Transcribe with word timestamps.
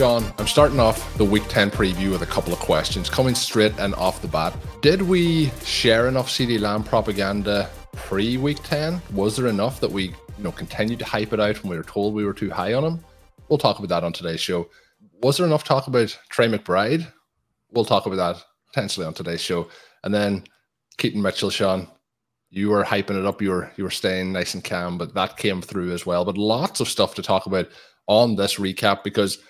Shawn, 0.00 0.32
I'm 0.38 0.46
starting 0.46 0.80
off 0.80 1.14
the 1.18 1.26
Week 1.26 1.42
10 1.48 1.70
preview 1.72 2.10
with 2.10 2.22
a 2.22 2.26
couple 2.26 2.54
of 2.54 2.58
questions 2.58 3.10
coming 3.10 3.34
straight 3.34 3.78
and 3.78 3.94
off 3.96 4.22
the 4.22 4.28
bat. 4.28 4.56
Did 4.80 5.02
we 5.02 5.50
share 5.62 6.08
enough 6.08 6.30
CeeDee 6.30 6.58
Lamb 6.58 6.84
propaganda 6.84 7.68
pre 7.92 8.38
Week 8.38 8.56
10? 8.62 9.02
Was 9.12 9.36
there 9.36 9.48
enough 9.48 9.78
that 9.80 9.90
we, 9.90 10.04
you 10.04 10.14
know, 10.38 10.52
continued 10.52 11.00
to 11.00 11.04
hype 11.04 11.34
it 11.34 11.38
out 11.38 11.62
when 11.62 11.70
we 11.70 11.76
were 11.76 11.82
told 11.82 12.14
we 12.14 12.24
were 12.24 12.32
too 12.32 12.48
high 12.48 12.72
on 12.72 12.82
him? 12.82 13.04
We'll 13.50 13.58
talk 13.58 13.78
about 13.78 13.90
that 13.90 14.02
on 14.02 14.14
today's 14.14 14.40
show. 14.40 14.70
Was 15.22 15.36
there 15.36 15.44
enough 15.44 15.64
talk 15.64 15.86
about 15.86 16.18
Trey 16.30 16.48
McBride? 16.48 17.06
We'll 17.70 17.84
talk 17.84 18.06
about 18.06 18.16
that 18.16 18.42
potentially 18.68 19.04
on 19.04 19.12
today's 19.12 19.42
show. 19.42 19.68
And 20.02 20.14
then 20.14 20.44
Keaton 20.96 21.20
Mitchell, 21.20 21.50
Shawn, 21.50 21.86
you 22.48 22.70
were 22.70 22.84
hyping 22.84 23.20
it 23.20 23.26
up. 23.26 23.42
You 23.42 23.50
were 23.50 23.70
you 23.76 23.84
were 23.84 23.90
staying 23.90 24.32
nice 24.32 24.54
and 24.54 24.64
calm, 24.64 24.96
but 24.96 25.12
that 25.12 25.36
came 25.36 25.60
through 25.60 25.92
as 25.92 26.06
well. 26.06 26.24
But 26.24 26.38
lots 26.38 26.80
of 26.80 26.88
stuff 26.88 27.14
to 27.16 27.22
talk 27.22 27.44
about 27.44 27.68
on 28.06 28.34
this 28.34 28.56
recap 28.56 29.04
because 29.04 29.40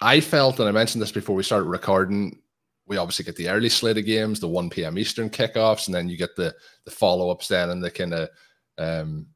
I 0.00 0.20
felt, 0.20 0.58
and 0.58 0.68
I 0.68 0.72
mentioned 0.72 1.02
this 1.02 1.12
before 1.12 1.36
we 1.36 1.42
started 1.42 1.68
recording, 1.68 2.40
we 2.86 2.96
obviously 2.96 3.24
get 3.24 3.36
the 3.36 3.48
early 3.48 3.68
slate 3.68 3.98
of 3.98 4.04
games, 4.04 4.40
the 4.40 4.48
1 4.48 4.70
p.m. 4.70 4.98
Eastern 4.98 5.30
kickoffs, 5.30 5.86
and 5.86 5.94
then 5.94 6.08
you 6.08 6.16
get 6.16 6.36
the 6.36 6.54
the 6.84 6.90
follow 6.90 7.30
ups 7.30 7.48
then 7.48 7.70
in 7.70 7.80
the 7.80 7.90
kind 7.90 8.12
of 8.12 8.28
um, 8.76 9.26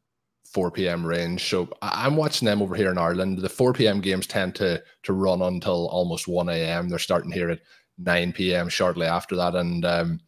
4 0.53 0.71
p.m. 0.71 1.07
range. 1.07 1.49
So 1.49 1.69
I'm 1.81 2.17
watching 2.17 2.47
them 2.47 2.61
over 2.61 2.75
here 2.75 2.91
in 2.91 2.99
Ireland. 2.99 3.39
The 3.39 3.49
4 3.49 3.73
p.m. 3.73 4.01
games 4.01 4.27
tend 4.27 4.55
to 4.57 4.83
to 5.05 5.13
run 5.13 5.41
until 5.43 5.89
almost 5.89 6.29
1 6.29 6.49
a.m. 6.51 6.89
They're 6.89 6.99
starting 6.99 7.33
here 7.33 7.51
at 7.51 7.61
9 7.99 8.33
p.m. 8.33 8.69
shortly 8.69 9.07
after 9.07 9.37
that, 9.37 9.55
and 9.55 9.85
um, 9.85 10.21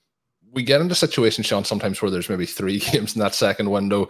we 0.52 0.62
get 0.62 0.80
into 0.80 0.94
situations, 0.94 1.46
Shawn, 1.46 1.64
sometimes 1.64 2.00
where 2.00 2.10
there's 2.10 2.30
maybe 2.30 2.46
three 2.46 2.78
games 2.92 3.14
in 3.14 3.20
that 3.20 3.34
second 3.34 3.70
window, 3.70 4.08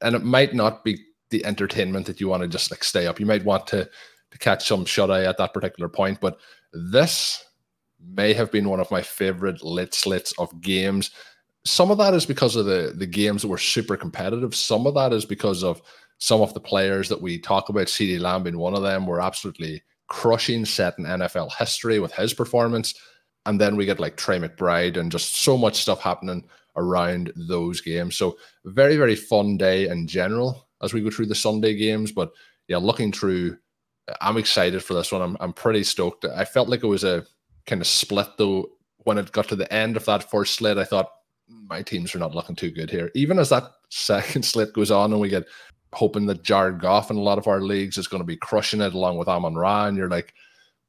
and 0.00 0.16
it 0.16 0.24
might 0.24 0.54
not 0.54 0.84
be 0.84 0.98
the 1.30 1.44
entertainment 1.44 2.06
that 2.06 2.20
you 2.20 2.28
want 2.28 2.42
to 2.42 2.48
just 2.48 2.70
like 2.70 2.82
stay 2.82 3.06
up. 3.06 3.20
You 3.20 3.26
might 3.26 3.44
want 3.44 3.66
to 3.68 3.88
to 4.30 4.38
catch 4.38 4.66
some 4.66 4.84
shut 4.84 5.10
eye 5.10 5.24
at 5.24 5.38
that 5.38 5.54
particular 5.54 5.88
point, 5.88 6.20
but 6.20 6.38
this 6.72 7.44
may 8.00 8.32
have 8.32 8.52
been 8.52 8.68
one 8.68 8.80
of 8.80 8.90
my 8.90 9.02
favorite 9.02 9.62
lit 9.62 9.94
slits 9.94 10.32
of 10.38 10.60
games. 10.60 11.10
Some 11.64 11.90
of 11.90 11.98
that 11.98 12.14
is 12.14 12.26
because 12.26 12.56
of 12.56 12.66
the 12.66 12.92
the 12.94 13.06
games 13.06 13.42
that 13.42 13.48
were 13.48 13.58
super 13.58 13.96
competitive. 13.96 14.54
Some 14.54 14.86
of 14.86 14.94
that 14.94 15.12
is 15.12 15.24
because 15.24 15.64
of 15.64 15.82
some 16.18 16.40
of 16.40 16.54
the 16.54 16.60
players 16.60 17.08
that 17.08 17.20
we 17.20 17.38
talk 17.38 17.68
about. 17.68 17.86
CeeDee 17.86 18.20
Lamb 18.20 18.42
being 18.42 18.58
one 18.58 18.74
of 18.74 18.82
them, 18.82 19.06
were 19.06 19.20
absolutely 19.20 19.82
crushing, 20.08 20.64
set 20.64 20.98
in 20.98 21.04
NFL 21.04 21.54
history 21.56 22.00
with 22.00 22.12
his 22.12 22.34
performance. 22.34 22.94
And 23.46 23.60
then 23.60 23.76
we 23.76 23.86
get 23.86 24.00
like 24.00 24.16
Trey 24.16 24.38
McBride 24.38 24.96
and 24.96 25.12
just 25.12 25.36
so 25.36 25.56
much 25.56 25.76
stuff 25.76 26.00
happening 26.00 26.44
around 26.76 27.32
those 27.36 27.80
games. 27.80 28.16
So 28.16 28.36
very 28.64 28.96
very 28.96 29.16
fun 29.16 29.56
day 29.56 29.88
in 29.88 30.06
general 30.06 30.68
as 30.82 30.92
we 30.92 31.02
go 31.02 31.10
through 31.10 31.26
the 31.26 31.34
Sunday 31.34 31.76
games. 31.76 32.12
But 32.12 32.30
yeah, 32.68 32.76
looking 32.76 33.12
through, 33.12 33.56
I'm 34.20 34.36
excited 34.36 34.82
for 34.82 34.94
this 34.94 35.12
one. 35.12 35.22
I'm 35.22 35.36
I'm 35.40 35.52
pretty 35.52 35.84
stoked. 35.84 36.24
I 36.24 36.44
felt 36.44 36.68
like 36.68 36.82
it 36.82 36.88
was 36.88 37.04
a 37.04 37.24
kind 37.66 37.80
of 37.80 37.86
split 37.86 38.28
though 38.38 38.70
when 38.98 39.18
it 39.18 39.32
got 39.32 39.48
to 39.48 39.56
the 39.56 39.72
end 39.72 39.96
of 39.96 40.04
that 40.06 40.30
first 40.30 40.54
slate. 40.54 40.78
I 40.78 40.84
thought 40.84 41.10
my 41.48 41.82
teams 41.82 42.14
are 42.14 42.18
not 42.18 42.34
looking 42.34 42.56
too 42.56 42.70
good 42.70 42.90
here. 42.90 43.10
Even 43.14 43.38
as 43.38 43.48
that 43.50 43.64
second 43.90 44.44
slate 44.44 44.72
goes 44.72 44.90
on, 44.90 45.12
and 45.12 45.20
we 45.20 45.28
get 45.28 45.46
hoping 45.94 46.26
that 46.26 46.42
Jared 46.42 46.80
Goff 46.80 47.10
in 47.10 47.16
a 47.16 47.22
lot 47.22 47.38
of 47.38 47.46
our 47.46 47.60
leagues 47.62 47.96
is 47.96 48.08
going 48.08 48.20
to 48.20 48.26
be 48.26 48.36
crushing 48.36 48.80
it 48.80 48.94
along 48.94 49.18
with 49.18 49.28
Amon 49.28 49.54
Ra, 49.54 49.86
and 49.86 49.96
you're 49.96 50.10
like, 50.10 50.34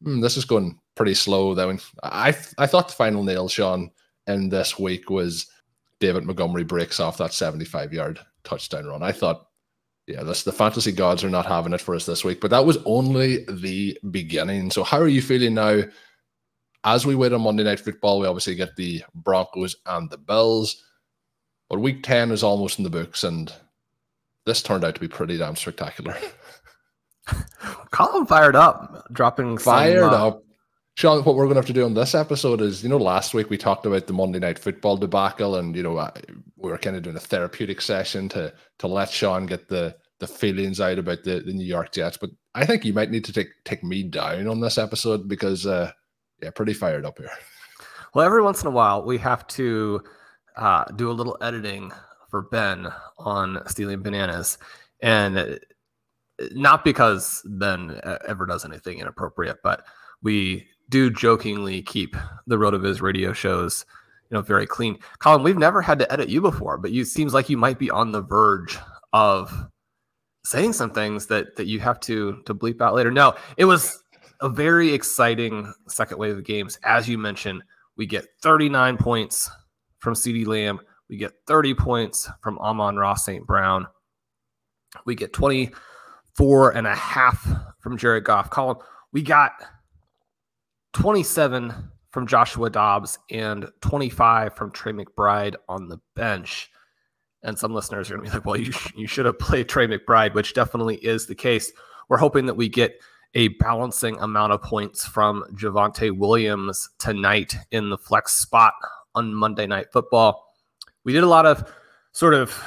hmm, 0.03 0.19
this 0.19 0.37
is 0.37 0.45
going 0.45 0.77
pretty 0.95 1.13
slow. 1.13 1.53
Then 1.53 1.79
I 2.03 2.35
I 2.57 2.67
thought 2.67 2.89
the 2.89 2.95
final 2.95 3.23
nail, 3.23 3.47
Shawn, 3.47 3.91
in 4.27 4.49
this 4.49 4.77
week 4.77 5.09
was 5.09 5.47
David 5.99 6.23
Montgomery 6.23 6.63
breaks 6.63 6.99
off 6.99 7.17
that 7.17 7.33
75 7.33 7.93
yard 7.93 8.19
touchdown 8.43 8.85
run. 8.85 9.03
I 9.03 9.11
thought, 9.11 9.47
yeah, 10.09 10.23
this 10.23 10.41
the 10.41 10.51
fantasy 10.51 10.91
gods 10.91 11.23
are 11.23 11.29
not 11.29 11.45
having 11.45 11.71
it 11.71 11.81
for 11.81 11.93
us 11.93 12.07
this 12.07 12.25
week, 12.25 12.41
but 12.41 12.49
that 12.49 12.65
was 12.65 12.79
only 12.85 13.45
the 13.45 13.95
beginning. 14.09 14.71
So 14.71 14.83
how 14.83 14.97
are 14.97 15.07
you 15.07 15.21
feeling 15.21 15.53
now? 15.53 15.83
As 16.83 17.05
we 17.05 17.13
wait 17.13 17.31
on 17.33 17.41
Monday 17.41 17.63
Night 17.63 17.79
Football, 17.79 18.19
we 18.19 18.27
obviously 18.27 18.55
get 18.55 18.75
the 18.75 19.03
Broncos 19.13 19.75
and 19.85 20.09
the 20.09 20.17
Bills. 20.17 20.83
But 21.69 21.79
week 21.79 22.01
10 22.03 22.31
is 22.31 22.41
almost 22.41 22.79
in 22.79 22.83
the 22.83 22.89
books, 22.89 23.23
and 23.23 23.53
this 24.47 24.63
turned 24.63 24.83
out 24.83 24.95
to 24.95 25.01
be 25.01 25.07
pretty 25.07 25.37
damn 25.37 25.55
spectacular. 25.55 26.17
Colm 27.91 28.27
fired 28.27 28.55
up, 28.55 29.05
dropping 29.11 29.59
some, 29.59 29.73
Fired 29.73 30.03
uh, 30.03 30.27
up. 30.29 30.43
Shawn, 30.99 31.23
what 31.23 31.37
we're 31.37 31.45
going 31.45 31.55
to 31.55 31.61
have 31.61 31.65
to 31.67 31.71
do 31.71 31.85
on 31.85 31.93
this 31.93 32.13
episode 32.13 32.59
is, 32.59 32.83
you 32.83 32.89
know, 32.89 32.97
last 32.97 33.33
week 33.33 33.49
we 33.49 33.57
talked 33.57 33.85
about 33.85 34.05
the 34.05 34.11
Monday 34.11 34.37
Night 34.37 34.59
Football 34.59 34.97
debacle, 34.97 35.55
and 35.55 35.73
you 35.73 35.81
know, 35.81 36.11
we 36.57 36.69
were 36.69 36.77
kind 36.77 36.97
of 36.97 37.03
doing 37.03 37.15
a 37.15 37.21
therapeutic 37.21 37.79
session 37.79 38.27
to 38.27 38.53
to 38.79 38.87
let 38.87 39.09
Shawn 39.09 39.45
get 39.45 39.69
the 39.69 39.95
the 40.19 40.27
feelings 40.27 40.81
out 40.81 40.99
about 40.99 41.23
the, 41.23 41.39
the 41.39 41.53
New 41.53 41.63
York 41.63 41.93
Jets. 41.93 42.17
But 42.17 42.31
I 42.53 42.65
think 42.65 42.83
you 42.83 42.91
might 42.91 43.11
need 43.11 43.23
to 43.23 43.31
take 43.31 43.47
take 43.63 43.81
me 43.81 44.03
down 44.03 44.45
on 44.49 44.59
this 44.59 44.77
episode 44.77 45.29
because, 45.29 45.65
uh, 45.65 45.93
yeah, 46.43 46.49
pretty 46.49 46.73
fired 46.73 47.05
up 47.05 47.17
here. 47.17 47.31
Well, 48.13 48.25
every 48.25 48.41
once 48.41 48.61
in 48.61 48.67
a 48.67 48.71
while, 48.71 49.05
we 49.05 49.19
have 49.19 49.47
to 49.49 50.03
uh, 50.57 50.83
do 50.95 51.11
a 51.11 51.13
little 51.13 51.37
editing 51.41 51.91
for 52.29 52.41
Ben 52.41 52.91
on 53.19 53.61
stealing 53.67 54.01
bananas, 54.01 54.57
and 55.01 55.37
uh, 55.37 55.55
not 56.51 56.83
because 56.83 57.41
Ben 57.45 57.91
uh, 58.03 58.17
ever 58.27 58.45
does 58.45 58.65
anything 58.65 58.99
inappropriate, 58.99 59.59
but 59.63 59.85
we 60.21 60.67
do 60.89 61.09
jokingly 61.09 61.81
keep 61.81 62.15
the 62.47 62.57
Rotoviz 62.57 63.01
radio 63.01 63.31
shows, 63.31 63.85
you 64.29 64.35
know, 64.35 64.41
very 64.41 64.67
clean. 64.67 64.97
Colm, 65.19 65.43
we've 65.43 65.57
never 65.57 65.81
had 65.81 65.99
to 65.99 66.11
edit 66.11 66.29
you 66.29 66.41
before, 66.41 66.77
but 66.77 66.91
you 66.91 67.05
seems 67.05 67.33
like 67.33 67.49
you 67.49 67.57
might 67.57 67.79
be 67.79 67.89
on 67.89 68.11
the 68.11 68.21
verge 68.21 68.77
of 69.13 69.53
saying 70.45 70.73
some 70.73 70.91
things 70.91 71.27
that 71.27 71.55
that 71.55 71.67
you 71.67 71.79
have 71.79 71.99
to 72.01 72.41
to 72.45 72.55
bleep 72.55 72.81
out 72.81 72.95
later. 72.95 73.11
No, 73.11 73.35
it 73.57 73.65
was 73.65 74.01
a 74.41 74.49
very 74.49 74.93
exciting 74.93 75.71
second 75.87 76.17
wave 76.17 76.37
of 76.37 76.45
games. 76.45 76.79
As 76.83 77.07
you 77.07 77.17
mentioned, 77.17 77.63
we 77.97 78.05
get 78.05 78.25
39 78.41 78.97
points 78.97 79.49
from 79.99 80.13
CeeDee 80.13 80.47
Lamb. 80.47 80.79
We 81.09 81.17
get 81.17 81.33
30 81.47 81.73
points 81.73 82.29
from 82.41 82.57
Amon-Ra 82.59 83.15
St. 83.15 83.45
Brown. 83.45 83.87
We 85.05 85.15
get 85.15 85.33
24 85.33 86.71
and 86.71 86.87
a 86.87 86.95
half 86.95 87.47
from 87.79 87.97
Jared 87.97 88.23
Goff. 88.23 88.49
Colm, 88.49 88.79
we 89.11 89.21
got 89.23 89.51
27 90.93 91.73
from 92.11 92.27
Joshua 92.27 92.69
Dobbs 92.69 93.19
and 93.29 93.67
25 93.81 94.55
from 94.55 94.71
Trey 94.71 94.91
McBride 94.91 95.55
on 95.67 95.87
the 95.87 95.99
bench. 96.15 96.69
And 97.43 97.57
some 97.57 97.73
listeners 97.73 98.09
are 98.09 98.17
going 98.17 98.25
to 98.25 98.31
be 98.31 98.37
like, 98.37 98.45
well, 98.45 98.57
you, 98.57 98.71
sh- 98.71 98.93
you 98.95 99.07
should 99.07 99.25
have 99.25 99.39
played 99.39 99.69
Trey 99.69 99.87
McBride, 99.87 100.33
which 100.33 100.53
definitely 100.53 100.95
is 100.97 101.27
the 101.27 101.35
case. 101.35 101.71
We're 102.09 102.17
hoping 102.17 102.47
that 102.47 102.55
we 102.55 102.67
get 102.67 102.99
a 103.35 103.49
balancing 103.49 104.17
amount 104.19 104.53
of 104.53 104.61
points 104.61 105.05
from 105.05 105.45
Javonte 105.53 106.17
Williams 106.17 106.89
tonight 106.97 107.55
in 107.71 107.89
the 107.89 107.97
flex 107.97 108.35
spot 108.35 108.73
on 109.13 109.33
Monday 109.33 109.67
Night 109.67 109.91
Football. 109.93 110.43
We 111.03 111.13
did 111.13 111.23
a 111.23 111.27
lot 111.27 111.45
of 111.45 111.71
sort 112.11 112.33
of 112.33 112.59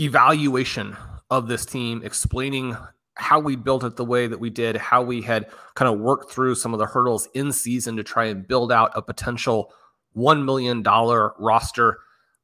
evaluation 0.00 0.96
of 1.30 1.48
this 1.48 1.66
team, 1.66 2.02
explaining 2.04 2.76
how 3.14 3.38
we 3.38 3.56
built 3.56 3.84
it 3.84 3.96
the 3.96 4.04
way 4.04 4.26
that 4.26 4.40
we 4.40 4.50
did, 4.50 4.76
how 4.76 5.02
we 5.02 5.20
had 5.20 5.50
kind 5.74 5.92
of 5.92 6.00
worked 6.00 6.30
through 6.30 6.54
some 6.54 6.72
of 6.72 6.78
the 6.78 6.86
hurdles 6.86 7.28
in 7.34 7.52
season 7.52 7.96
to 7.96 8.02
try 8.02 8.24
and 8.24 8.46
build 8.46 8.72
out 8.72 8.90
a 8.94 9.02
potential 9.02 9.72
$1 10.16 10.44
million 10.44 10.82
roster. 10.82 11.98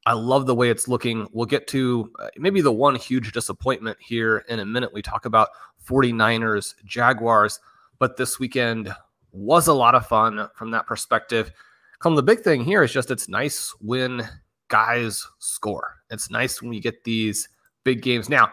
I 0.05 0.13
love 0.13 0.45
the 0.45 0.55
way 0.55 0.69
it's 0.69 0.87
looking. 0.87 1.27
We'll 1.31 1.45
get 1.45 1.67
to 1.67 2.11
uh, 2.19 2.27
maybe 2.37 2.61
the 2.61 2.71
one 2.71 2.95
huge 2.95 3.31
disappointment 3.31 3.97
here 3.99 4.45
in 4.47 4.59
a 4.59 4.65
minute. 4.65 4.93
We 4.93 5.01
talk 5.01 5.25
about 5.25 5.49
49ers, 5.87 6.75
Jaguars, 6.85 7.59
but 7.97 8.17
this 8.17 8.39
weekend 8.39 8.93
was 9.31 9.67
a 9.67 9.73
lot 9.73 9.95
of 9.95 10.07
fun 10.07 10.49
from 10.55 10.71
that 10.71 10.87
perspective. 10.87 11.51
Come 11.99 12.15
the 12.15 12.23
big 12.23 12.41
thing 12.41 12.63
here 12.63 12.81
is 12.81 12.93
just 12.93 13.11
it's 13.11 13.27
nice 13.27 13.73
when 13.81 14.27
guys 14.69 15.27
score. 15.39 15.95
It's 16.09 16.31
nice 16.31 16.61
when 16.61 16.69
we 16.69 16.79
get 16.79 17.03
these 17.03 17.49
big 17.83 18.01
games. 18.01 18.29
Now, 18.29 18.51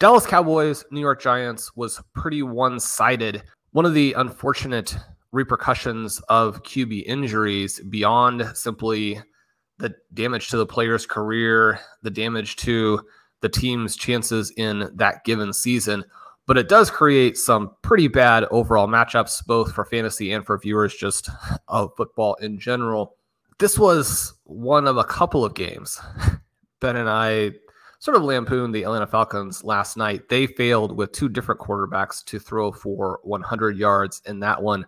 Dallas 0.00 0.26
Cowboys, 0.26 0.84
New 0.92 1.00
York 1.00 1.20
Giants 1.20 1.74
was 1.74 2.00
pretty 2.14 2.44
one 2.44 2.78
sided. 2.78 3.42
One 3.72 3.84
of 3.84 3.94
the 3.94 4.12
unfortunate 4.12 4.96
repercussions 5.32 6.20
of 6.28 6.62
QB 6.62 7.02
injuries 7.04 7.80
beyond 7.80 8.48
simply 8.54 9.20
the 9.78 9.92
damage 10.14 10.50
to 10.50 10.56
the 10.56 10.66
player's 10.66 11.04
career, 11.04 11.80
the 12.02 12.10
damage 12.10 12.54
to 12.56 13.00
the 13.40 13.48
team's 13.48 13.96
chances 13.96 14.52
in 14.56 14.88
that 14.94 15.24
given 15.24 15.52
season. 15.52 16.04
But 16.46 16.58
it 16.58 16.68
does 16.68 16.92
create 16.92 17.36
some 17.36 17.72
pretty 17.82 18.06
bad 18.06 18.44
overall 18.52 18.86
matchups, 18.86 19.44
both 19.46 19.72
for 19.72 19.84
fantasy 19.84 20.30
and 20.30 20.46
for 20.46 20.58
viewers 20.58 20.94
just 20.94 21.28
of 21.66 21.90
football 21.96 22.34
in 22.36 22.60
general. 22.60 23.16
This 23.58 23.76
was 23.76 24.34
one 24.44 24.86
of 24.86 24.96
a 24.96 25.04
couple 25.04 25.44
of 25.44 25.54
games 25.54 26.00
Ben 26.80 26.94
and 26.94 27.10
I 27.10 27.54
sort 27.98 28.16
of 28.16 28.22
lampooned 28.22 28.74
the 28.74 28.84
Atlanta 28.84 29.06
Falcons 29.06 29.64
last 29.64 29.96
night. 29.96 30.28
They 30.28 30.46
failed 30.46 30.96
with 30.96 31.12
two 31.12 31.28
different 31.28 31.60
quarterbacks 31.60 32.24
to 32.26 32.38
throw 32.38 32.70
for 32.70 33.20
100 33.24 33.76
yards 33.76 34.22
in 34.26 34.40
that 34.40 34.62
one. 34.62 34.86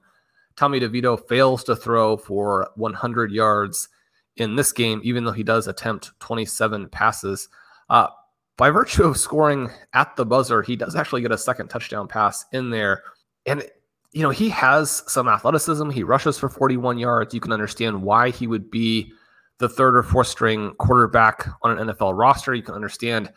Tommy 0.56 0.80
DeVito 0.80 1.26
fails 1.28 1.64
to 1.64 1.74
throw 1.74 2.16
for 2.16 2.70
100 2.76 3.32
yards 3.32 3.88
in 4.36 4.56
this 4.56 4.72
game, 4.72 5.00
even 5.02 5.24
though 5.24 5.32
he 5.32 5.42
does 5.42 5.66
attempt 5.66 6.12
27 6.20 6.88
passes. 6.88 7.48
Uh, 7.88 8.08
by 8.56 8.70
virtue 8.70 9.04
of 9.04 9.16
scoring 9.16 9.70
at 9.94 10.14
the 10.16 10.26
buzzer, 10.26 10.62
he 10.62 10.76
does 10.76 10.94
actually 10.94 11.22
get 11.22 11.32
a 11.32 11.38
second 11.38 11.68
touchdown 11.68 12.06
pass 12.06 12.44
in 12.52 12.70
there. 12.70 13.02
And, 13.46 13.64
you 14.12 14.22
know, 14.22 14.30
he 14.30 14.50
has 14.50 15.02
some 15.06 15.28
athleticism. 15.28 15.90
He 15.90 16.02
rushes 16.02 16.38
for 16.38 16.48
41 16.48 16.98
yards. 16.98 17.34
You 17.34 17.40
can 17.40 17.52
understand 17.52 18.02
why 18.02 18.30
he 18.30 18.46
would 18.46 18.70
be 18.70 19.12
the 19.60 19.68
third 19.68 19.94
or 19.94 20.02
fourth 20.02 20.26
string 20.26 20.72
quarterback 20.78 21.46
on 21.62 21.78
an 21.78 21.88
NFL 21.88 22.18
roster. 22.18 22.54
You 22.54 22.62
can 22.62 22.74
understand, 22.74 23.30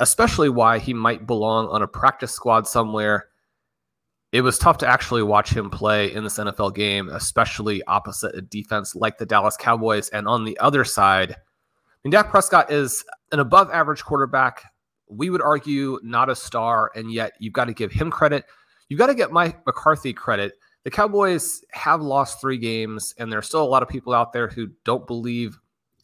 especially 0.00 0.50
why 0.50 0.78
he 0.78 0.92
might 0.92 1.26
belong 1.26 1.68
on 1.68 1.80
a 1.80 1.86
practice 1.86 2.32
squad 2.32 2.66
somewhere. 2.66 3.28
It 4.32 4.42
was 4.42 4.58
tough 4.58 4.78
to 4.78 4.86
actually 4.86 5.22
watch 5.22 5.50
him 5.50 5.70
play 5.70 6.12
in 6.12 6.24
this 6.24 6.38
NFL 6.38 6.74
game, 6.74 7.08
especially 7.08 7.82
opposite 7.84 8.34
a 8.34 8.42
defense 8.42 8.94
like 8.94 9.18
the 9.18 9.26
Dallas 9.26 9.56
Cowboys. 9.56 10.08
And 10.10 10.28
on 10.28 10.44
the 10.44 10.58
other 10.58 10.84
side, 10.84 11.32
I 11.32 11.36
mean, 12.04 12.10
Dak 12.12 12.30
Prescott 12.30 12.70
is 12.70 13.04
an 13.32 13.38
above 13.38 13.70
average 13.70 14.04
quarterback. 14.04 14.64
We 15.08 15.30
would 15.30 15.42
argue 15.42 15.98
not 16.02 16.30
a 16.30 16.36
star, 16.36 16.90
and 16.94 17.12
yet 17.12 17.32
you've 17.38 17.52
got 17.52 17.66
to 17.66 17.74
give 17.74 17.92
him 17.92 18.10
credit. 18.10 18.44
You've 18.88 18.98
got 18.98 19.06
to 19.06 19.14
get 19.14 19.32
Mike 19.32 19.64
McCarthy 19.66 20.12
credit 20.12 20.54
the 20.84 20.90
Cowboys 20.90 21.62
have 21.72 22.00
lost 22.00 22.40
three 22.40 22.58
games, 22.58 23.14
and 23.18 23.32
there's 23.32 23.46
still 23.46 23.62
a 23.62 23.68
lot 23.68 23.82
of 23.82 23.88
people 23.88 24.14
out 24.14 24.32
there 24.32 24.48
who 24.48 24.68
don't 24.84 25.06
believe 25.06 25.58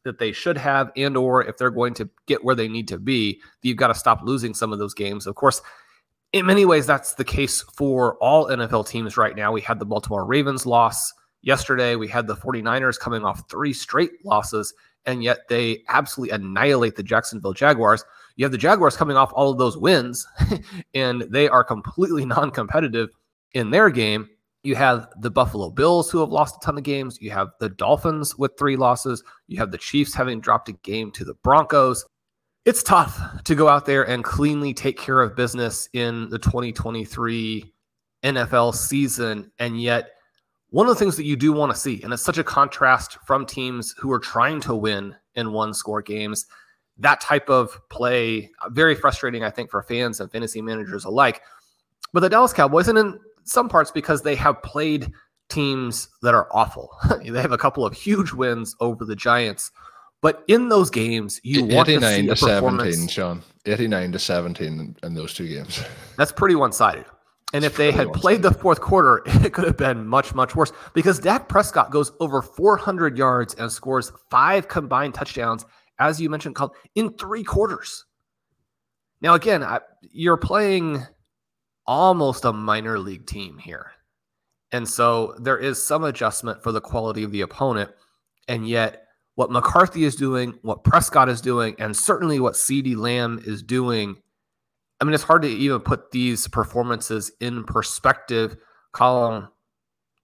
that 0.05 0.19
they 0.19 0.33
should 0.33 0.57
have, 0.57 0.91
and 0.97 1.17
or 1.17 1.45
if 1.45 1.57
they're 1.57 1.71
going 1.71 1.95
to 1.95 2.09
get 2.27 2.45
where 2.45 2.55
they 2.55 2.69
need 2.69 2.89
to 2.89 2.99
be, 2.99 3.41
you've 3.63 3.77
got 3.77 3.89
to 3.89 3.95
stop 3.95 4.21
losing 4.23 4.55
some 4.55 4.73
of 4.73 4.79
those 4.79 4.95
games. 4.95 5.27
Of 5.27 5.35
course, 5.35 5.63
in 6.33 6.47
many 6.47 6.65
ways, 6.65 6.87
that's 6.87 7.15
the 7.15 7.25
case 7.25 7.63
for 7.63 8.17
all 8.17 8.47
NFL 8.47 8.89
teams 8.89 9.17
right 9.17 9.35
now. 9.35 9.53
We 9.53 9.61
had 9.61 9.79
the 9.79 9.87
Baltimore 9.87 10.25
Ravens 10.25 10.67
loss 10.67 11.13
yesterday. 11.43 11.97
We 11.97 12.09
had 12.09 12.27
the 12.27 12.37
49ers 12.37 12.99
coming 12.99 13.25
off 13.25 13.49
three 13.51 13.73
straight 13.73 14.25
losses, 14.25 14.75
and 15.07 15.23
yet 15.23 15.49
they 15.49 15.83
absolutely 15.89 16.35
annihilate 16.35 16.97
the 16.97 17.03
Jacksonville 17.03 17.55
Jaguars. 17.55 18.05
You 18.37 18.45
have 18.45 18.53
the 18.53 18.59
Jaguars 18.59 18.97
coming 18.97 19.17
off 19.17 19.33
all 19.35 19.51
of 19.51 19.59
those 19.59 19.79
wins, 19.79 20.27
and 20.95 21.23
they 21.23 21.49
are 21.49 21.65
completely 21.65 22.27
non 22.27 22.51
competitive 22.51 23.11
in 23.55 23.71
their 23.71 23.89
game. 23.89 24.29
You 24.67 24.75
have 24.75 25.09
the 25.21 25.31
Buffalo 25.31 25.71
Bills 25.71 26.11
who 26.11 26.19
have 26.19 26.31
lost 26.31 26.57
a 26.57 26.67
ton 26.67 26.77
of 26.77 26.83
games. 26.83 27.19
You 27.21 27.31
have 27.31 27.51
the 27.61 27.69
Dolphins 27.69 28.37
with 28.37 28.59
three 28.59 28.75
losses. 28.75 29.23
You 29.47 29.59
have 29.59 29.71
the 29.71 29.79
Chiefs 29.79 30.13
having 30.13 30.41
dropped 30.41 30.69
a 30.69 30.73
game 30.73 31.13
to 31.13 31.25
the 31.25 31.35
Broncos. 31.35 32.05
It's 32.65 32.83
tough 32.83 33.45
to 33.45 33.55
go 33.55 33.69
out 33.69 33.87
there 33.87 34.03
and 34.03 34.25
cleanly 34.25 34.75
take 34.75 34.99
care 34.99 35.21
of 35.21 35.37
business 35.37 35.89
in 35.93 36.29
the 36.31 36.39
2023 36.41 37.73
NFL 38.25 38.75
season. 38.75 39.53
And 39.61 39.81
yet, 39.81 40.11
one 40.71 40.89
of 40.89 40.95
the 40.95 40.99
things 40.99 41.17
that 41.17 41.27
you 41.27 41.37
do 41.37 41.53
want 41.53 41.73
to 41.73 41.79
see, 41.79 42.03
and 42.03 42.13
it's 42.13 42.25
such 42.25 42.39
a 42.39 42.45
contrast 42.45 43.19
from 43.25 43.47
teams 43.47 43.95
who 43.97 44.11
are 44.11 44.19
trying 44.19 44.61
to 44.63 44.75
win 44.75 45.15
in 45.37 45.53
one 45.53 45.75
score 45.75 46.03
games, 46.03 46.45
that 46.99 47.21
type 47.21 47.49
of 47.49 47.79
play, 47.89 48.51
very 48.71 48.97
frustrating, 48.97 49.45
I 49.45 49.51
think, 49.51 49.71
for 49.71 49.85
fans 49.85 50.19
and 50.19 50.29
fantasy 50.33 50.61
managers 50.61 51.05
alike. 51.05 51.41
But 52.13 52.19
the 52.19 52.29
Dallas 52.29 52.53
Cowboys, 52.53 52.89
and 52.89 52.99
in 52.99 53.21
some 53.47 53.69
parts 53.69 53.91
because 53.91 54.23
they 54.23 54.35
have 54.35 54.63
played 54.63 55.11
teams 55.49 56.09
that 56.23 56.35
are 56.35 56.49
awful. 56.53 56.91
they 57.25 57.41
have 57.41 57.53
a 57.53 57.59
couple 57.59 57.87
of 57.87 57.95
huge 57.95 58.33
wins 58.33 58.77
over 58.81 59.05
the 59.05 59.17
Giants. 59.17 59.71
But 60.23 60.43
in 60.49 60.69
those 60.69 60.91
games, 60.91 61.41
you 61.45 61.65
want 61.65 61.89
to 61.89 62.01
see 62.01 62.27
to 62.27 62.37
17, 62.37 63.09
Shawn. 63.09 63.43
89 63.67 64.13
to 64.13 64.19
17 64.19 64.97
in 65.03 65.15
those 65.15 65.35
two 65.35 65.49
games. 65.49 65.83
That's 66.17 66.33
pretty 66.33 66.55
one-sided. 66.55 67.05
And 67.53 67.65
if 67.65 67.77
they 67.77 67.93
had 67.93 68.13
played 68.13 68.43
the 68.43 68.53
fourth 68.53 68.81
quarter, 68.81 69.23
it 69.45 69.53
could 69.53 69.65
have 69.65 69.77
been 69.77 70.07
much, 70.07 70.35
much 70.35 70.57
worse 70.57 70.73
because 70.95 71.19
Dak 71.19 71.49
Prescott 71.49 71.91
goes 71.91 72.13
over 72.19 72.43
400 72.43 73.17
yards 73.17 73.55
and 73.55 73.71
scores 73.71 74.13
five 74.31 74.69
combined 74.69 75.15
touchdowns, 75.15 75.65
as 75.99 76.21
you 76.21 76.29
mentioned, 76.29 76.55
called 76.55 76.73
in 76.95 77.13
three 77.15 77.45
quarters. 77.45 78.05
Now, 79.21 79.35
again, 79.35 79.63
I, 79.63 79.81
you're 80.03 80.37
playing 80.37 81.07
almost 81.87 82.45
a 82.45 82.53
minor 82.53 82.99
league 82.99 83.27
team 83.27 83.59
here. 83.59 83.93
And 84.73 84.89
so 84.89 85.35
there 85.39 85.59
is 85.59 85.83
some 85.85 86.05
adjustment 86.05 86.63
for 86.63 86.73
the 86.73 86.81
quality 86.81 87.23
of 87.23 87.33
the 87.33 87.41
opponent. 87.43 87.91
And 88.49 88.69
yet, 88.69 89.05
what 89.37 89.51
McCarthy 89.51 90.05
is 90.05 90.17
doing, 90.17 90.59
what 90.63 90.83
Prescott 90.83 91.29
is 91.29 91.41
doing, 91.41 91.77
and 91.79 91.97
certainly 91.97 92.41
what 92.41 92.55
CeeDee 92.55 92.97
Lamb 92.97 93.41
is 93.45 93.63
doing, 93.63 94.17
I 95.01 95.05
mean, 95.05 95.15
it's 95.15 95.23
hard 95.23 95.43
to 95.43 95.49
even 95.49 95.81
put 95.81 96.11
these 96.11 96.49
performances 96.49 97.31
in 97.41 97.65
perspective. 97.65 98.57
Colm, 98.95 99.49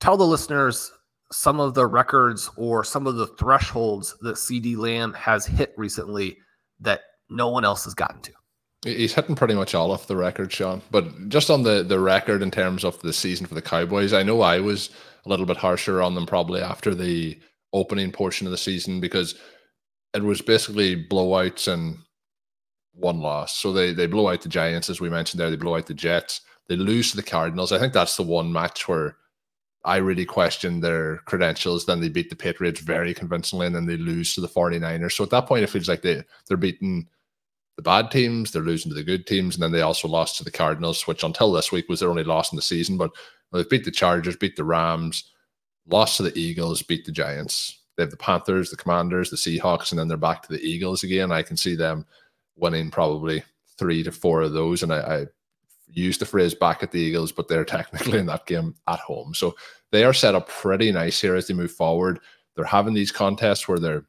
tell 0.00 0.16
the 0.16 0.24
listeners 0.24 0.92
some 1.30 1.60
of 1.60 1.74
the 1.74 1.86
records 1.86 2.50
or 2.56 2.84
some 2.84 3.06
of 3.06 3.16
the 3.16 3.26
thresholds 3.26 4.16
that 4.22 4.36
CeeDee 4.36 4.76
Lamb 4.76 5.12
has 5.14 5.46
hit 5.46 5.74
recently 5.76 6.38
that 6.80 7.02
no 7.28 7.48
one 7.48 7.64
else 7.64 7.84
has 7.84 7.94
gotten 7.94 8.20
to. 8.22 8.32
He's 8.84 9.14
hitting 9.14 9.36
pretty 9.36 9.54
much 9.54 9.74
all 9.74 9.92
off 9.92 10.08
the 10.08 10.16
record, 10.16 10.52
Shawn. 10.52 10.82
But 10.90 11.28
just 11.28 11.50
on 11.50 11.62
the 11.62 11.82
the 11.84 12.00
record 12.00 12.42
in 12.42 12.50
terms 12.50 12.84
of 12.84 13.00
the 13.00 13.12
season 13.12 13.46
for 13.46 13.54
the 13.54 13.62
Cowboys, 13.62 14.12
I 14.12 14.24
know 14.24 14.40
I 14.40 14.58
was 14.58 14.90
a 15.24 15.28
little 15.28 15.46
bit 15.46 15.56
harsher 15.56 16.02
on 16.02 16.14
them 16.14 16.26
probably 16.26 16.60
after 16.60 16.94
the 16.94 17.38
opening 17.72 18.10
portion 18.10 18.46
of 18.46 18.50
the 18.50 18.58
season 18.58 19.00
because 19.00 19.36
it 20.14 20.22
was 20.22 20.42
basically 20.42 21.06
blowouts 21.06 21.72
and 21.72 21.98
one 22.92 23.20
loss. 23.20 23.56
So 23.56 23.72
they 23.72 23.92
they 23.92 24.06
blow 24.06 24.28
out 24.28 24.42
the 24.42 24.48
Giants 24.48 24.90
as 24.90 25.00
we 25.00 25.08
mentioned 25.08 25.40
there. 25.40 25.50
They 25.50 25.56
blow 25.56 25.76
out 25.76 25.86
the 25.86 25.94
Jets. 25.94 26.40
They 26.68 26.76
lose 26.76 27.10
to 27.10 27.16
the 27.16 27.22
Cardinals. 27.22 27.70
I 27.70 27.78
think 27.78 27.92
that's 27.92 28.16
the 28.16 28.22
one 28.24 28.52
match 28.52 28.88
where 28.88 29.16
I 29.84 29.96
really 29.96 30.24
question 30.24 30.80
their 30.80 31.18
credentials. 31.18 31.86
Then 31.86 32.00
they 32.00 32.08
beat 32.08 32.30
the 32.30 32.36
Patriots 32.36 32.80
very 32.80 33.14
convincingly, 33.14 33.66
and 33.66 33.74
then 33.74 33.86
they 33.86 33.96
lose 33.96 34.34
to 34.34 34.40
the 34.40 34.48
49ers. 34.48 35.12
So 35.12 35.24
at 35.24 35.30
that 35.30 35.46
point, 35.46 35.64
it 35.64 35.70
feels 35.70 35.88
like 35.88 36.02
they 36.02 36.24
they're 36.48 36.56
beating 36.56 37.08
the 37.76 37.82
bad 37.82 38.10
teams, 38.10 38.50
they're 38.50 38.62
losing 38.62 38.90
to 38.90 38.94
the 38.94 39.02
good 39.02 39.26
teams, 39.26 39.54
and 39.54 39.62
then 39.62 39.72
they 39.72 39.80
also 39.80 40.08
lost 40.08 40.36
to 40.36 40.44
the 40.44 40.50
Cardinals, 40.50 41.06
which 41.06 41.22
until 41.22 41.52
this 41.52 41.72
week 41.72 41.88
was 41.88 42.00
their 42.00 42.10
only 42.10 42.24
loss 42.24 42.52
in 42.52 42.56
the 42.56 42.62
season. 42.62 42.98
But 42.98 43.10
they've 43.52 43.68
beat 43.68 43.84
the 43.84 43.90
Chargers, 43.90 44.36
beat 44.36 44.56
the 44.56 44.64
Rams, 44.64 45.30
lost 45.86 46.18
to 46.18 46.22
the 46.22 46.38
Eagles, 46.38 46.82
beat 46.82 47.04
the 47.04 47.12
Giants. 47.12 47.80
They 47.96 48.02
have 48.02 48.10
the 48.10 48.16
Panthers, 48.16 48.70
the 48.70 48.76
Commanders, 48.76 49.30
the 49.30 49.36
Seahawks, 49.36 49.90
and 49.90 49.98
then 49.98 50.08
they're 50.08 50.16
back 50.16 50.42
to 50.42 50.52
the 50.52 50.60
Eagles 50.60 51.02
again. 51.02 51.32
I 51.32 51.42
can 51.42 51.56
see 51.56 51.74
them 51.74 52.06
winning 52.56 52.90
probably 52.90 53.42
three 53.78 54.02
to 54.02 54.12
four 54.12 54.42
of 54.42 54.52
those. 54.52 54.82
And 54.82 54.92
I, 54.92 55.00
I 55.00 55.26
use 55.88 56.18
the 56.18 56.26
phrase 56.26 56.54
back 56.54 56.82
at 56.82 56.90
the 56.90 57.00
Eagles, 57.00 57.32
but 57.32 57.48
they're 57.48 57.64
technically 57.66 58.18
in 58.18 58.26
that 58.26 58.46
game 58.46 58.74
at 58.88 59.00
home. 59.00 59.34
So 59.34 59.54
they 59.90 60.04
are 60.04 60.14
set 60.14 60.34
up 60.34 60.48
pretty 60.48 60.90
nice 60.92 61.20
here 61.20 61.36
as 61.36 61.46
they 61.46 61.54
move 61.54 61.72
forward. 61.72 62.18
They're 62.54 62.64
having 62.64 62.94
these 62.94 63.12
contests 63.12 63.66
where 63.66 63.78
they're 63.78 64.04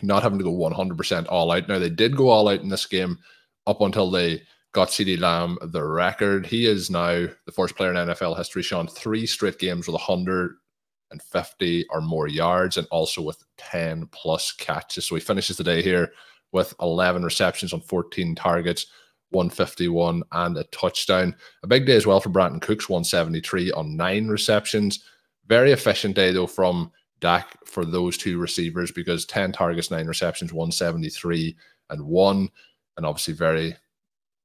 not 0.00 0.22
having 0.22 0.38
to 0.38 0.44
go 0.44 0.52
100% 0.52 1.26
all 1.28 1.50
out. 1.52 1.68
Now, 1.68 1.78
they 1.78 1.90
did 1.90 2.16
go 2.16 2.28
all 2.28 2.48
out 2.48 2.60
in 2.60 2.68
this 2.68 2.86
game 2.86 3.18
up 3.66 3.80
until 3.80 4.10
they 4.10 4.42
got 4.72 4.88
CeeDee 4.88 5.20
Lamb 5.20 5.58
the 5.62 5.84
record. 5.84 6.46
He 6.46 6.66
is 6.66 6.90
now 6.90 7.26
the 7.44 7.52
first 7.52 7.76
player 7.76 7.90
in 7.90 7.96
NFL 7.96 8.36
history, 8.36 8.62
Shawn, 8.62 8.88
three 8.88 9.26
straight 9.26 9.58
games 9.58 9.86
with 9.86 9.94
150 9.94 11.86
or 11.90 12.00
more 12.00 12.26
yards 12.26 12.78
and 12.78 12.86
also 12.90 13.20
with 13.20 13.42
10 13.58 14.06
plus 14.12 14.52
catches. 14.52 15.06
So 15.06 15.14
he 15.14 15.20
finishes 15.20 15.58
the 15.58 15.64
day 15.64 15.82
here 15.82 16.12
with 16.52 16.74
11 16.80 17.22
receptions 17.22 17.72
on 17.72 17.80
14 17.82 18.34
targets, 18.34 18.86
151 19.30 20.22
and 20.32 20.56
a 20.56 20.64
touchdown. 20.64 21.34
A 21.62 21.66
big 21.66 21.86
day 21.86 21.96
as 21.96 22.06
well 22.06 22.20
for 22.20 22.30
Brandin 22.30 22.62
Cooks, 22.62 22.88
173 22.88 23.72
on 23.72 23.96
nine 23.96 24.28
receptions. 24.28 25.04
Very 25.46 25.72
efficient 25.72 26.16
day 26.16 26.32
though 26.32 26.46
from 26.46 26.90
Dak 27.22 27.56
for 27.64 27.86
those 27.86 28.18
two 28.18 28.38
receivers 28.38 28.92
because 28.92 29.24
10 29.24 29.52
targets, 29.52 29.90
nine 29.90 30.06
receptions, 30.06 30.52
173 30.52 31.56
and 31.88 32.02
one. 32.04 32.50
And 32.98 33.06
obviously 33.06 33.32
very 33.32 33.74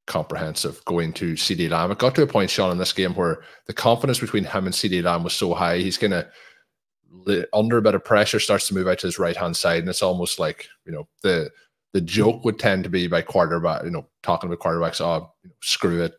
comprehensive 0.05 0.83
going 0.85 1.11
to 1.13 1.33
CeeDee 1.33 1.69
Lamb. 1.69 1.91
It 1.91 1.97
got 1.97 2.15
to 2.15 2.23
a 2.23 2.27
point, 2.27 2.49
Shawn, 2.49 2.71
in 2.71 2.77
this 2.77 2.93
game 2.93 3.13
where 3.13 3.41
the 3.65 3.73
confidence 3.73 4.19
between 4.19 4.45
him 4.45 4.65
and 4.65 4.73
CeeDee 4.73 5.03
Lamb 5.03 5.23
was 5.23 5.33
so 5.33 5.53
high. 5.53 5.79
He's 5.79 5.97
going 5.97 6.11
to, 6.11 7.47
under 7.53 7.77
a 7.77 7.81
bit 7.81 7.95
of 7.95 8.05
pressure, 8.05 8.39
starts 8.39 8.67
to 8.69 8.73
move 8.73 8.87
out 8.87 8.99
to 8.99 9.07
his 9.07 9.19
right 9.19 9.35
hand 9.35 9.57
side. 9.57 9.79
And 9.79 9.89
it's 9.89 10.01
almost 10.01 10.39
like, 10.39 10.67
you 10.85 10.93
know, 10.93 11.07
the 11.23 11.51
the 11.93 12.01
joke 12.01 12.45
would 12.45 12.59
tend 12.59 12.83
to 12.83 12.89
be 12.89 13.07
by 13.07 13.21
quarterback, 13.21 13.83
you 13.83 13.89
know, 13.89 14.07
talking 14.21 14.49
about 14.49 14.59
quarterbacks, 14.59 15.01
oh, 15.01 15.33
screw 15.61 16.03
it. 16.03 16.13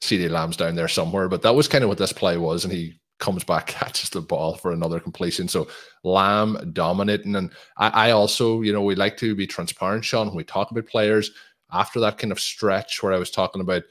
CeeDee 0.00 0.30
Lamb's 0.30 0.56
down 0.56 0.74
there 0.74 0.88
somewhere. 0.88 1.28
But 1.28 1.42
that 1.42 1.54
was 1.54 1.66
kind 1.66 1.82
of 1.82 1.88
what 1.88 1.98
this 1.98 2.12
play 2.12 2.36
was. 2.36 2.64
And 2.64 2.72
he 2.72 2.97
comes 3.18 3.44
back, 3.44 3.66
catches 3.68 4.10
the 4.10 4.20
ball 4.20 4.56
for 4.56 4.72
another 4.72 5.00
completion. 5.00 5.48
So 5.48 5.68
Lamb 6.04 6.70
dominating. 6.72 7.36
And 7.36 7.52
I, 7.76 8.08
I 8.08 8.10
also, 8.10 8.62
you 8.62 8.72
know, 8.72 8.82
we 8.82 8.94
like 8.94 9.16
to 9.18 9.34
be 9.34 9.46
transparent, 9.46 10.04
Shawn, 10.04 10.28
when 10.28 10.36
we 10.36 10.44
talk 10.44 10.70
about 10.70 10.86
players 10.86 11.30
after 11.72 12.00
that 12.00 12.18
kind 12.18 12.32
of 12.32 12.40
stretch 12.40 13.02
where 13.02 13.12
I 13.12 13.18
was 13.18 13.30
talking 13.30 13.60
about 13.60 13.82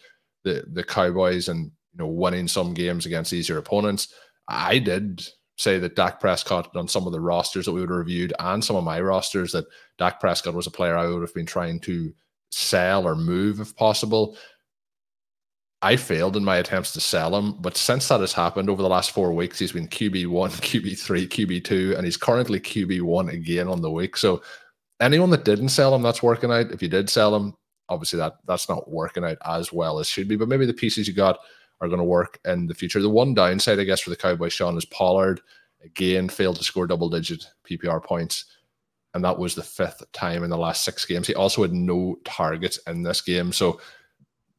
the 0.44 0.64
the 0.72 0.84
Cowboys 0.84 1.48
and 1.48 1.66
you 1.66 1.98
know 1.98 2.08
winning 2.08 2.48
some 2.48 2.74
games 2.74 3.06
against 3.06 3.34
easier 3.34 3.58
opponents. 3.58 4.14
I 4.48 4.80
did 4.80 5.28
say 5.58 5.80
that 5.80 5.96
Dak 5.96 6.20
Prescott 6.20 6.76
on 6.76 6.88
some 6.88 7.08
of 7.08 7.14
the 7.14 7.20
rosters 7.20 7.66
that 7.66 7.72
we 7.72 7.82
would 7.82 7.90
have 7.90 7.98
reviewed 7.98 8.34
and 8.40 8.64
some 8.64 8.76
of 8.76 8.84
my 8.84 9.02
rosters 9.02 9.52
that 9.52 9.66
Dak 9.98 10.20
Prescott 10.20 10.54
was 10.54 10.68
a 10.68 10.72
player 10.72 10.96
I 10.96 11.08
would 11.08 11.22
have 11.22 11.34
been 11.34 11.48
trying 11.48 11.80
to 11.82 12.14
sell 12.52 13.08
or 13.08 13.16
move 13.16 13.60
if 13.60 13.76
possible. 13.76 14.38
I 15.82 15.96
failed 15.96 16.36
in 16.36 16.44
my 16.44 16.58
attempts 16.58 16.92
to 16.94 17.00
sell 17.00 17.36
him, 17.36 17.54
but 17.60 17.78
since 17.78 18.08
that 18.08 18.20
has 18.22 18.34
happened 18.34 18.70
over 18.70 18.82
the 18.82 18.90
last 18.90 19.12
four 19.12 19.32
weeks, 19.32 19.60
he's 19.60 19.72
been 19.72 19.88
QB1, 19.88 20.26
QB3, 20.28 21.28
QB2, 21.28 21.96
and 21.96 22.04
he's 22.04 22.18
currently 22.18 22.60
QB1 22.60 23.32
again 23.32 23.68
on 23.68 23.82
the 23.82 23.92
week. 23.92 24.18
So, 24.18 24.42
anyone 25.00 25.30
that 25.30 25.46
didn't 25.46 25.70
sell 25.70 25.94
him, 25.94 26.02
that's 26.02 26.24
working 26.24 26.52
out. 26.52 26.72
If 26.72 26.82
you 26.82 26.88
did 26.88 27.10
sell 27.10 27.36
him, 27.36 27.54
obviously 27.90 28.18
that 28.18 28.38
that's 28.48 28.70
not 28.70 28.90
working 28.90 29.24
out 29.24 29.38
as 29.46 29.72
well 29.72 30.00
as 30.00 30.08
should 30.08 30.28
be. 30.28 30.36
But 30.36 30.50
maybe 30.50 30.66
the 30.66 30.74
pieces 30.74 31.08
you 31.08 31.14
got 31.14 31.40
are 31.80 31.88
going 31.88 32.00
to 32.00 32.04
work 32.04 32.40
in 32.46 32.68
the 32.68 32.74
future. 32.74 33.02
The 33.02 33.10
one 33.10 33.34
downside, 33.34 33.80
I 33.80 33.84
guess, 33.84 34.02
for 34.02 34.10
the 34.10 34.16
Cowboys, 34.16 34.54
Shawn, 34.54 34.78
is 34.78 34.86
Pollard 34.86 35.42
again 35.84 36.28
failed 36.28 36.56
to 36.58 36.64
score 36.64 36.88
double 36.88 37.10
digit 37.10 37.46
PPR 37.70 38.04
points. 38.04 38.46
And 39.14 39.24
that 39.24 39.38
was 39.38 39.56
the 39.56 39.64
fifth 39.64 40.04
time 40.12 40.44
in 40.44 40.50
the 40.50 40.58
last 40.58 40.84
six 40.84 41.06
games. 41.06 41.28
He 41.28 41.36
also 41.36 41.62
had 41.62 41.74
no 41.74 42.18
targets 42.26 42.80
in 42.88 43.04
this 43.04 43.22
game. 43.22 43.52
So 43.52 43.80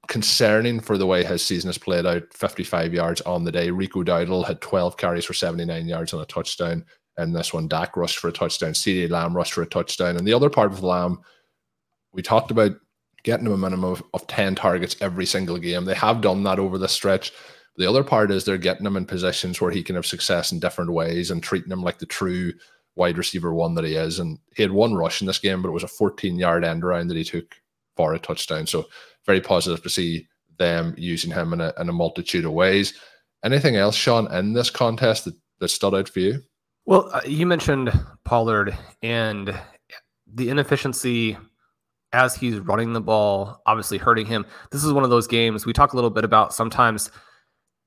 concerning 0.08 0.80
for 0.80 0.98
the 0.98 1.06
way 1.06 1.22
his 1.22 1.44
season 1.44 1.68
has 1.68 1.78
played 1.78 2.06
out 2.06 2.32
55 2.32 2.94
yards 2.94 3.20
on 3.22 3.44
the 3.44 3.52
day. 3.52 3.70
Rico 3.70 4.02
Dowdle 4.02 4.46
had 4.46 4.60
12 4.60 4.96
carries 4.96 5.26
for 5.26 5.34
79 5.34 5.86
yards 5.86 6.12
on 6.12 6.20
a 6.20 6.26
touchdown. 6.26 6.84
And 7.18 7.34
this 7.34 7.52
one, 7.52 7.68
Dak 7.68 7.96
rushed 7.96 8.18
for 8.18 8.28
a 8.28 8.32
touchdown. 8.32 8.72
CeeDee 8.72 9.10
Lamb 9.10 9.36
rushed 9.36 9.52
for 9.52 9.62
a 9.62 9.66
touchdown. 9.66 10.16
And 10.16 10.26
the 10.26 10.32
other 10.32 10.48
part 10.48 10.72
of 10.72 10.82
Lamb, 10.82 11.20
we 12.12 12.22
talked 12.22 12.50
about 12.50 12.72
getting 13.22 13.46
him 13.46 13.52
a 13.52 13.58
minimum 13.58 13.92
of, 13.92 14.02
of 14.14 14.26
10 14.28 14.54
targets 14.54 14.96
every 15.00 15.26
single 15.26 15.58
game. 15.58 15.84
They 15.84 15.94
have 15.94 16.22
done 16.22 16.42
that 16.44 16.58
over 16.58 16.78
the 16.78 16.88
stretch. 16.88 17.32
The 17.76 17.88
other 17.88 18.02
part 18.02 18.30
is 18.30 18.44
they're 18.44 18.56
getting 18.56 18.86
him 18.86 18.96
in 18.96 19.04
positions 19.04 19.60
where 19.60 19.70
he 19.70 19.82
can 19.82 19.96
have 19.96 20.06
success 20.06 20.52
in 20.52 20.58
different 20.58 20.92
ways 20.92 21.30
and 21.30 21.42
treating 21.42 21.70
him 21.70 21.82
like 21.82 21.98
the 21.98 22.06
true 22.06 22.52
wide 22.96 23.18
receiver 23.18 23.52
one 23.52 23.74
that 23.74 23.84
he 23.84 23.94
is. 23.94 24.20
And 24.20 24.38
he 24.56 24.62
had 24.62 24.72
one 24.72 24.94
rush 24.94 25.20
in 25.20 25.26
this 25.26 25.38
game, 25.38 25.60
but 25.60 25.68
it 25.68 25.72
was 25.72 25.84
a 25.84 25.88
14 25.88 26.38
yard 26.38 26.64
end 26.64 26.82
around 26.82 27.08
that 27.08 27.16
he 27.16 27.24
took 27.24 27.54
for 27.96 28.14
a 28.14 28.18
touchdown. 28.18 28.66
So 28.66 28.86
very 29.28 29.40
positive 29.42 29.82
to 29.82 29.90
see 29.90 30.26
them 30.58 30.94
using 30.96 31.30
him 31.30 31.52
in 31.52 31.60
a, 31.60 31.72
in 31.78 31.88
a 31.88 31.92
multitude 31.92 32.46
of 32.46 32.52
ways. 32.52 32.94
Anything 33.44 33.76
else, 33.76 33.94
Shawn, 33.94 34.32
in 34.34 34.54
this 34.54 34.70
contest 34.70 35.26
that, 35.26 35.34
that 35.60 35.68
stood 35.68 35.94
out 35.94 36.08
for 36.08 36.20
you? 36.20 36.42
Well, 36.86 37.10
uh, 37.12 37.20
you 37.26 37.46
mentioned 37.46 37.92
Pollard 38.24 38.76
and 39.02 39.54
the 40.26 40.48
inefficiency 40.48 41.36
as 42.14 42.34
he's 42.34 42.58
running 42.58 42.94
the 42.94 43.02
ball, 43.02 43.60
obviously 43.66 43.98
hurting 43.98 44.24
him. 44.24 44.46
This 44.72 44.82
is 44.82 44.94
one 44.94 45.04
of 45.04 45.10
those 45.10 45.26
games 45.26 45.66
we 45.66 45.74
talk 45.74 45.92
a 45.92 45.96
little 45.96 46.10
bit 46.10 46.24
about 46.24 46.54
sometimes 46.54 47.10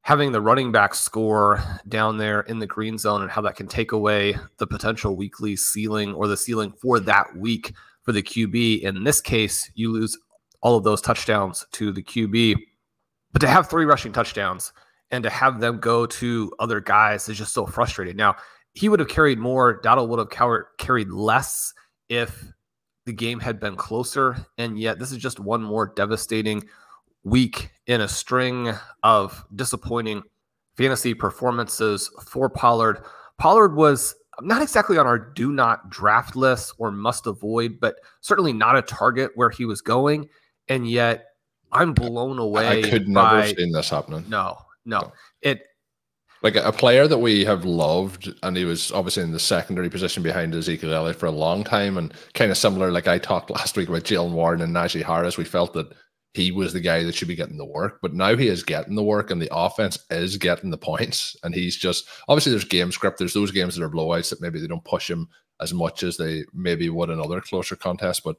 having 0.03 0.31
the 0.31 0.41
running 0.41 0.71
back 0.71 0.93
score 0.93 1.63
down 1.87 2.17
there 2.17 2.41
in 2.41 2.59
the 2.59 2.67
green 2.67 2.99
zone 2.99 3.23
and 3.23 3.31
how 3.31 3.41
that 3.41 3.55
can 3.55 3.67
take 3.67 3.91
away 3.91 4.35
the 4.59 4.67
potential 4.67 5.15
weekly 5.15 5.55
ceiling 5.55 6.13
or 6.13 6.27
the 6.27 6.37
ceiling 6.37 6.71
for 6.79 6.99
that 6.99 7.35
week 7.35 7.73
for 8.03 8.11
the 8.11 8.21
QB. 8.21 8.81
In 8.81 9.03
this 9.03 9.21
case, 9.21 9.71
you 9.73 9.91
lose 9.91 10.15
all 10.61 10.77
of 10.77 10.83
those 10.83 11.01
touchdowns 11.01 11.65
to 11.73 11.91
the 11.91 12.03
QB. 12.03 12.55
But 13.33 13.39
to 13.39 13.47
have 13.47 13.69
three 13.69 13.85
rushing 13.85 14.11
touchdowns 14.11 14.73
and 15.11 15.23
to 15.23 15.29
have 15.29 15.59
them 15.59 15.79
go 15.79 16.05
to 16.05 16.51
other 16.59 16.79
guys 16.79 17.27
is 17.29 17.37
just 17.37 17.53
so 17.53 17.65
frustrating. 17.65 18.15
Now, 18.15 18.35
he 18.73 18.87
would 18.89 18.99
have 18.99 19.09
carried 19.09 19.39
more, 19.39 19.81
Dowdle 19.81 20.07
would 20.07 20.19
have 20.19 20.65
carried 20.77 21.09
less 21.09 21.73
if 22.09 22.45
the 23.05 23.13
game 23.13 23.39
had 23.39 23.59
been 23.59 23.75
closer. 23.75 24.45
And 24.57 24.79
yet, 24.79 24.99
this 24.99 25.11
is 25.11 25.17
just 25.17 25.39
one 25.39 25.61
more 25.61 25.91
devastating 25.95 26.63
week 27.23 27.71
in 27.87 28.01
a 28.01 28.07
string 28.07 28.73
of 29.03 29.43
disappointing 29.55 30.23
fantasy 30.77 31.13
performances 31.13 32.09
for 32.25 32.49
Pollard. 32.49 33.03
Pollard 33.37 33.75
was 33.75 34.15
not 34.41 34.61
exactly 34.61 34.97
on 34.97 35.05
our 35.05 35.19
do 35.19 35.51
not 35.51 35.89
draft 35.89 36.35
list 36.35 36.73
or 36.77 36.91
must 36.91 37.27
avoid, 37.27 37.79
but 37.79 37.95
certainly 38.21 38.53
not 38.53 38.77
a 38.77 38.81
target 38.81 39.31
where 39.35 39.49
he 39.49 39.65
was 39.65 39.81
going. 39.81 40.29
And 40.67 40.89
yet, 40.89 41.25
I'm 41.71 41.93
blown 41.93 42.39
away. 42.39 42.85
I 42.85 42.89
could 42.89 43.07
never 43.07 43.27
by, 43.27 43.45
have 43.45 43.55
seen 43.57 43.71
this 43.71 43.89
happening. 43.89 44.25
No, 44.27 44.57
no. 44.85 45.11
It 45.41 45.61
like 46.43 46.55
a 46.55 46.71
player 46.71 47.07
that 47.07 47.19
we 47.19 47.45
have 47.45 47.65
loved, 47.65 48.33
and 48.41 48.57
he 48.57 48.65
was 48.65 48.91
obviously 48.91 49.23
in 49.23 49.31
the 49.31 49.39
secondary 49.39 49.89
position 49.89 50.23
behind 50.23 50.55
Ezekiel 50.55 50.93
Elliott 50.93 51.17
for 51.17 51.27
a 51.27 51.31
long 51.31 51.63
time, 51.63 51.97
and 51.97 52.13
kind 52.33 52.51
of 52.51 52.57
similar. 52.57 52.91
Like 52.91 53.07
I 53.07 53.19
talked 53.19 53.49
last 53.51 53.77
week 53.77 53.89
about 53.89 54.03
Jaylen 54.03 54.31
Warren 54.31 54.61
and 54.61 54.75
Najee 54.75 55.03
Harris, 55.03 55.37
we 55.37 55.43
felt 55.43 55.73
that 55.73 55.93
he 56.33 56.51
was 56.51 56.71
the 56.71 56.79
guy 56.79 57.03
that 57.03 57.13
should 57.13 57.27
be 57.27 57.35
getting 57.35 57.57
the 57.57 57.65
work, 57.65 57.99
but 58.01 58.13
now 58.13 58.35
he 58.35 58.47
is 58.47 58.63
getting 58.63 58.95
the 58.95 59.03
work, 59.03 59.31
and 59.31 59.41
the 59.41 59.53
offense 59.53 59.99
is 60.09 60.37
getting 60.37 60.71
the 60.71 60.77
points, 60.77 61.35
and 61.43 61.53
he's 61.53 61.77
just 61.77 62.07
obviously 62.27 62.51
there's 62.51 62.65
game 62.65 62.91
script. 62.91 63.19
There's 63.19 63.33
those 63.33 63.51
games 63.51 63.75
that 63.75 63.83
are 63.83 63.89
blowouts 63.89 64.29
that 64.29 64.41
maybe 64.41 64.59
they 64.59 64.67
don't 64.67 64.83
push 64.83 65.09
him 65.09 65.27
as 65.59 65.73
much 65.73 66.01
as 66.01 66.17
they 66.17 66.43
maybe 66.53 66.89
would 66.89 67.11
in 67.11 67.19
other 67.19 67.39
closer 67.39 67.75
contests, 67.75 68.19
but 68.19 68.37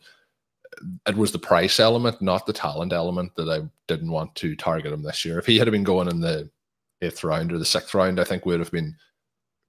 it 1.06 1.16
was 1.16 1.32
the 1.32 1.38
price 1.38 1.80
element, 1.80 2.20
not 2.20 2.46
the 2.46 2.52
talent 2.52 2.92
element, 2.92 3.34
that 3.36 3.48
I 3.48 3.68
didn't 3.88 4.10
want 4.10 4.34
to 4.36 4.56
target 4.56 4.92
him 4.92 5.02
this 5.02 5.24
year. 5.24 5.38
If 5.38 5.46
he 5.46 5.58
had 5.58 5.70
been 5.70 5.84
going 5.84 6.08
in 6.08 6.20
the 6.20 6.50
eighth 7.00 7.24
round 7.24 7.52
or 7.52 7.58
the 7.58 7.64
sixth 7.64 7.94
round, 7.94 8.20
I 8.20 8.24
think 8.24 8.46
we 8.46 8.52
would 8.52 8.60
have 8.60 8.70
been 8.70 8.96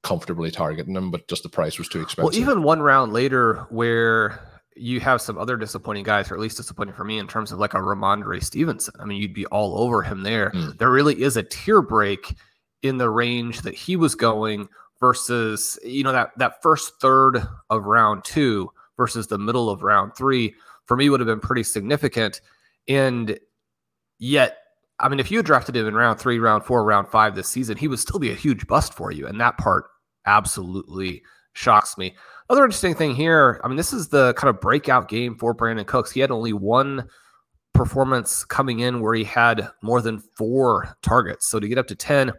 comfortably 0.03 0.51
targeting 0.51 0.95
him, 0.95 1.11
but 1.11 1.27
just 1.27 1.43
the 1.43 1.49
price 1.49 1.77
was 1.77 1.87
too 1.87 2.01
expensive. 2.01 2.33
Well, 2.33 2.41
even 2.41 2.63
one 2.63 2.81
round 2.81 3.13
later, 3.13 3.65
where 3.69 4.39
you 4.75 4.99
have 4.99 5.21
some 5.21 5.37
other 5.37 5.57
disappointing 5.57 6.03
guys, 6.03 6.29
or 6.29 6.35
at 6.35 6.39
least 6.39 6.57
disappointing 6.57 6.95
for 6.95 7.03
me 7.03 7.19
in 7.19 7.27
terms 7.27 7.51
of 7.51 7.59
like 7.59 7.73
a 7.73 7.77
Rhamondre 7.77 8.43
Stevenson. 8.43 8.93
I 8.99 9.05
mean, 9.05 9.21
you'd 9.21 9.33
be 9.33 9.45
all 9.47 9.77
over 9.77 10.01
him 10.01 10.23
there. 10.23 10.51
Mm. 10.51 10.77
There 10.77 10.89
really 10.89 11.21
is 11.21 11.37
a 11.37 11.43
tier 11.43 11.81
break 11.81 12.35
in 12.81 12.97
the 12.97 13.09
range 13.09 13.61
that 13.61 13.73
he 13.73 13.95
was 13.95 14.15
going 14.15 14.67
versus 14.99 15.77
you 15.83 16.03
know 16.03 16.11
that 16.11 16.31
that 16.37 16.61
first 16.61 16.93
third 17.01 17.45
of 17.69 17.85
round 17.85 18.23
two 18.23 18.71
versus 18.97 19.27
the 19.27 19.37
middle 19.37 19.69
of 19.69 19.83
round 19.83 20.15
three 20.15 20.53
for 20.85 20.97
me 20.97 21.09
would 21.09 21.19
have 21.19 21.27
been 21.27 21.39
pretty 21.39 21.63
significant. 21.63 22.41
And 22.87 23.39
yet 24.19 24.57
I 24.99 25.09
mean, 25.09 25.19
if 25.19 25.31
you 25.31 25.43
drafted 25.43 25.75
him 25.75 25.87
in 25.87 25.95
round 25.95 26.19
three, 26.19 26.39
round 26.39 26.63
four, 26.63 26.83
round 26.83 27.09
five 27.09 27.35
this 27.35 27.49
season, 27.49 27.77
he 27.77 27.87
would 27.87 27.99
still 27.99 28.19
be 28.19 28.31
a 28.31 28.35
huge 28.35 28.67
bust 28.67 28.93
for 28.93 29.11
you. 29.11 29.27
And 29.27 29.39
that 29.41 29.57
part 29.57 29.85
absolutely 30.25 31.23
shocks 31.53 31.97
me. 31.97 32.15
Other 32.49 32.63
interesting 32.63 32.95
thing 32.95 33.15
here, 33.15 33.59
I 33.63 33.67
mean, 33.67 33.77
this 33.77 33.91
is 33.93 34.09
the 34.09 34.33
kind 34.35 34.49
of 34.49 34.61
breakout 34.61 35.09
game 35.09 35.35
for 35.35 35.55
Brandin 35.55 35.85
Cooks. 35.85 36.11
He 36.11 36.19
had 36.19 36.31
only 36.31 36.53
one 36.53 37.07
performance 37.73 38.45
coming 38.45 38.79
in 38.79 39.01
where 39.01 39.13
he 39.13 39.23
had 39.23 39.67
more 39.81 40.01
than 40.01 40.19
four 40.19 40.95
targets. 41.01 41.49
So 41.49 41.59
to 41.59 41.67
get 41.67 41.77
up 41.77 41.87
to 41.87 41.95
10, 41.95 42.31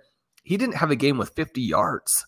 he 0.44 0.56
didn't 0.56 0.76
have 0.76 0.90
a 0.90 0.96
game 0.96 1.18
with 1.18 1.34
50 1.34 1.60
yards, 1.60 2.24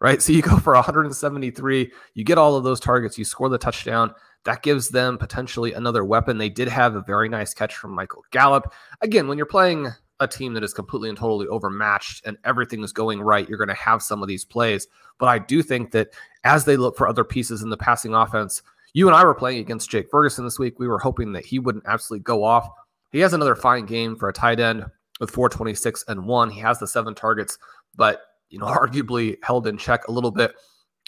right? 0.00 0.20
So 0.20 0.32
you 0.32 0.42
go 0.42 0.58
for 0.58 0.74
173, 0.74 1.92
you 2.14 2.24
get 2.24 2.38
all 2.38 2.56
of 2.56 2.64
those 2.64 2.80
targets, 2.80 3.16
you 3.16 3.24
score 3.24 3.48
the 3.48 3.58
touchdown. 3.58 4.12
That 4.44 4.62
gives 4.62 4.88
them 4.88 5.18
potentially 5.18 5.72
another 5.72 6.04
weapon. 6.04 6.38
They 6.38 6.48
did 6.48 6.68
have 6.68 6.94
a 6.94 7.02
very 7.02 7.28
nice 7.28 7.54
catch 7.54 7.76
from 7.76 7.92
Michael 7.92 8.24
Gallup. 8.30 8.72
Again, 9.00 9.28
when 9.28 9.38
you're 9.38 9.46
playing 9.46 9.88
a 10.20 10.28
team 10.28 10.54
that 10.54 10.64
is 10.64 10.74
completely 10.74 11.08
and 11.08 11.18
totally 11.18 11.46
overmatched 11.46 12.26
and 12.26 12.36
everything 12.44 12.82
is 12.82 12.92
going 12.92 13.20
right, 13.20 13.48
you're 13.48 13.58
going 13.58 13.68
to 13.68 13.74
have 13.74 14.02
some 14.02 14.22
of 14.22 14.28
these 14.28 14.44
plays. 14.44 14.86
But 15.18 15.28
I 15.28 15.38
do 15.38 15.62
think 15.62 15.92
that 15.92 16.08
as 16.44 16.64
they 16.64 16.76
look 16.76 16.96
for 16.96 17.08
other 17.08 17.24
pieces 17.24 17.62
in 17.62 17.70
the 17.70 17.76
passing 17.76 18.14
offense, 18.14 18.62
you 18.94 19.06
and 19.06 19.16
I 19.16 19.24
were 19.24 19.34
playing 19.34 19.58
against 19.58 19.90
Jake 19.90 20.10
Ferguson 20.10 20.44
this 20.44 20.58
week. 20.58 20.78
We 20.78 20.88
were 20.88 20.98
hoping 20.98 21.32
that 21.32 21.46
he 21.46 21.58
wouldn't 21.58 21.86
absolutely 21.86 22.24
go 22.24 22.44
off 22.44 22.68
he 23.12 23.20
has 23.20 23.34
another 23.34 23.54
fine 23.54 23.84
game 23.84 24.16
for 24.16 24.28
a 24.28 24.32
tight 24.32 24.58
end 24.58 24.86
with 25.20 25.30
426 25.30 26.04
and 26.08 26.26
one. 26.26 26.50
He 26.50 26.60
has 26.60 26.78
the 26.78 26.86
seven 26.86 27.14
targets, 27.14 27.58
but 27.94 28.22
you 28.48 28.58
know, 28.58 28.66
arguably 28.66 29.36
held 29.42 29.66
in 29.66 29.76
check 29.76 30.08
a 30.08 30.12
little 30.12 30.30
bit. 30.30 30.54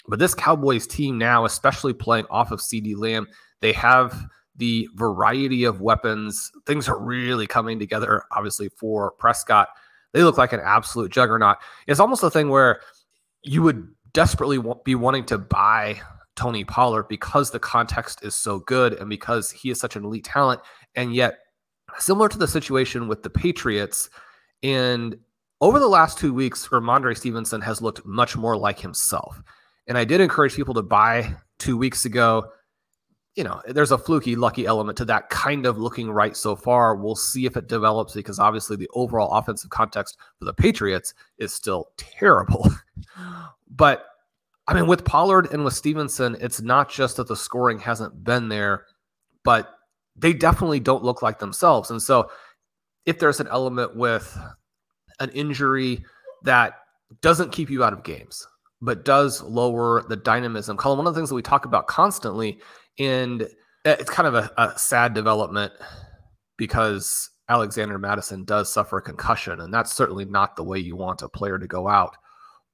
But 0.07 0.19
this 0.19 0.35
Cowboys 0.35 0.87
team 0.87 1.17
now, 1.17 1.45
especially 1.45 1.93
playing 1.93 2.25
off 2.29 2.51
of 2.51 2.59
CeeDee 2.59 2.97
Lamb, 2.97 3.27
they 3.61 3.73
have 3.73 4.25
the 4.55 4.87
variety 4.95 5.63
of 5.63 5.81
weapons. 5.81 6.51
Things 6.65 6.87
are 6.87 6.99
really 6.99 7.47
coming 7.47 7.79
together, 7.79 8.23
obviously, 8.31 8.69
for 8.69 9.11
Prescott. 9.11 9.69
They 10.13 10.23
look 10.23 10.37
like 10.37 10.53
an 10.53 10.61
absolute 10.63 11.11
juggernaut. 11.11 11.57
It's 11.87 11.99
almost 11.99 12.23
a 12.23 12.29
thing 12.29 12.49
where 12.49 12.81
you 13.43 13.61
would 13.63 13.87
desperately 14.13 14.59
be 14.85 14.95
wanting 14.95 15.25
to 15.25 15.37
buy 15.37 15.99
Tony 16.35 16.63
Pollard 16.63 17.07
because 17.09 17.51
the 17.51 17.59
context 17.59 18.23
is 18.23 18.35
so 18.35 18.59
good 18.59 18.93
and 18.93 19.09
because 19.09 19.51
he 19.51 19.69
is 19.69 19.79
such 19.79 19.95
an 19.95 20.05
elite 20.05 20.23
talent. 20.23 20.61
And 20.95 21.13
yet, 21.13 21.39
similar 21.97 22.29
to 22.29 22.37
the 22.37 22.47
situation 22.47 23.07
with 23.07 23.23
the 23.23 23.29
Patriots, 23.29 24.09
and 24.63 25.17
over 25.61 25.79
the 25.79 25.87
last 25.87 26.17
two 26.17 26.33
weeks, 26.33 26.67
Rhamondre 26.67 27.17
Stevenson 27.17 27.61
has 27.61 27.81
looked 27.81 28.05
much 28.05 28.35
more 28.35 28.57
like 28.57 28.79
himself. 28.79 29.41
And 29.87 29.97
I 29.97 30.05
did 30.05 30.21
encourage 30.21 30.55
people 30.55 30.73
to 30.75 30.81
buy 30.81 31.35
two 31.59 31.77
weeks 31.77 32.05
ago. 32.05 32.49
You 33.35 33.43
know, 33.43 33.61
there's 33.67 33.91
a 33.91 33.97
fluky, 33.97 34.35
lucky 34.35 34.65
element 34.65 34.97
to 34.99 35.05
that 35.05 35.29
kind 35.29 35.65
of 35.65 35.77
looking 35.77 36.09
right 36.09 36.35
so 36.35 36.55
far. 36.55 36.95
We'll 36.95 37.15
see 37.15 37.45
if 37.45 37.57
it 37.57 37.67
develops 37.67 38.13
because 38.13 38.39
obviously 38.39 38.77
the 38.77 38.89
overall 38.93 39.31
offensive 39.31 39.69
context 39.69 40.17
for 40.39 40.45
the 40.45 40.53
Patriots 40.53 41.13
is 41.37 41.53
still 41.53 41.89
terrible. 41.97 42.69
but 43.69 44.05
I 44.67 44.73
mean, 44.73 44.87
with 44.87 45.05
Pollard 45.05 45.51
and 45.51 45.63
with 45.63 45.73
Stevenson, 45.73 46.37
it's 46.39 46.61
not 46.61 46.89
just 46.89 47.17
that 47.17 47.27
the 47.27 47.35
scoring 47.35 47.77
hasn't 47.79 48.23
been 48.23 48.49
there, 48.49 48.85
but 49.43 49.75
they 50.15 50.33
definitely 50.33 50.79
don't 50.79 51.03
look 51.03 51.21
like 51.21 51.39
themselves. 51.39 51.91
And 51.91 52.01
so, 52.01 52.29
if 53.05 53.19
there's 53.19 53.39
an 53.39 53.47
element 53.49 53.95
with 53.95 54.35
an 55.19 55.29
injury 55.29 56.03
that 56.43 56.79
doesn't 57.21 57.51
keep 57.51 57.69
you 57.69 57.83
out 57.83 57.93
of 57.93 58.03
games, 58.03 58.47
but 58.85 59.03
does 59.03 59.41
lower 59.41 60.03
the 60.07 60.15
dynamism, 60.15 60.77
Colm, 60.77 60.97
one 60.97 61.07
of 61.07 61.13
the 61.13 61.19
things 61.19 61.29
that 61.29 61.35
we 61.35 61.41
talk 61.41 61.65
about 61.65 61.87
constantly, 61.87 62.59
and 62.99 63.41
eh, 63.83 63.95
it's 63.99 64.09
kind 64.09 64.27
of 64.27 64.35
a, 64.35 64.51
a 64.57 64.77
sad 64.77 65.13
development 65.13 65.73
because 66.57 67.29
Alexander 67.49 67.97
Mattison 67.97 68.45
does 68.45 68.71
suffer 68.71 68.97
a 68.97 69.01
concussion, 69.01 69.59
and 69.59 69.73
that's 69.73 69.91
certainly 69.91 70.25
not 70.25 70.55
the 70.55 70.63
way 70.63 70.77
you 70.77 70.95
want 70.95 71.21
a 71.21 71.29
player 71.29 71.57
to 71.57 71.67
go 71.67 71.87
out. 71.87 72.15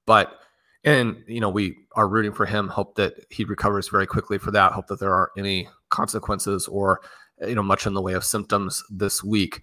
But 0.05 0.37
and 0.83 1.23
you 1.27 1.39
know 1.39 1.49
we 1.49 1.75
are 1.95 2.07
rooting 2.07 2.33
for 2.33 2.45
him 2.45 2.67
hope 2.67 2.95
that 2.95 3.13
he 3.29 3.43
recovers 3.43 3.89
very 3.89 4.07
quickly 4.07 4.37
for 4.37 4.51
that 4.51 4.73
hope 4.73 4.87
that 4.87 4.99
there 4.99 5.13
aren't 5.13 5.31
any 5.37 5.69
consequences 5.89 6.67
or 6.67 7.01
you 7.47 7.55
know 7.55 7.63
much 7.63 7.85
in 7.85 7.93
the 7.93 8.01
way 8.01 8.13
of 8.13 8.23
symptoms 8.23 8.83
this 8.89 9.23
week 9.23 9.61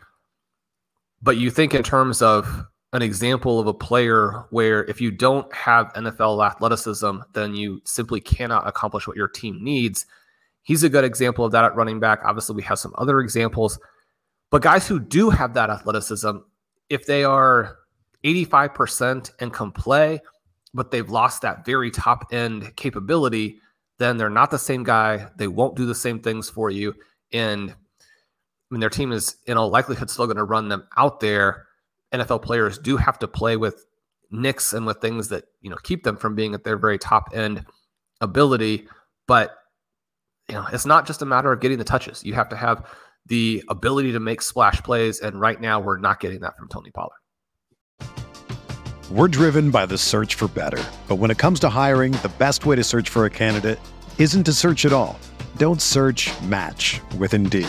but 1.21 1.37
you 1.37 1.51
think 1.51 1.75
in 1.75 1.83
terms 1.83 2.23
of 2.23 2.67
an 2.93 3.03
example 3.03 3.61
of 3.61 3.67
a 3.67 3.75
player 3.75 4.47
where 4.51 4.85
if 4.85 5.01
you 5.01 5.11
don't 5.11 5.53
have 5.55 5.93
NFL 5.95 6.45
athleticism 6.47 7.19
then 7.33 7.55
you 7.55 7.81
simply 7.85 8.21
cannot 8.21 8.67
accomplish 8.67 9.07
what 9.07 9.17
your 9.17 9.29
team 9.29 9.63
needs 9.63 10.07
he's 10.63 10.83
a 10.83 10.89
good 10.89 11.05
example 11.05 11.45
of 11.45 11.53
that 11.53 11.65
at 11.65 11.77
running 11.77 12.01
back 12.01 12.21
obviously 12.25 12.57
we 12.57 12.63
have 12.63 12.79
some 12.79 12.95
other 12.99 13.21
examples 13.21 13.79
but 14.51 14.63
guys 14.63 14.87
who 14.87 14.99
do 14.99 15.31
have 15.31 15.55
that 15.55 15.71
athleticism 15.71 16.39
if 16.89 17.07
they 17.07 17.25
are 17.25 17.77
85% 18.25 19.31
and 19.39 19.53
can 19.53 19.71
play 19.71 20.21
but 20.75 20.91
they've 20.91 21.09
lost 21.09 21.43
that 21.43 21.65
very 21.65 21.91
top 21.91 22.33
end 22.33 22.75
capability, 22.77 23.61
then 23.99 24.17
they're 24.17 24.31
not 24.31 24.51
the 24.51 24.59
same 24.59 24.85
guy. 24.85 25.29
They 25.37 25.49
won't 25.49 25.77
do 25.77 25.87
the 25.87 25.95
same 25.95 26.21
things 26.21 26.49
for 26.51 26.71
you. 26.71 26.95
And 27.33 27.71
I 27.71 27.75
mean, 28.71 28.81
their 28.81 28.91
team 28.91 29.13
is 29.13 29.37
in 29.47 29.57
all 29.57 29.71
likelihood 29.71 30.11
still 30.11 30.27
going 30.27 30.37
to 30.37 30.45
run 30.45 30.69
them 30.69 30.87
out 30.97 31.21
there. 31.21 31.67
NFL 32.13 32.43
players 32.43 32.79
do 32.79 32.97
have 32.97 33.19
to 33.21 33.29
play 33.29 33.57
with 33.57 33.85
nicks 34.31 34.73
and 34.73 34.87
with 34.87 35.01
things 35.01 35.29
that, 35.29 35.45
you 35.61 35.71
know, 35.71 35.77
keep 35.83 36.05
them 36.05 36.17
from 36.17 36.35
being 36.35 36.55
at 36.55 36.65
their 36.65 36.77
very 36.77 36.99
top 36.99 37.31
end 37.35 37.65
ability. 38.21 38.87
But, 39.27 39.55
you 40.49 40.55
know, 40.55 40.67
it's 40.73 40.87
not 40.87 41.07
just 41.07 41.23
a 41.23 41.27
matter 41.27 41.53
of 41.53 41.61
getting 41.61 41.79
the 41.79 41.85
touches. 41.85 42.25
You 42.25 42.35
have 42.35 42.49
to 42.51 42.57
have 42.57 42.87
the 43.27 43.63
ability 43.69 44.13
to 44.13 44.21
make 44.21 44.41
splash 44.41 44.83
plays. 44.83 45.21
And 45.21 45.41
right 45.41 45.61
now, 45.61 45.81
we're 45.81 45.99
not 45.99 46.21
getting 46.21 46.41
that 46.41 46.57
from 46.57 46.69
Tony 46.69 46.91
Pollard. 46.91 47.13
We're 49.11 49.29
driven 49.29 49.71
by 49.71 49.87
the 49.87 49.97
search 49.97 50.35
for 50.35 50.49
better. 50.49 50.83
But 51.09 51.17
when 51.17 51.31
it 51.31 51.39
comes 51.39 51.61
to 51.61 51.69
hiring, 51.69 52.13
the 52.13 52.33
best 52.39 52.67
way 52.67 52.77
to 52.77 52.85
search 52.85 53.09
for 53.09 53.25
a 53.25 53.31
candidate 53.31 53.79
isn't 54.19 54.45
to 54.45 54.53
search 54.53 54.85
at 54.85 54.93
all. 54.93 55.19
Don't 55.57 55.81
search 55.81 56.31
match 56.43 57.01
with 57.19 57.33
Indeed. 57.33 57.69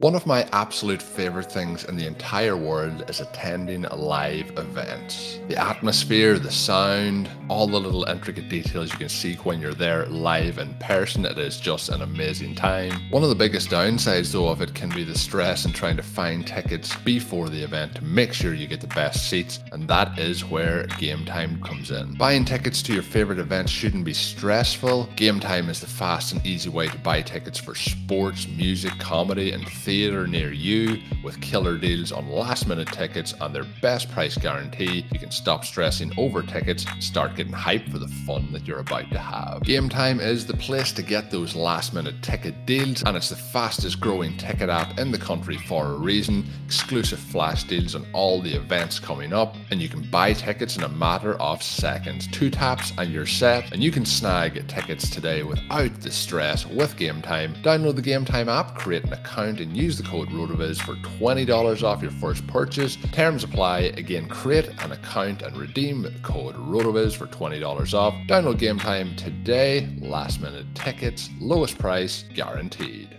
One 0.00 0.14
of 0.14 0.24
my 0.24 0.48
absolute 0.52 1.02
favorite 1.02 1.52
things 1.52 1.84
in 1.84 1.94
the 1.94 2.06
entire 2.06 2.56
world 2.56 3.04
is 3.10 3.20
attending 3.20 3.82
live 3.82 4.48
events. 4.56 5.38
The 5.48 5.62
atmosphere, 5.62 6.38
the 6.38 6.50
sound, 6.50 7.28
all 7.50 7.66
the 7.66 7.78
little 7.78 8.04
intricate 8.04 8.48
details 8.48 8.92
you 8.92 8.98
can 8.98 9.10
see 9.10 9.34
when 9.34 9.60
you're 9.60 9.74
there 9.74 10.06
live 10.06 10.56
in 10.56 10.72
person, 10.80 11.26
it 11.26 11.36
is 11.36 11.60
just 11.60 11.90
an 11.90 12.00
amazing 12.00 12.54
time. 12.54 13.10
One 13.10 13.22
of 13.22 13.28
the 13.28 13.34
biggest 13.34 13.68
downsides 13.68 14.32
though 14.32 14.48
of 14.48 14.62
it 14.62 14.72
can 14.72 14.88
be 14.88 15.04
the 15.04 15.18
stress 15.18 15.66
in 15.66 15.74
trying 15.74 15.98
to 15.98 16.02
find 16.02 16.46
tickets 16.46 16.96
before 17.04 17.50
the 17.50 17.62
event 17.62 17.96
to 17.96 18.02
make 18.02 18.32
sure 18.32 18.54
you 18.54 18.66
get 18.66 18.80
the 18.80 18.86
best 18.86 19.28
seats, 19.28 19.60
and 19.70 19.86
that 19.88 20.18
is 20.18 20.46
where 20.46 20.86
game 20.98 21.26
time 21.26 21.62
comes 21.62 21.90
in. 21.90 22.14
Buying 22.14 22.46
tickets 22.46 22.80
to 22.84 22.94
your 22.94 23.02
favorite 23.02 23.38
events 23.38 23.70
shouldn't 23.70 24.06
be 24.06 24.14
stressful. 24.14 25.10
Game 25.16 25.40
time 25.40 25.68
is 25.68 25.82
the 25.82 25.86
fast 25.86 26.32
and 26.32 26.46
easy 26.46 26.70
way 26.70 26.88
to 26.88 26.98
buy 27.00 27.20
tickets 27.20 27.58
for 27.58 27.74
sports, 27.74 28.48
music, 28.48 28.98
comedy, 28.98 29.52
and 29.52 29.68
theatre 29.68 29.89
theatre 29.90 30.24
near 30.24 30.52
you 30.52 31.02
with 31.24 31.40
killer 31.40 31.76
deals 31.76 32.12
on 32.12 32.30
last 32.30 32.68
minute 32.68 32.86
tickets 32.92 33.34
and 33.40 33.52
their 33.52 33.66
best 33.82 34.08
price 34.12 34.38
guarantee. 34.38 35.04
You 35.10 35.18
can 35.18 35.32
stop 35.32 35.64
stressing 35.64 36.12
over 36.16 36.42
tickets 36.42 36.86
and 36.88 37.02
start 37.02 37.34
getting 37.34 37.52
hyped 37.52 37.90
for 37.90 37.98
the 37.98 38.06
fun 38.06 38.52
that 38.52 38.68
you're 38.68 38.78
about 38.78 39.10
to 39.10 39.18
have. 39.18 39.64
Game 39.64 39.88
Time 39.88 40.20
is 40.20 40.46
the 40.46 40.56
place 40.56 40.92
to 40.92 41.02
get 41.02 41.32
those 41.32 41.56
last 41.56 41.92
minute 41.92 42.22
ticket 42.22 42.66
deals, 42.66 43.02
and 43.02 43.16
it's 43.16 43.30
the 43.30 43.34
fastest 43.34 43.98
growing 43.98 44.36
ticket 44.36 44.68
app 44.68 44.96
in 44.96 45.10
the 45.10 45.18
country 45.18 45.56
for 45.56 45.86
a 45.86 45.98
reason. 45.98 46.46
Exclusive 46.66 47.18
flash 47.18 47.64
deals 47.64 47.96
on 47.96 48.06
all 48.12 48.40
the 48.40 48.54
events 48.54 49.00
coming 49.00 49.32
up, 49.32 49.56
and 49.72 49.82
you 49.82 49.88
can 49.88 50.08
buy 50.08 50.32
tickets 50.32 50.76
in 50.76 50.84
a 50.84 50.88
matter 50.88 51.34
of 51.40 51.64
seconds. 51.64 52.28
Two 52.28 52.48
taps 52.48 52.92
and 52.96 53.10
you're 53.12 53.26
set, 53.26 53.72
and 53.72 53.82
you 53.82 53.90
can 53.90 54.06
snag 54.06 54.68
tickets 54.68 55.10
today 55.10 55.42
without 55.42 56.00
the 56.00 56.12
stress 56.12 56.64
with 56.64 56.96
Game 56.96 57.20
Time. 57.22 57.54
Download 57.64 57.96
the 57.96 58.02
Game 58.02 58.24
Time 58.24 58.48
app, 58.48 58.76
create 58.76 59.02
an 59.02 59.14
account, 59.14 59.58
and 59.58 59.79
use 59.80 59.96
the 59.96 60.04
code 60.04 60.28
ROTOVIZ 60.28 60.82
for 60.82 60.94
$20 60.96 61.82
off 61.82 62.02
your 62.02 62.10
first 62.10 62.46
purchase. 62.46 62.96
Terms 63.12 63.44
apply. 63.44 63.92
Again, 63.96 64.28
create 64.28 64.68
an 64.82 64.92
account 64.92 65.42
and 65.42 65.56
redeem 65.56 66.06
code 66.22 66.54
ROTOVIZ 66.56 67.16
for 67.16 67.26
$20 67.26 67.94
off. 67.94 68.14
Download 68.28 68.58
game 68.58 68.78
time 68.78 69.16
today. 69.16 69.88
Last 70.00 70.40
minute 70.40 70.66
tickets, 70.74 71.30
lowest 71.40 71.78
price 71.78 72.24
guaranteed. 72.34 73.16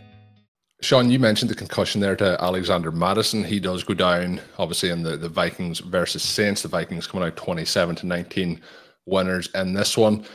Shawn, 0.82 1.12
you 1.12 1.20
mentioned 1.20 1.50
the 1.52 1.56
concussion 1.56 2.02
there 2.02 2.16
to 2.16 2.42
Alexander 2.42 2.92
Mattison. 2.92 3.44
He 3.44 3.60
does 3.60 3.84
go 3.84 3.94
down, 3.94 4.42
obviously, 4.58 4.90
in 4.90 5.04
the, 5.04 5.18
the 5.18 5.30
Vikings 5.30 5.80
versus 5.80 6.24
Saints. 6.24 6.62
The 6.62 6.68
Vikings 6.68 7.08
coming 7.08 7.28
out 7.28 7.36
27 7.38 7.96
to 7.98 8.08
19 8.08 8.62
winners 9.06 9.50
in 9.54 9.74
this 9.74 9.98
one. 9.98 10.26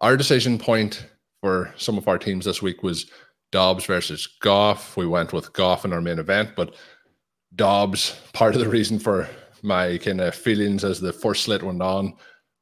Our 0.00 0.16
decision 0.16 0.58
point 0.58 1.06
for 1.42 1.72
some 1.76 1.98
of 1.98 2.08
our 2.08 2.18
teams 2.18 2.44
this 2.44 2.62
week 2.62 2.82
was 2.82 3.06
Dobbs 3.52 3.84
versus 3.86 4.26
Goff. 4.40 4.96
We 4.96 5.06
went 5.06 5.32
with 5.32 5.52
Goff 5.52 5.84
in 5.84 5.92
our 5.92 6.00
main 6.00 6.18
event, 6.18 6.50
but 6.56 6.74
Dobbs, 7.54 8.18
part 8.32 8.54
of 8.54 8.60
the 8.60 8.68
reason 8.68 8.98
for 8.98 9.28
my 9.62 9.98
kind 9.98 10.20
of 10.20 10.34
feelings 10.34 10.82
as 10.82 11.00
the 11.00 11.12
first 11.12 11.44
slate 11.44 11.62
went 11.62 11.82
on, 11.82 12.14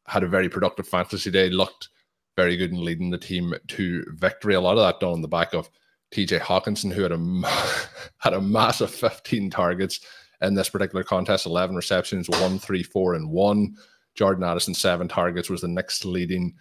had 0.06 0.24
a 0.24 0.28
very 0.28 0.48
productive 0.48 0.86
fantasy 0.86 1.30
day, 1.30 1.48
looked 1.48 1.88
very 2.36 2.56
good 2.56 2.72
in 2.72 2.84
leading 2.84 3.08
the 3.08 3.18
team 3.18 3.54
to 3.68 4.04
victory. 4.16 4.54
A 4.54 4.60
lot 4.60 4.76
of 4.76 4.84
that 4.84 5.00
done 5.00 5.12
on 5.12 5.22
the 5.22 5.28
back 5.28 5.54
of 5.54 5.70
TJ 6.12 6.40
Hockenson, 6.40 6.92
who 6.92 7.02
had 7.02 7.12
a 7.12 7.18
had 8.18 8.34
a 8.34 8.40
massive 8.40 8.90
15 8.90 9.48
targets 9.48 10.00
in 10.42 10.54
this 10.54 10.68
particular 10.68 11.04
contest, 11.04 11.46
11 11.46 11.76
receptions, 11.76 12.28
one, 12.28 12.58
three, 12.58 12.82
four, 12.82 13.14
and 13.14 13.30
one. 13.30 13.76
Jordan 14.16 14.42
Addison, 14.42 14.74
seven 14.74 15.06
targets, 15.06 15.48
was 15.48 15.60
the 15.60 15.68
next 15.68 16.04
leading 16.04 16.54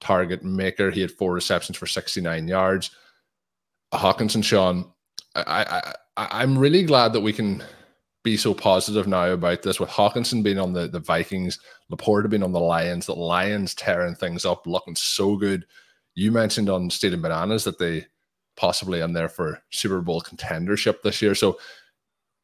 target 0.00 0.42
maker. 0.42 0.90
He 0.90 1.02
had 1.02 1.10
four 1.10 1.32
receptions 1.32 1.76
for 1.76 1.86
69 1.86 2.48
yards. 2.48 2.90
Uh, 3.94 3.98
Hockenson, 3.98 4.42
Shawn, 4.42 4.84
I, 5.36 5.92
I, 6.16 6.28
I'm 6.42 6.58
really 6.58 6.82
glad 6.82 7.12
that 7.12 7.20
we 7.20 7.32
can 7.32 7.62
be 8.24 8.36
so 8.36 8.52
positive 8.52 9.06
now 9.06 9.26
about 9.26 9.62
this 9.62 9.78
with 9.78 9.88
Hockenson 9.88 10.42
being 10.42 10.58
on 10.58 10.72
the, 10.72 10.88
the 10.88 10.98
Vikings, 10.98 11.60
LaPorta 11.92 12.28
being 12.28 12.42
on 12.42 12.52
the 12.52 12.60
Lions, 12.60 13.06
the 13.06 13.14
Lions 13.14 13.74
tearing 13.74 14.14
things 14.14 14.44
up, 14.44 14.66
looking 14.66 14.96
so 14.96 15.36
good. 15.36 15.64
You 16.14 16.32
mentioned 16.32 16.68
on 16.68 16.90
Stealing 16.90 17.22
Bananas 17.22 17.64
that 17.64 17.78
they 17.78 18.06
possibly 18.56 19.00
in 19.00 19.12
there 19.12 19.28
for 19.28 19.62
Super 19.70 20.00
Bowl 20.00 20.20
contendership 20.20 21.02
this 21.02 21.22
year. 21.22 21.34
So 21.34 21.58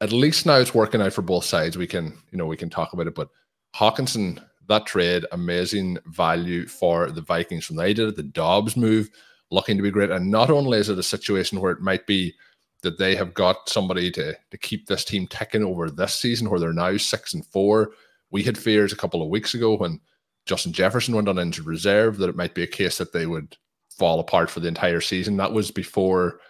at 0.01 0.13
least 0.13 0.47
now 0.47 0.57
it's 0.57 0.75
working 0.75 1.01
out 1.01 1.13
for 1.13 1.23
both 1.23 1.45
sides. 1.45 1.77
We 1.77 1.87
can, 1.87 2.17
you 2.31 2.39
know, 2.39 2.47
we 2.47 2.57
can 2.57 2.71
talk 2.71 2.93
about 2.93 3.07
it. 3.07 3.15
But 3.15 3.29
Hockenson, 3.75 4.41
that 4.69 4.87
trade, 4.87 5.25
amazing 5.33 5.99
value 6.07 6.67
for 6.67 7.11
the 7.11 7.23
Vikings 7.23 7.65
from 7.65 7.77
they 7.77 7.95
did 7.95 8.09
it. 8.09 8.17
The 8.17 8.23
Dobbs 8.23 8.77
move, 8.77 9.11
looking 9.51 9.77
to 9.77 9.83
be 9.83 9.91
great. 9.91 10.11
And 10.11 10.31
not 10.31 10.51
only 10.51 10.79
is 10.79 10.89
it 10.89 10.99
a 10.99 11.03
situation 11.03 11.61
where 11.61 11.73
it 11.73 11.81
might 11.81 12.07
be 12.07 12.35
that 12.83 12.99
they 12.99 13.15
have 13.15 13.35
got 13.35 13.69
somebody 13.69 14.11
to 14.13 14.35
to 14.51 14.59
keep 14.59 14.87
this 14.87 15.05
team 15.05 15.27
ticking 15.27 15.65
over 15.65 15.91
this 15.91 16.15
season, 16.15 16.49
where 16.49 16.61
they're 16.61 16.73
now 16.73 16.97
six 16.97 17.35
and 17.35 17.45
four. 17.47 17.91
We 18.31 18.43
had 18.43 18.57
fears 18.57 18.93
a 18.93 18.97
couple 18.97 19.23
of 19.23 19.29
weeks 19.29 19.55
ago 19.55 19.77
when 19.77 20.01
Justin 20.47 20.73
Jefferson 20.73 21.15
went 21.15 21.29
on 21.29 21.39
injured 21.39 21.67
reserve 21.67 22.19
that 22.19 22.29
it 22.31 22.37
might 22.37 22.55
be 22.55 22.63
a 22.63 22.69
case 22.69 22.99
that 22.99 23.13
they 23.13 23.27
would 23.27 23.57
fall 23.91 24.21
apart 24.21 24.51
for 24.51 24.61
the 24.61 24.69
entire 24.69 25.01
season. 25.01 25.37
That 25.37 25.53
was 25.53 25.71
before 25.71 26.41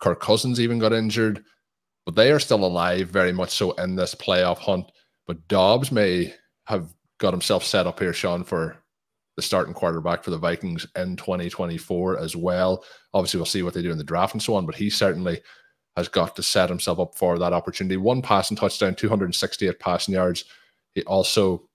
Kirk 0.00 0.20
Cousins 0.20 0.60
even 0.60 0.78
got 0.78 0.92
injured, 0.92 1.44
but 2.04 2.14
they 2.14 2.30
are 2.30 2.38
still 2.38 2.64
alive, 2.64 3.08
very 3.08 3.32
much 3.32 3.50
so 3.50 3.72
in 3.72 3.96
this 3.96 4.14
playoff 4.14 4.58
hunt. 4.58 4.92
But 5.26 5.48
Dobbs 5.48 5.90
may 5.90 6.34
have 6.64 6.92
got 7.18 7.32
himself 7.32 7.64
set 7.64 7.86
up 7.86 7.98
here, 7.98 8.12
Shawn, 8.12 8.44
for 8.44 8.76
the 9.40 9.46
starting 9.46 9.72
quarterback 9.72 10.22
for 10.22 10.30
the 10.30 10.36
Vikings 10.36 10.86
in 10.96 11.16
2024 11.16 12.18
as 12.18 12.36
well. 12.36 12.84
Obviously, 13.14 13.38
we'll 13.38 13.46
see 13.46 13.62
what 13.62 13.72
they 13.72 13.80
do 13.80 13.90
in 13.90 13.96
the 13.96 14.04
draft 14.04 14.34
and 14.34 14.42
so 14.42 14.54
on, 14.54 14.66
but 14.66 14.74
he 14.74 14.90
certainly 14.90 15.40
has 15.96 16.08
got 16.08 16.36
to 16.36 16.42
set 16.42 16.68
himself 16.68 17.00
up 17.00 17.14
for 17.16 17.38
that 17.38 17.54
opportunity. 17.54 17.96
One 17.96 18.20
passing 18.20 18.56
touchdown, 18.56 18.94
268 18.94 19.80
passing 19.80 20.14
yards. 20.14 20.44
He 20.94 21.02
also 21.04 21.68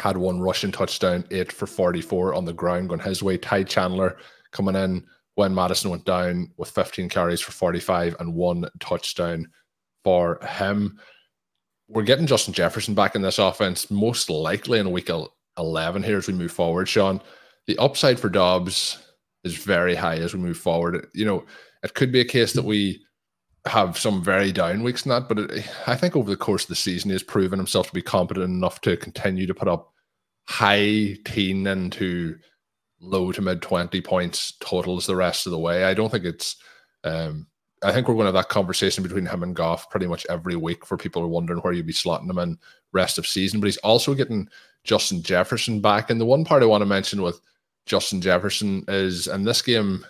had 0.00 0.18
one 0.18 0.38
rushing 0.38 0.70
touchdown, 0.70 1.24
eight 1.30 1.50
for 1.50 1.66
44 1.66 2.34
on 2.34 2.44
the 2.44 2.52
ground 2.52 2.90
going 2.90 3.00
his 3.00 3.22
way. 3.22 3.38
Ty 3.38 3.64
Chandler 3.64 4.18
coming 4.52 4.76
in 4.76 5.02
when 5.36 5.54
Mattison 5.54 5.90
went 5.90 6.04
down 6.04 6.50
with 6.58 6.70
15 6.70 7.08
carries 7.08 7.40
for 7.40 7.52
45 7.52 8.16
and 8.20 8.34
one 8.34 8.68
touchdown 8.80 9.48
for 10.04 10.38
him. 10.44 10.98
We're 11.88 12.02
getting 12.02 12.26
Justin 12.26 12.52
Jefferson 12.52 12.94
back 12.94 13.14
in 13.14 13.22
this 13.22 13.38
offense, 13.38 13.90
most 13.90 14.28
likely 14.28 14.78
in 14.78 14.86
a 14.86 14.90
week 14.90 15.08
11 15.58 16.02
here 16.02 16.18
as 16.18 16.26
we 16.26 16.34
move 16.34 16.52
forward, 16.52 16.88
Shawn. 16.88 17.20
The 17.66 17.78
upside 17.78 18.20
for 18.20 18.28
Dobbs 18.28 18.98
is 19.44 19.56
very 19.56 19.94
high 19.94 20.16
as 20.16 20.34
we 20.34 20.40
move 20.40 20.58
forward. 20.58 21.06
You 21.14 21.24
know, 21.24 21.44
it 21.82 21.94
could 21.94 22.12
be 22.12 22.20
a 22.20 22.24
case 22.24 22.52
that 22.52 22.64
we 22.64 23.02
have 23.66 23.98
some 23.98 24.22
very 24.22 24.52
down 24.52 24.82
weeks 24.82 25.04
in 25.04 25.10
that, 25.10 25.28
but 25.28 25.38
it, 25.38 25.68
I 25.86 25.96
think 25.96 26.16
over 26.16 26.30
the 26.30 26.36
course 26.36 26.64
of 26.64 26.68
the 26.68 26.76
season, 26.76 27.10
he's 27.10 27.22
proven 27.22 27.58
himself 27.58 27.88
to 27.88 27.94
be 27.94 28.02
competent 28.02 28.44
enough 28.44 28.80
to 28.82 28.96
continue 28.96 29.46
to 29.46 29.54
put 29.54 29.68
up 29.68 29.92
high 30.48 31.16
teen 31.24 31.66
into 31.66 32.38
low 33.00 33.32
to 33.32 33.42
mid 33.42 33.62
20 33.62 34.00
points 34.00 34.54
totals 34.60 35.06
the 35.06 35.16
rest 35.16 35.46
of 35.46 35.52
the 35.52 35.58
way. 35.58 35.84
I 35.84 35.94
don't 35.94 36.10
think 36.10 36.24
it's, 36.24 36.56
um, 37.04 37.46
I 37.82 37.92
think 37.92 38.08
we're 38.08 38.14
going 38.14 38.24
to 38.24 38.36
have 38.36 38.44
that 38.44 38.48
conversation 38.48 39.02
between 39.02 39.26
him 39.26 39.42
and 39.42 39.54
Goff 39.54 39.90
pretty 39.90 40.06
much 40.06 40.26
every 40.30 40.56
week 40.56 40.86
for 40.86 40.96
people 40.96 41.20
who 41.20 41.28
are 41.28 41.30
wondering 41.30 41.60
where 41.60 41.72
you'd 41.72 41.86
be 41.86 41.92
slotting 41.92 42.30
him 42.30 42.38
in 42.38 42.58
rest 42.96 43.18
of 43.18 43.26
season. 43.26 43.60
But 43.60 43.66
he's 43.66 43.76
also 43.78 44.14
getting 44.14 44.48
Justin 44.84 45.22
Jefferson 45.22 45.80
back. 45.80 46.10
And 46.10 46.20
the 46.20 46.24
one 46.24 46.44
part 46.44 46.62
I 46.62 46.66
want 46.66 46.82
to 46.82 46.86
mention 46.86 47.22
with 47.22 47.40
Justin 47.84 48.20
Jefferson 48.20 48.84
is 48.88 49.28
in 49.28 49.44
this 49.44 49.62
game, 49.62 50.04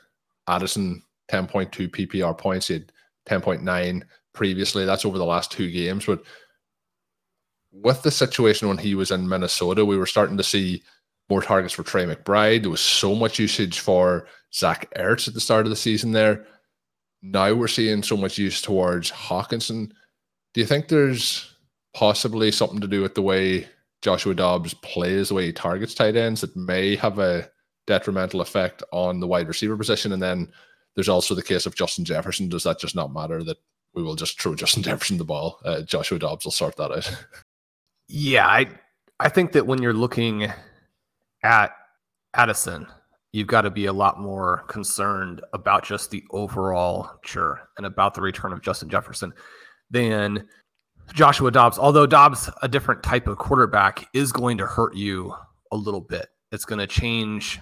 Addison 0.46 1.03
10.2 1.31 1.88
PPR 1.88 2.38
points. 2.38 2.68
He 2.68 2.75
had 2.75 2.92
10.9 3.27 4.03
previously. 4.33 4.85
That's 4.85 5.05
over 5.05 5.18
the 5.18 5.25
last 5.25 5.51
two 5.51 5.70
games. 5.70 6.07
But 6.07 6.22
with 7.72 8.03
the 8.03 8.11
situation 8.11 8.68
when 8.68 8.79
he 8.79 8.94
was 8.94 9.11
in 9.11 9.29
Minnesota, 9.29 9.85
we 9.85 9.99
were 9.99 10.07
starting 10.07 10.37
to 10.37 10.42
see 10.42 10.83
more 11.29 11.42
targets 11.42 11.75
for 11.75 11.83
Trey 11.83 12.05
McBride. 12.05 12.62
There 12.62 12.70
was 12.70 12.81
so 12.81 13.14
much 13.14 13.38
usage 13.38 13.81
for 13.81 14.29
Zach 14.55 14.92
Ertz 14.96 15.27
at 15.27 15.35
the 15.35 15.40
start 15.40 15.66
of 15.66 15.70
the 15.70 15.77
season 15.77 16.12
there. 16.12 16.46
Now 17.22 17.53
we're 17.53 17.68
seeing 17.68 18.03
so 18.03 18.16
much 18.16 18.38
use 18.38 18.62
towards 18.62 19.11
Hockenson. 19.11 19.90
Do 20.55 20.61
you 20.61 20.66
think 20.66 20.88
there's 20.88 21.56
possibly 21.97 22.53
something 22.53 22.79
to 22.79 22.87
do 22.87 23.01
with 23.01 23.15
the 23.15 23.23
way 23.23 23.67
Joshua 24.03 24.35
Dobbs 24.35 24.75
plays, 24.75 25.29
the 25.29 25.35
way 25.35 25.47
he 25.47 25.53
targets 25.53 25.95
tight 25.95 26.15
ends 26.15 26.43
that 26.43 26.55
may 26.55 26.95
have 26.95 27.19
a 27.19 27.49
detrimental 27.87 28.43
effect 28.43 28.83
on 28.93 29.19
the 29.19 29.27
wide 29.27 29.49
receiver 29.49 29.79
position? 29.79 30.13
And 30.13 30.23
then 30.23 30.53
there's 30.95 31.09
also 31.09 31.35
the 31.35 31.43
case 31.43 31.65
of 31.65 31.75
Justin 31.75 32.05
Jefferson. 32.05 32.51
Does 32.51 32.65
that 32.65 32.79
just 32.79 32.95
not 32.95 33.15
matter 33.15 33.43
that 33.45 33.57
we 33.95 34.03
will 34.03 34.15
just 34.15 34.39
throw 34.39 34.55
Justin 34.63 34.83
Jefferson 34.83 35.17
the 35.17 35.25
ball? 35.25 35.59
Uh, 35.65 35.81
Joshua 35.81 36.19
Dobbs 36.19 36.45
will 36.45 36.53
sort 36.53 36.77
that 36.77 36.93
out. 36.93 37.27
Yeah, 38.09 38.47
I 38.47 38.69
I 39.19 39.29
think 39.29 39.51
that 39.51 39.67
when 39.67 39.83
you're 39.83 39.93
looking 39.93 40.49
at 41.43 41.73
Addison, 42.35 42.87
you've 43.33 43.49
got 43.49 43.63
to 43.63 43.71
be 43.71 43.87
a 43.87 43.93
lot 43.93 44.21
more 44.21 44.63
concerned 44.69 45.41
about 45.53 45.85
just 45.85 46.13
the 46.13 46.23
overall 46.31 47.19
sure 47.25 47.69
and 47.77 47.85
about 47.85 48.15
the 48.15 48.21
return 48.21 48.53
of 48.53 48.63
Justin 48.63 48.89
Jefferson 48.89 49.33
than 49.91 50.47
Joshua 51.12 51.51
Dobbs. 51.51 51.79
Although 51.79 52.07
Dobbs, 52.07 52.51
a 52.62 52.69
different 52.69 53.03
type 53.03 53.27
of 53.27 53.38
quarterback, 53.38 54.09
is 54.12 54.33
going 54.33 54.59
to 54.59 54.66
hurt 54.66 54.95
you 54.95 55.35
a 55.73 55.77
little 55.77 56.01
bit. 56.01 56.29
It's 56.53 56.64
going 56.64 56.79
to 56.79 56.87
change 56.87 57.61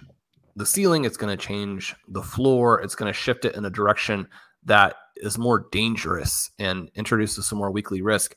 the 0.56 0.66
ceiling, 0.66 1.04
it's 1.04 1.16
going 1.16 1.36
to 1.36 1.42
change 1.42 1.94
the 2.08 2.22
floor, 2.22 2.80
it's 2.80 2.94
going 2.94 3.12
to 3.12 3.18
shift 3.18 3.44
it 3.44 3.56
in 3.56 3.64
a 3.64 3.70
direction 3.70 4.28
that 4.64 4.94
is 5.16 5.38
more 5.38 5.66
dangerous 5.72 6.50
and 6.58 6.90
introduces 6.94 7.46
some 7.46 7.58
more 7.58 7.70
weekly 7.70 8.02
risk. 8.02 8.36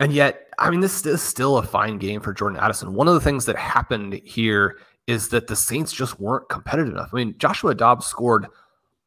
And 0.00 0.12
yet, 0.12 0.48
I 0.58 0.70
mean, 0.70 0.80
this 0.80 1.04
is 1.04 1.22
still 1.22 1.58
a 1.58 1.62
fine 1.62 1.98
game 1.98 2.20
for 2.20 2.32
Jordan 2.32 2.58
Addison. 2.58 2.94
One 2.94 3.08
of 3.08 3.14
the 3.14 3.20
things 3.20 3.46
that 3.46 3.56
happened 3.56 4.20
here 4.24 4.78
is 5.06 5.28
that 5.28 5.46
the 5.46 5.56
Saints 5.56 5.92
just 5.92 6.20
weren't 6.20 6.48
competitive 6.48 6.92
enough. 6.92 7.10
I 7.12 7.16
mean, 7.16 7.34
Joshua 7.38 7.74
Dobbs 7.74 8.06
scored 8.06 8.46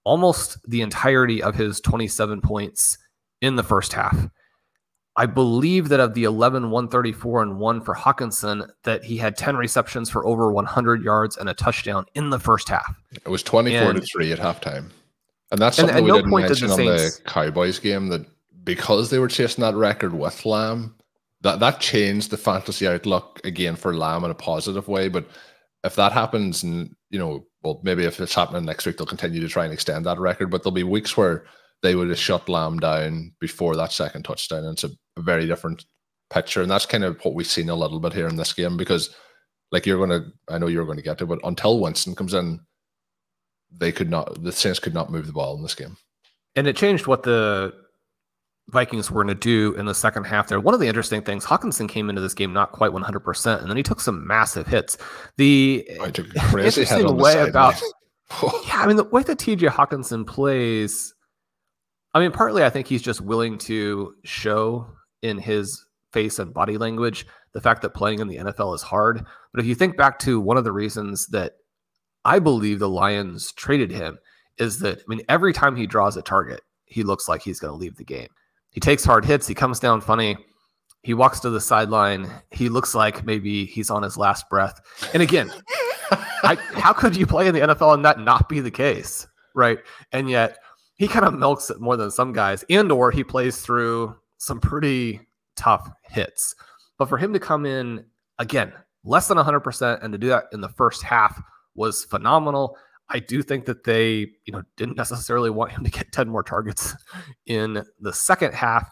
almost 0.04 0.58
the 0.70 0.82
entirety 0.82 1.42
of 1.42 1.56
his 1.56 1.80
27 1.82 2.42
points 2.42 2.98
in 3.42 3.56
the 3.56 3.64
first 3.64 3.94
half. 3.94 4.28
I 5.16 5.28
believe 5.28 5.90
that 5.90 6.00
of 6.00 6.16
the 6.16 6.24
11, 6.24 6.72
134 6.72 7.44
and 7.44 7.60
one 7.60 7.82
for 7.82 7.94
Hockenson, 7.94 8.68
that 8.84 9.04
he 9.04 9.18
had 9.18 9.38
10 9.38 9.56
receptions 9.56 10.10
for 10.10 10.26
over 10.26 10.52
100 10.52 11.04
yards 11.04 11.38
and 11.38 11.50
a 11.50 11.54
touchdown 11.54 12.06
in 12.16 12.32
the 12.32 12.40
first 12.40 12.68
half. 12.68 12.96
It 13.12 13.30
was 13.30 13.44
24 13.44 13.92
and, 13.92 14.02
to 14.02 14.08
3 14.08 14.32
at 14.32 14.40
halftime. 14.40 14.90
And 15.52 15.62
that's 15.62 15.78
something 15.78 15.96
and, 15.96 16.00
and 16.00 16.06
we 16.06 16.12
no 16.12 16.18
didn't 16.18 16.32
mention 16.32 16.68
the 16.68 16.74
on 16.74 16.78
Saints, 16.78 17.18
the 17.18 17.24
Cowboys 17.26 17.78
game 17.78 18.08
that 18.08 18.26
because 18.64 19.12
they 19.12 19.20
were 19.20 19.28
chasing 19.28 19.62
that 19.62 19.76
record 19.76 20.14
with 20.14 20.46
Lamb, 20.46 20.96
that, 21.42 21.60
that 21.60 21.80
changed 21.80 22.32
the 22.32 22.38
fantasy 22.38 22.88
outlook 22.88 23.40
again 23.44 23.76
for 23.76 23.96
Lamb 23.96 24.24
in 24.24 24.32
a 24.32 24.36
positive 24.36 24.88
way. 24.88 25.10
But 25.10 25.28
if 25.84 25.96
that 25.96 26.12
happens, 26.12 26.64
and 26.64 26.96
you 27.12 27.20
know, 27.20 27.46
well, 27.62 27.80
maybe 27.84 28.04
if 28.06 28.20
it's 28.20 28.34
happening 28.34 28.66
next 28.66 28.88
week, 28.88 28.98
they'll 28.98 29.06
continue 29.06 29.42
to 29.42 29.48
try 29.48 29.66
and 29.66 29.74
extend 29.74 30.06
that 30.08 30.18
record. 30.18 30.50
But 30.50 30.64
there'll 30.64 30.72
be 30.72 30.84
weeks 30.84 31.16
where 31.16 31.46
they 31.84 31.96
would 31.96 32.10
have 32.10 32.18
shut 32.18 32.50
Lamb 32.50 32.80
down 32.80 33.34
before 33.40 33.76
that 33.76 33.92
second 33.92 34.24
touchdown. 34.24 34.64
And 34.64 34.74
it's 34.74 34.86
a, 34.86 34.92
a 35.18 35.22
very 35.22 35.46
different 35.46 35.86
picture. 36.32 36.62
And 36.62 36.72
that's 36.72 36.86
kind 36.86 37.04
of 37.04 37.20
what 37.24 37.36
we've 37.36 37.46
seen 37.46 37.70
a 37.70 37.76
little 37.76 38.00
bit 38.00 38.14
here 38.14 38.28
in 38.28 38.38
this 38.38 38.54
game 38.54 38.78
because, 38.78 39.14
like, 39.72 39.86
you're 39.86 40.04
going 40.04 40.22
to, 40.22 40.32
I 40.48 40.58
know 40.58 40.68
you're 40.68 40.86
going 40.86 40.98
to 40.98 41.04
get 41.04 41.18
to, 41.20 41.26
but 41.26 41.40
until 41.44 41.80
Winston 41.80 42.16
comes 42.16 42.34
in, 42.34 42.62
they 43.76 43.92
could 43.92 44.10
not, 44.10 44.42
the 44.42 44.52
Saints 44.52 44.80
could 44.80 44.94
not 44.94 45.12
move 45.12 45.28
the 45.28 45.34
ball 45.34 45.56
in 45.58 45.62
this 45.62 45.76
game. 45.76 45.98
And 46.56 46.68
it 46.68 46.78
changed 46.78 47.06
what 47.06 47.24
the 47.24 47.74
Vikings 48.70 49.12
were 49.12 49.24
going 49.24 49.36
to 49.36 49.40
do 49.40 49.76
in 49.78 49.86
the 49.86 49.96
second 49.96 50.24
half 50.24 50.48
there. 50.48 50.62
One 50.62 50.74
of 50.74 50.80
the 50.80 50.88
interesting 50.88 51.22
things, 51.22 51.44
Hockenson 51.44 51.90
came 51.90 52.10
into 52.10 52.22
this 52.22 52.34
game 52.34 52.54
not 52.54 52.72
quite 52.72 52.92
100%, 52.92 53.60
and 53.60 53.70
then 53.70 53.76
he 53.76 53.84
took 53.84 54.00
some 54.00 54.26
massive 54.26 54.68
hits. 54.68 54.98
The 55.36 55.86
oh, 56.00 56.06
interesting 56.06 57.18
way 57.18 57.42
about, 57.42 57.82
yeah, 58.42 58.80
I 58.80 58.88
mean, 58.88 58.96
the 58.96 59.04
way 59.04 59.24
that 59.24 59.38
TJ 59.40 59.68
Hockenson 59.70 60.26
plays, 60.26 61.14
I 62.14 62.20
mean, 62.20 62.32
partly 62.32 62.64
I 62.64 62.70
think 62.70 62.88
he's 62.88 63.02
just 63.02 63.22
willing 63.22 63.58
to 63.60 64.16
show 64.24 64.88
in 65.22 65.38
his 65.38 65.86
face 66.12 66.40
and 66.40 66.54
body 66.54 66.78
language 66.78 67.26
the 67.54 67.62
fact 67.62 67.82
that 67.82 67.94
playing 67.94 68.20
in 68.20 68.28
the 68.28 68.38
NFL 68.38 68.76
is 68.76 68.82
hard. 68.82 69.26
But 69.52 69.62
if 69.62 69.66
you 69.66 69.76
think 69.76 69.98
back 69.98 70.20
to 70.20 70.40
one 70.40 70.58
of 70.58 70.64
the 70.64 70.72
reasons 70.72 71.28
that 71.28 71.54
I 72.26 72.40
believe 72.40 72.80
the 72.80 72.90
Lions 72.90 73.52
traded 73.52 73.92
him, 73.92 74.18
is 74.58 74.80
that, 74.80 75.00
I 75.00 75.04
mean, 75.08 75.22
every 75.30 75.54
time 75.54 75.76
he 75.76 75.88
draws 75.88 76.16
a 76.18 76.22
target, 76.22 76.62
he 76.86 77.04
looks 77.04 77.28
like 77.28 77.42
he's 77.42 77.60
going 77.60 77.74
to 77.74 77.78
leave 77.78 77.98
the 77.98 78.04
game. 78.04 78.28
He 78.70 78.80
takes 78.80 79.04
hard 79.04 79.26
hits. 79.26 79.48
He 79.48 79.56
comes 79.56 79.80
down 79.80 80.02
funny. 80.02 80.38
He 81.02 81.14
walks 81.14 81.40
to 81.42 81.50
the 81.50 81.62
sideline. 81.62 82.30
He 82.52 82.70
looks 82.70 82.96
like 82.96 83.26
maybe 83.26 83.66
he's 83.66 83.90
on 83.90 84.04
his 84.04 84.18
last 84.18 84.50
breath. 84.50 84.80
And 85.14 85.22
again, 85.22 85.52
I, 86.44 86.58
how 86.74 86.94
could 86.94 87.16
you 87.16 87.26
play 87.26 87.48
in 87.48 87.54
the 87.54 87.62
NFL 87.62 87.94
and 87.94 88.06
that 88.06 88.20
not 88.20 88.48
be 88.48 88.60
the 88.60 88.72
case, 88.72 89.28
right? 89.54 89.80
And 90.12 90.30
yet 90.30 90.58
he 90.96 91.08
kind 91.08 91.26
of 91.26 91.34
milks 91.34 91.70
it 91.70 91.82
more 91.82 91.98
than 91.98 92.12
some 92.12 92.34
guys, 92.34 92.64
and 92.70 92.92
or 92.92 93.12
he 93.12 93.24
plays 93.24 93.62
through 93.62 94.16
some 94.38 94.60
pretty 94.60 95.22
tough 95.56 95.90
hits. 96.04 96.56
But 96.98 97.10
for 97.10 97.18
him 97.18 97.34
to 97.34 97.40
come 97.40 97.66
in 97.66 98.06
again 98.40 98.74
less 99.04 99.28
than 99.28 99.38
100% 99.38 100.04
and 100.04 100.12
to 100.12 100.18
do 100.18 100.30
that 100.30 100.46
in 100.54 100.62
the 100.62 100.70
first 100.70 101.04
half 101.04 101.42
was 101.76 102.06
phenomenal. 102.06 102.78
I 103.10 103.20
do 103.20 103.44
think 103.44 103.66
that 103.66 103.84
they, 103.84 104.28
you 104.46 104.54
know, 104.54 104.64
didn't 104.78 104.98
necessarily 104.98 105.50
want 105.50 105.72
him 105.72 105.84
to 105.84 105.92
get 105.92 106.12
10 106.12 106.30
more 106.30 106.44
targets 106.44 106.96
in 107.46 107.84
the 108.00 108.14
second 108.14 108.54
half. 108.54 108.90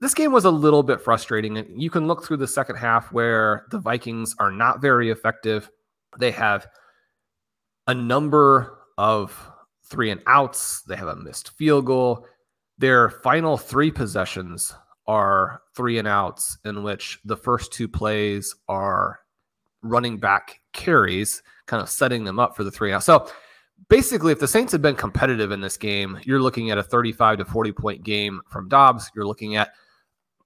This 0.00 0.12
game 0.12 0.32
was 0.32 0.44
a 0.44 0.50
little 0.50 0.82
bit 0.82 1.00
frustrating. 1.00 1.56
And 1.56 1.80
you 1.80 1.88
can 1.88 2.06
look 2.06 2.24
through 2.24 2.36
the 2.36 2.46
second 2.46 2.76
half 2.76 3.10
where 3.12 3.66
the 3.70 3.78
Vikings 3.78 4.34
are 4.38 4.50
not 4.50 4.82
very 4.82 5.10
effective. 5.10 5.70
They 6.18 6.30
have 6.32 6.66
a 7.86 7.94
number 7.94 8.78
of 8.98 9.50
three 9.88 10.10
and 10.10 10.22
outs, 10.26 10.82
they 10.82 10.96
have 10.96 11.08
a 11.08 11.16
missed 11.16 11.50
field 11.50 11.86
goal. 11.86 12.26
Their 12.78 13.08
final 13.08 13.56
three 13.56 13.90
possessions 13.90 14.74
are 15.06 15.62
three 15.74 15.98
and 15.98 16.08
outs, 16.08 16.58
in 16.64 16.82
which 16.82 17.20
the 17.24 17.36
first 17.36 17.72
two 17.72 17.88
plays 17.88 18.54
are 18.68 19.20
running 19.82 20.18
back 20.18 20.60
carries, 20.72 21.42
kind 21.66 21.82
of 21.82 21.88
setting 21.88 22.24
them 22.24 22.38
up 22.38 22.56
for 22.56 22.64
the 22.64 22.70
three 22.70 22.90
and 22.90 22.96
out. 22.96 23.04
So 23.04 23.28
basically, 23.88 24.32
if 24.32 24.40
the 24.40 24.48
Saints 24.48 24.72
had 24.72 24.82
been 24.82 24.96
competitive 24.96 25.52
in 25.52 25.60
this 25.60 25.76
game, 25.76 26.18
you're 26.24 26.42
looking 26.42 26.70
at 26.70 26.78
a 26.78 26.82
35 26.82 27.38
to 27.38 27.44
40 27.44 27.72
point 27.72 28.02
game 28.02 28.40
from 28.48 28.68
Dobbs. 28.68 29.10
You're 29.14 29.26
looking 29.26 29.56
at 29.56 29.72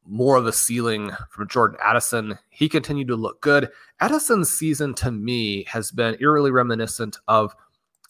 more 0.06 0.36
of 0.36 0.46
a 0.46 0.52
ceiling 0.52 1.12
from 1.30 1.48
Jordan 1.48 1.78
Addison. 1.82 2.38
He 2.48 2.68
continued 2.68 3.08
to 3.08 3.16
look 3.16 3.40
good. 3.40 3.70
Addison's 4.00 4.50
season 4.50 4.94
to 4.94 5.10
me 5.10 5.64
has 5.64 5.90
been 5.90 6.16
eerily 6.20 6.50
reminiscent 6.50 7.18
of 7.28 7.54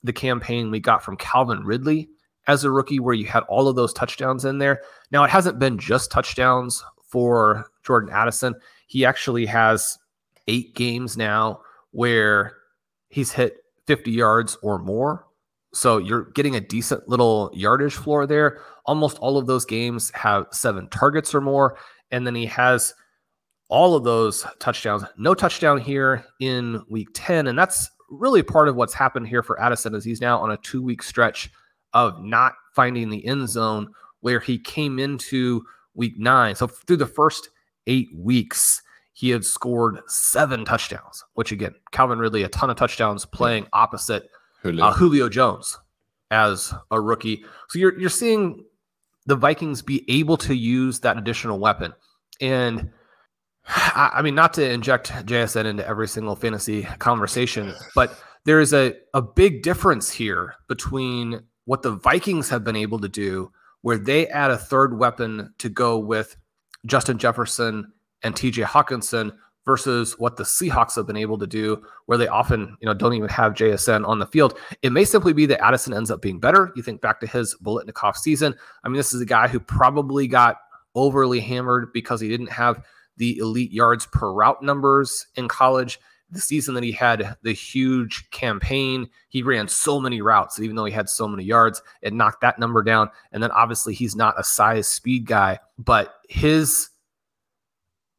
the 0.03 0.13
campaign 0.13 0.71
we 0.71 0.81
got 0.81 1.03
from 1.03 1.17
Calvin 1.17 1.65
Ridley 1.65 2.09
as 2.47 2.65
a 2.65 2.71
rookie, 2.71 3.01
where 3.01 3.15
you 3.15 3.27
had 3.27 3.43
all 3.45 3.69
of 3.69 3.77
those 3.77 3.93
touchdowns 3.93 4.45
in 4.45 4.59
there. 4.59 4.83
Now, 5.11 5.25
it 5.25 5.31
hasn't 5.31 5.59
been 5.59 5.79
just 5.79 6.11
touchdowns 6.11 6.83
for 7.03 7.71
Jordan 7.85 8.11
Addison. 8.11 8.55
He 8.87 9.05
actually 9.05 9.47
has 9.47 9.99
eight 10.49 10.75
games 10.75 11.17
now 11.17 11.61
where 11.93 12.57
he's 13.09 13.33
hit 13.33 13.59
50 13.87 14.11
yards 14.11 14.57
or 14.63 14.79
more. 14.79 15.27
So 15.73 15.99
you're 15.99 16.31
getting 16.33 16.57
a 16.57 16.61
decent 16.61 17.09
little 17.09 17.51
yardage 17.53 17.95
floor 17.95 18.27
there. 18.27 18.61
Almost 18.87 19.19
all 19.19 19.37
of 19.37 19.47
those 19.47 19.65
games 19.65 20.11
have 20.15 20.47
seven 20.51 20.89
targets 20.89 21.35
or 21.35 21.41
more. 21.41 21.77
And 22.11 22.27
then 22.27 22.35
he 22.35 22.47
has 22.47 22.95
all 23.69 23.95
of 23.95 24.03
those 24.03 24.45
touchdowns. 24.59 25.05
No 25.17 25.35
touchdown 25.35 25.79
here 25.79 26.25
in 26.41 26.83
week 26.89 27.09
10. 27.15 27.47
And 27.47 27.59
that's 27.59 27.91
really 28.11 28.43
part 28.43 28.69
of 28.69 28.77
what's 28.77 28.95
happened 28.95 29.29
here 29.29 29.43
for 29.43 29.61
Addison 29.61 29.95
is 29.95 30.05
he's 30.05 30.21
now 30.21 30.39
on 30.41 30.51
a 30.51 30.57
two 30.59 30.83
week 30.83 31.03
stretch 31.03 31.51
of 31.95 32.23
not 32.23 32.55
finding 32.75 33.09
the 33.11 33.25
end 33.27 33.49
zone 33.49 33.93
where 34.21 34.41
he 34.41 34.59
came 34.59 34.99
into 34.99 35.63
week 35.95 36.19
nine. 36.19 36.55
So 36.55 36.67
through 36.67 36.99
the 36.99 37.07
first 37.07 37.49
eight 37.87 38.09
weeks, 38.15 38.83
he 39.13 39.31
had 39.31 39.45
scored 39.45 39.99
seven 40.07 40.65
touchdowns, 40.65 41.25
which 41.35 41.53
again, 41.53 41.75
Calvin 41.93 42.19
Ridley, 42.19 42.43
a 42.43 42.49
ton 42.49 42.71
of 42.71 42.77
touchdowns 42.77 43.27
playing 43.27 43.67
opposite 43.73 44.31
Julio, 44.63 44.85
uh, 44.85 44.93
Julio 44.93 45.29
Jones 45.29 45.79
as 46.31 46.73
a 46.91 47.01
rookie. 47.01 47.45
So 47.69 47.79
you're 47.79 47.99
you're 47.99 48.11
seeing 48.11 48.65
the 49.27 49.37
Vikings 49.37 49.83
be 49.83 50.05
able 50.09 50.37
to 50.39 50.55
use 50.55 51.01
that 51.01 51.19
additional 51.19 51.59
weapon. 51.59 51.93
And 52.41 52.91
I, 53.71 54.11
I 54.17 54.23
mean, 54.23 54.35
not 54.35 54.55
to 54.55 54.69
inject 54.69 55.11
JSN 55.11 55.65
into 55.65 55.87
every 55.87 56.09
single 56.09 56.37
fantasy 56.37 56.83
conversation, 56.99 57.75
but 57.95 58.19
there 58.45 58.61
is 58.61 58.73
a, 58.73 58.95
a 59.15 59.23
big 59.23 59.63
difference 59.63 60.11
here 60.11 60.55
between 60.69 61.41
what 61.65 61.83
the 61.83 61.93
Vikings 61.93 62.49
have 62.49 62.65
been 62.65 62.77
able 62.77 62.99
to 62.99 63.09
do, 63.09 63.53
where 63.83 63.99
they 63.99 64.27
add 64.29 64.51
a 64.51 64.59
third 64.59 64.99
weapon 64.99 65.55
to 65.59 65.69
go 65.69 65.99
with 65.99 66.37
Justin 66.87 67.19
Jefferson 67.19 67.93
and 68.23 68.35
TJ 68.35 68.65
Hockenson 68.65 69.33
versus 69.67 70.19
what 70.19 70.37
the 70.37 70.43
Seahawks 70.43 70.97
have 70.97 71.07
been 71.07 71.17
able 71.17 71.39
to 71.39 71.47
do, 71.47 71.83
where 72.07 72.19
they 72.19 72.27
often, 72.27 72.77
you 72.81 72.87
know, 72.87 72.95
don't 72.95 73.15
even 73.15 73.29
have 73.29 73.53
JSN 73.53 74.07
on 74.09 74.19
the 74.19 74.27
field. 74.27 74.59
It 74.83 74.91
may 74.91 75.05
simply 75.05 75.33
be 75.33 75.47
that 75.47 75.63
Addison 75.63 75.95
ends 75.95 76.11
up 76.11 76.23
being 76.23 76.41
better. 76.41 76.73
You 76.75 76.83
think 76.83 77.01
back 77.01 77.21
to 77.21 77.27
his 77.27 77.55
Biletnikoff 77.63 78.17
season. 78.17 78.55
I 78.83 78.89
mean, 78.89 78.97
this 78.97 79.13
is 79.13 79.21
a 79.21 79.27
guy 79.27 79.49
who 79.49 79.61
probably 79.61 80.27
got 80.27 80.57
overly 80.95 81.41
hammered 81.41 81.93
because 81.93 82.21
he 82.21 82.29
didn't 82.29 82.51
have 82.51 82.83
the 83.21 83.37
elite 83.37 83.71
yards 83.71 84.07
per 84.07 84.33
route 84.33 84.63
numbers 84.63 85.27
in 85.37 85.47
college. 85.47 86.01
The 86.31 86.41
season 86.41 86.75
that 86.75 86.85
he 86.85 86.93
had 86.93 87.37
the 87.43 87.53
huge 87.53 88.31
campaign, 88.31 89.11
he 89.29 89.43
ran 89.43 89.69
so 89.69 90.01
many 90.01 90.23
routes 90.23 90.59
even 90.59 90.75
though 90.75 90.87
he 90.87 90.93
had 90.93 91.09
so 91.09 91.29
many 91.29 91.45
yards, 91.45 91.83
it 92.03 92.15
knocked 92.15 92.41
that 92.41 92.59
number 92.59 92.83
down. 92.83 93.11
And 93.33 93.43
then 93.43 93.51
obviously 93.51 93.95
he's 93.95 94.17
not 94.17 94.41
a 94.41 94.45
size 94.45 94.89
speed 94.89 95.27
guy, 95.27 95.59
but 95.77 96.15
his 96.29 96.89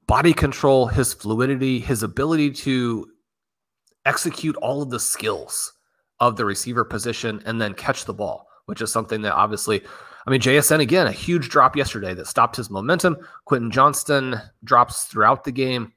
body 0.08 0.34
control, 0.34 0.86
his 0.86 1.14
fluidity, 1.14 1.80
his 1.80 2.04
ability 2.04 2.52
to 2.52 3.08
execute 4.06 4.56
all 4.58 4.84
of 4.84 4.90
the 4.92 5.00
skills 5.00 5.74
of 6.20 6.36
the 6.36 6.46
receiver 6.46 6.84
position 6.84 7.42
and 7.46 7.60
then 7.60 7.74
catch 7.74 8.06
the 8.06 8.14
ball, 8.14 8.46
which 8.66 8.82
is 8.82 8.92
something 8.92 9.22
that 9.22 9.34
obviously, 9.34 9.82
I 10.26 10.32
mean, 10.32 10.42
JSN 10.42 10.80
again, 10.80 11.08
a 11.08 11.12
huge 11.12 11.50
drop 11.50 11.76
yesterday 11.76 12.14
that 12.14 12.28
stopped 12.28 12.56
his 12.56 12.70
momentum. 12.70 13.18
Quentin 13.46 13.72
Johnston 13.72 14.36
drops 14.64 15.06
throughout 15.06 15.44
the 15.44 15.52
game. 15.52 15.94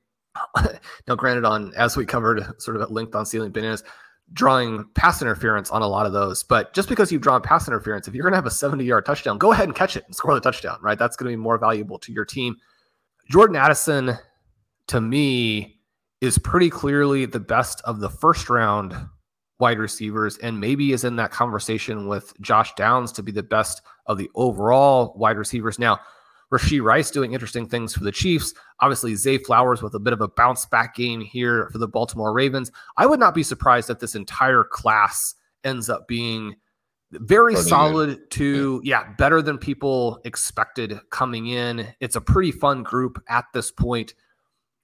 now, 1.09 1.15
granted, 1.15 1.45
on 1.45 1.73
as 1.75 1.97
we 1.97 2.07
covered 2.07 2.45
sort 2.61 2.77
of 2.77 2.83
at 2.83 2.91
length 2.91 3.15
on 3.15 3.27
Stealing 3.27 3.53
Bananas, 3.53 3.85
drawing 4.33 4.85
pass 4.95 5.21
interference 5.23 5.71
on 5.71 5.83
a 5.83 5.87
lot 5.87 6.07
of 6.07 6.13
those. 6.13 6.43
But 6.43 6.73
just 6.75 6.89
because 6.89 7.13
you've 7.13 7.23
drawn 7.23 7.43
pass 7.43 7.69
interference, 7.69 8.09
if 8.09 8.15
you're 8.15 8.23
going 8.23 8.33
to 8.33 8.39
have 8.39 8.47
a 8.47 8.51
70 8.51 8.85
yard 8.85 9.07
touchdown, 9.07 9.39
go 9.39 9.53
ahead 9.53 9.67
and 9.67 9.77
catch 9.77 9.97
it 9.97 10.05
and 10.07 10.17
score 10.17 10.35
the 10.35 10.41
touchdown, 10.41 10.79
right? 10.81 10.99
That's 10.99 11.17
going 11.17 11.31
to 11.31 11.37
be 11.37 11.43
more 11.43 11.59
valuable 11.59 11.99
to 12.01 12.13
your 12.13 12.25
team 12.25 12.57
Jordan 13.31 13.57
Addison, 13.57 14.19
to 14.89 15.01
me, 15.01 15.81
is 16.21 16.39
pretty 16.39 16.71
clearly 16.71 17.27
the 17.27 17.41
best 17.41 17.81
of 17.85 18.01
the 18.01 18.11
first 18.11 18.51
round 18.51 18.95
wide 19.59 19.79
receivers 19.79 20.37
and 20.39 20.61
maybe 20.61 20.93
is 20.93 21.05
in 21.05 21.17
that 21.17 21.31
conversation 21.31 22.09
with 22.09 22.35
Josh 22.41 22.75
Downs 22.75 23.13
to 23.13 23.23
be 23.23 23.33
the 23.33 23.43
best 23.43 23.83
of 24.07 24.19
the 24.19 24.31
overall 24.35 25.14
wide 25.17 25.38
receivers. 25.38 25.79
Now, 25.79 26.01
Rashee 26.53 26.83
Rice 26.83 27.11
doing 27.11 27.33
interesting 27.33 27.67
things 27.67 27.95
for 27.95 28.05
the 28.05 28.12
Chiefs. 28.12 28.55
Obviously, 28.81 29.14
Zay 29.14 29.38
Flowers 29.38 29.83
with 29.83 29.95
a 29.95 29.99
bit 29.99 30.12
of 30.12 30.21
a 30.21 30.29
bounce 30.29 30.67
back 30.67 30.95
game 30.95 31.21
here 31.21 31.69
for 31.73 31.79
the 31.79 31.88
Baltimore 31.88 32.33
Ravens. 32.33 32.71
I 32.97 33.07
would 33.07 33.19
not 33.19 33.35
be 33.35 33.43
surprised 33.43 33.90
if 33.90 33.99
this 33.99 34.14
entire 34.14 34.64
class 34.64 35.35
ends 35.64 35.88
up 35.88 36.07
being 36.07 36.55
very 37.11 37.57
solid 37.57 38.31
to 38.33 38.81
yeah. 38.85 39.12
better 39.19 39.40
than 39.40 39.59
people 39.59 40.21
expected 40.25 40.99
coming 41.11 41.47
in. 41.47 41.87
It's 42.01 42.17
a 42.17 42.21
pretty 42.21 42.53
fun 42.53 42.83
group 42.83 43.23
at 43.29 43.45
this 43.53 43.71
point. 43.71 44.14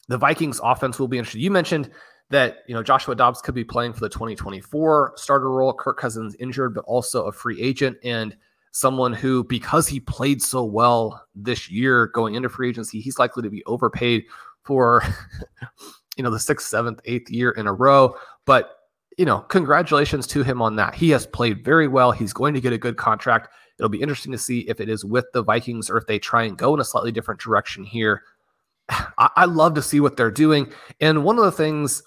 The 0.09 0.19
vikings 0.19 0.61
offense 0.63 0.99
will 0.99 1.09
be 1.09 1.19
interesting. 1.19 1.43
You 1.43 1.51
mentioned 1.51 1.91
that 2.31 2.59
you 2.69 2.75
know 2.75 2.83
joshua 2.83 3.17
dobbs 3.17 3.41
could 3.41 3.57
be 3.57 3.65
playing 3.65 3.93
for 3.93 4.01
the 4.01 4.09
2024 4.09 5.15
starter 5.17 5.51
role. 5.51 5.73
Kirk 5.73 5.99
cousins 5.99 6.37
injured 6.39 6.75
but 6.75 6.85
also 6.85 7.27
a 7.27 7.33
free 7.33 7.61
agent. 7.61 7.97
And 8.05 8.37
someone 8.73 9.13
who 9.13 9.45
because 9.45 9.89
he 9.89 10.01
played 10.01 10.41
so 10.43 10.65
well 10.65 11.27
this 11.35 11.71
year 11.71 12.07
going 12.09 12.35
into 12.35 12.49
free 12.49 12.69
agency 12.69 13.01
he's 13.01 13.19
likely 13.19 13.43
to 13.43 13.51
be 13.51 13.65
overpaid 13.67 14.25
for 14.63 15.03
you 16.17 16.23
know 16.23 16.31
the 16.31 16.39
sixth 16.39 16.69
seventh 16.69 17.01
eighth 17.05 17.31
year 17.31 17.51
in 17.51 17.67
a 17.67 17.73
row 17.73 18.15
but 18.47 18.77
you 19.21 19.27
know, 19.27 19.41
congratulations 19.41 20.27
to 20.29 20.43
him 20.43 20.63
on 20.63 20.77
that. 20.77 20.95
He 20.95 21.11
has 21.11 21.27
played 21.27 21.63
very 21.63 21.87
well. 21.87 22.11
He's 22.11 22.33
going 22.33 22.55
to 22.55 22.61
get 22.61 22.73
a 22.73 22.79
good 22.79 22.97
contract. 22.97 23.53
It'll 23.79 23.91
be 23.91 24.01
interesting 24.01 24.33
to 24.33 24.39
see 24.39 24.61
if 24.61 24.81
it 24.81 24.89
is 24.89 25.05
with 25.05 25.27
the 25.35 25.43
Vikings 25.43 25.91
or 25.91 25.99
if 25.99 26.07
they 26.07 26.19
try 26.19 26.45
and 26.45 26.57
go 26.57 26.73
in 26.73 26.81
a 26.81 26.85
slightly 26.85 27.13
different 27.13 27.39
direction 27.39 27.85
here. 27.85 28.23
I, 28.89 29.29
I 29.37 29.45
love 29.45 29.75
to 29.75 29.83
see 29.83 30.01
what 30.01 30.17
they're 30.17 30.31
doing. 30.31 30.73
And 31.03 31.23
one 31.23 31.39
of 31.39 31.45
the 31.45 31.53
things 31.53 32.03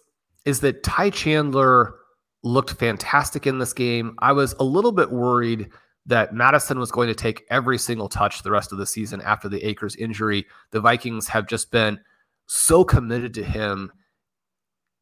is 0.46 0.62
that 0.62 0.82
Ty 0.82 1.12
Chandler 1.12 1.94
looked 2.42 2.72
fantastic 2.72 3.46
in 3.46 3.60
this 3.60 3.74
game. 3.74 4.16
I 4.18 4.32
was 4.32 4.54
a 4.60 4.64
little 4.64 4.92
bit 4.92 5.12
worried 5.12 5.70
that 6.06 6.34
Mattison 6.34 6.80
was 6.80 6.92
going 6.92 7.08
to 7.08 7.16
take 7.16 7.46
every 7.50 7.78
single 7.78 8.10
touch 8.10 8.44
the 8.44 8.52
rest 8.52 8.72
of 8.72 8.78
the 8.78 8.86
season 8.86 9.22
after 9.22 9.48
the 9.48 9.66
Akers 9.66 9.96
injury. 9.96 10.46
The 10.72 10.82
Vikings 10.82 11.28
have 11.30 11.48
just 11.48 11.72
been 11.72 12.00
so 12.46 12.84
committed 12.84 13.34
to 13.36 13.44
him 13.44 13.92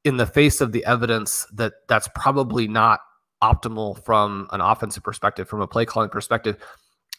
in 0.03 0.17
the 0.17 0.25
face 0.25 0.61
of 0.61 0.71
the 0.71 0.85
evidence 0.85 1.47
that 1.53 1.73
that's 1.87 2.09
probably 2.15 2.67
not 2.67 3.01
optimal 3.43 4.03
from 4.03 4.47
an 4.51 4.61
offensive 4.61 5.03
perspective, 5.03 5.47
from 5.47 5.61
a 5.61 5.67
play 5.67 5.85
calling 5.85 6.09
perspective. 6.09 6.57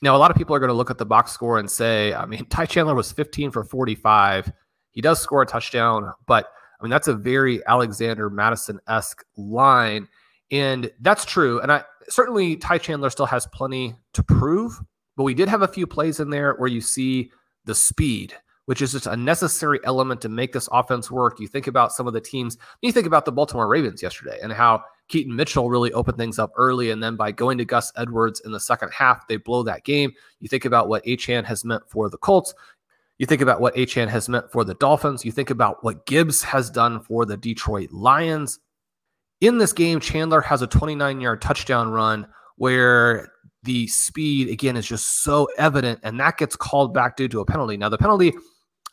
Now, 0.00 0.16
a 0.16 0.18
lot 0.18 0.30
of 0.30 0.36
people 0.36 0.54
are 0.54 0.58
going 0.58 0.68
to 0.68 0.74
look 0.74 0.90
at 0.90 0.98
the 0.98 1.06
box 1.06 1.32
score 1.32 1.58
and 1.58 1.70
say, 1.70 2.14
I 2.14 2.26
mean, 2.26 2.46
Ty 2.50 2.66
Chandler 2.66 2.94
was 2.94 3.12
15 3.12 3.50
for 3.50 3.64
45. 3.64 4.52
He 4.92 5.00
does 5.00 5.20
score 5.20 5.42
a 5.42 5.46
touchdown, 5.46 6.12
but 6.26 6.48
I 6.78 6.84
mean, 6.84 6.90
that's 6.90 7.08
a 7.08 7.14
very 7.14 7.64
Alexander 7.66 8.28
Mattison 8.28 8.80
esque 8.88 9.24
line. 9.36 10.08
And 10.50 10.90
that's 11.00 11.24
true. 11.24 11.60
And 11.60 11.72
I 11.72 11.84
certainly, 12.08 12.56
Ty 12.56 12.78
Chandler 12.78 13.10
still 13.10 13.26
has 13.26 13.46
plenty 13.46 13.94
to 14.12 14.22
prove 14.22 14.80
but 15.16 15.24
we 15.24 15.34
did 15.34 15.48
have 15.48 15.62
a 15.62 15.68
few 15.68 15.86
plays 15.86 16.20
in 16.20 16.30
there 16.30 16.54
where 16.54 16.68
you 16.68 16.80
see 16.80 17.30
the 17.64 17.74
speed, 17.74 18.34
which 18.66 18.80
is 18.80 18.92
just 18.92 19.06
a 19.06 19.16
necessary 19.16 19.78
element 19.84 20.20
to 20.22 20.28
make 20.28 20.52
this 20.52 20.68
offense 20.72 21.10
work. 21.10 21.38
You 21.38 21.48
think 21.48 21.66
about 21.66 21.92
some 21.92 22.06
of 22.06 22.12
the 22.12 22.20
teams, 22.20 22.56
you 22.80 22.92
think 22.92 23.06
about 23.06 23.24
the 23.24 23.32
Baltimore 23.32 23.68
Ravens 23.68 24.02
yesterday 24.02 24.38
and 24.42 24.52
how 24.52 24.82
Keaton 25.08 25.34
Mitchell 25.34 25.68
really 25.68 25.92
opened 25.92 26.16
things 26.16 26.38
up 26.38 26.52
early. 26.56 26.90
And 26.90 27.02
then 27.02 27.16
by 27.16 27.30
going 27.30 27.58
to 27.58 27.64
Gus 27.64 27.92
Edwards 27.96 28.40
in 28.40 28.52
the 28.52 28.60
second 28.60 28.90
half, 28.90 29.28
they 29.28 29.36
blow 29.36 29.62
that 29.64 29.84
game. 29.84 30.12
You 30.40 30.48
think 30.48 30.64
about 30.64 30.88
what 30.88 31.04
Achane 31.04 31.44
has 31.44 31.64
meant 31.64 31.82
for 31.88 32.08
the 32.08 32.18
Colts. 32.18 32.54
You 33.18 33.26
think 33.26 33.42
about 33.42 33.60
what 33.60 33.74
Achane 33.74 34.08
has 34.08 34.28
meant 34.28 34.50
for 34.50 34.64
the 34.64 34.74
Dolphins. 34.74 35.24
You 35.24 35.30
think 35.30 35.50
about 35.50 35.84
what 35.84 36.06
Gibbs 36.06 36.42
has 36.42 36.70
done 36.70 37.00
for 37.00 37.26
the 37.26 37.36
Detroit 37.36 37.92
Lions. 37.92 38.58
In 39.42 39.59
this 39.59 39.72
game, 39.72 39.98
Chandler 39.98 40.40
has 40.40 40.62
a 40.62 40.68
29 40.68 41.20
yard 41.20 41.42
touchdown 41.42 41.90
run 41.90 42.28
where 42.59 43.33
the 43.64 43.88
speed, 43.88 44.48
again, 44.48 44.76
is 44.76 44.87
just 44.87 45.24
so 45.24 45.48
evident, 45.59 45.98
and 46.05 46.18
that 46.20 46.38
gets 46.38 46.55
called 46.55 46.94
back 46.94 47.16
due 47.16 47.26
to 47.26 47.40
a 47.40 47.44
penalty. 47.44 47.76
Now, 47.76 47.88
the 47.88 47.98
penalty, 47.98 48.33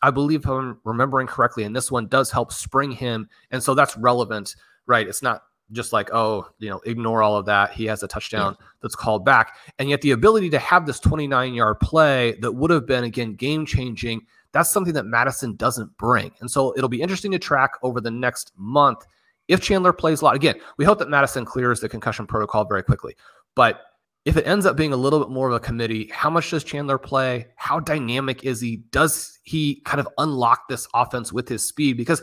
I 0.02 0.10
believe 0.10 0.44
I'm 0.48 0.80
remembering 0.84 1.28
correctly, 1.28 1.62
and 1.62 1.74
this 1.74 1.92
one 1.92 2.08
does 2.08 2.32
help 2.32 2.52
spring 2.52 2.90
him. 2.90 3.28
And 3.52 3.62
so 3.62 3.74
that's 3.74 3.96
relevant, 3.96 4.56
right? 4.86 5.06
It's 5.06 5.22
not 5.22 5.44
just 5.70 5.92
like, 5.92 6.12
oh, 6.12 6.48
you 6.58 6.68
know, 6.68 6.80
ignore 6.84 7.22
all 7.22 7.36
of 7.36 7.46
that. 7.46 7.72
He 7.72 7.84
has 7.84 8.02
a 8.02 8.08
touchdown 8.08 8.56
yeah. 8.58 8.66
that's 8.82 8.96
called 8.96 9.24
back. 9.24 9.54
And 9.78 9.88
yet 9.88 10.00
the 10.00 10.10
ability 10.10 10.50
to 10.50 10.58
have 10.58 10.84
this 10.84 10.98
29 10.98 11.54
yard 11.54 11.78
play 11.78 12.34
that 12.40 12.50
would 12.50 12.72
have 12.72 12.86
been, 12.86 13.04
again, 13.04 13.34
game 13.34 13.64
changing, 13.64 14.22
that's 14.50 14.72
something 14.72 14.94
that 14.94 15.06
Mattison 15.06 15.54
doesn't 15.54 15.96
bring. 15.96 16.32
And 16.40 16.50
so 16.50 16.74
it'll 16.76 16.88
be 16.88 17.02
interesting 17.02 17.30
to 17.30 17.38
track 17.38 17.74
over 17.84 18.00
the 18.00 18.10
next 18.10 18.50
month 18.56 19.06
if 19.50 19.60
Chandler 19.60 19.92
plays 19.92 20.22
a 20.22 20.24
lot. 20.24 20.36
Again, 20.36 20.54
we 20.78 20.84
hope 20.84 21.00
that 21.00 21.10
Mattison 21.10 21.44
clears 21.44 21.80
the 21.80 21.88
concussion 21.88 22.26
protocol 22.26 22.64
very 22.64 22.82
quickly. 22.82 23.16
But 23.56 23.80
if 24.24 24.36
it 24.36 24.46
ends 24.46 24.64
up 24.64 24.76
being 24.76 24.92
a 24.92 24.96
little 24.96 25.18
bit 25.18 25.28
more 25.28 25.48
of 25.48 25.54
a 25.54 25.60
committee, 25.60 26.08
how 26.12 26.30
much 26.30 26.50
does 26.50 26.62
Chandler 26.62 26.98
play? 26.98 27.48
How 27.56 27.80
dynamic 27.80 28.44
is 28.44 28.60
he? 28.60 28.76
Does 28.92 29.38
he 29.42 29.82
kind 29.84 29.98
of 29.98 30.08
unlock 30.18 30.68
this 30.68 30.86
offense 30.94 31.32
with 31.32 31.48
his 31.48 31.66
speed? 31.66 31.96
Because 31.96 32.22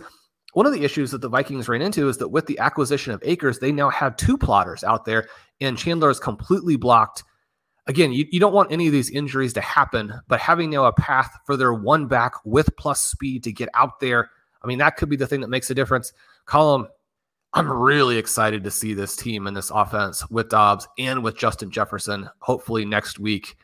one 0.54 0.66
of 0.66 0.74
the 0.74 0.84
issues 0.84 1.12
that 1.12 1.22
the 1.22 1.30
Vikings 1.30 1.68
ran 1.68 1.82
into 1.82 2.08
is 2.08 2.18
that 2.18 2.30
with 2.30 2.46
the 2.46 2.60
acquisition 2.60 3.14
of 3.14 3.22
Akers, 3.26 3.60
they 3.60 3.72
now 3.72 3.90
have 3.90 4.16
two 4.16 4.38
plotters 4.38 4.84
out 4.84 5.06
there, 5.06 5.28
and 5.60 5.78
Chandler 5.78 6.10
is 6.10 6.20
completely 6.20 6.78
blocked. 6.78 7.24
Again, 7.88 8.14
you, 8.14 8.26
you 8.32 8.40
don't 8.40 8.54
want 8.54 8.72
any 8.72 8.88
of 8.88 8.94
these 8.94 9.10
injuries 9.10 9.54
to 9.54 9.62
happen, 9.62 10.14
but 10.28 10.40
having 10.40 10.70
now 10.70 10.86
a 10.86 10.94
path 10.94 11.38
for 11.46 11.58
their 11.58 11.74
one 11.74 12.08
back 12.08 12.34
with 12.46 12.76
plus 12.78 13.06
speed 13.06 13.44
to 13.44 13.52
get 13.52 13.70
out 13.74 14.00
there, 14.00 14.30
I 14.64 14.68
mean, 14.68 14.78
that 14.78 14.98
could 14.98 15.10
be 15.10 15.16
the 15.16 15.28
thing 15.28 15.42
that 15.42 15.50
makes 15.50 15.70
a 15.70 15.76
difference. 15.76 16.14
Colm, 16.48 16.88
I'm 17.58 17.72
really 17.72 18.20
excited 18.20 18.64
to 18.66 18.70
see 18.70 18.94
this 18.94 19.16
team 19.16 19.48
and 19.48 19.58
this 19.58 19.72
offense 19.72 20.30
with 20.30 20.50
Dobbs 20.50 20.88
and 21.00 21.24
with 21.24 21.36
Justin 21.36 21.72
Jefferson. 21.72 22.30
Hopefully, 22.38 22.86
next 22.86 23.18
week 23.18 23.58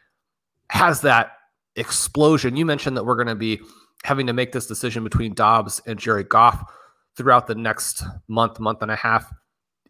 has 0.72 1.02
that 1.02 1.34
explosion. 1.76 2.56
You 2.56 2.66
mentioned 2.66 2.98
that 2.98 3.04
we're 3.04 3.14
going 3.14 3.28
to 3.28 3.36
be 3.36 3.60
having 4.04 4.26
to 4.26 4.34
make 4.34 4.52
this 4.52 4.66
decision 4.66 5.04
between 5.04 5.36
Dobbs 5.36 5.80
and 5.86 6.00
Jared 6.00 6.28
Goff 6.28 6.74
throughout 7.16 7.46
the 7.46 7.54
next 7.54 8.04
month, 8.28 8.60
month 8.60 8.82
and 8.82 8.90
a 8.90 8.96
half. 8.96 9.32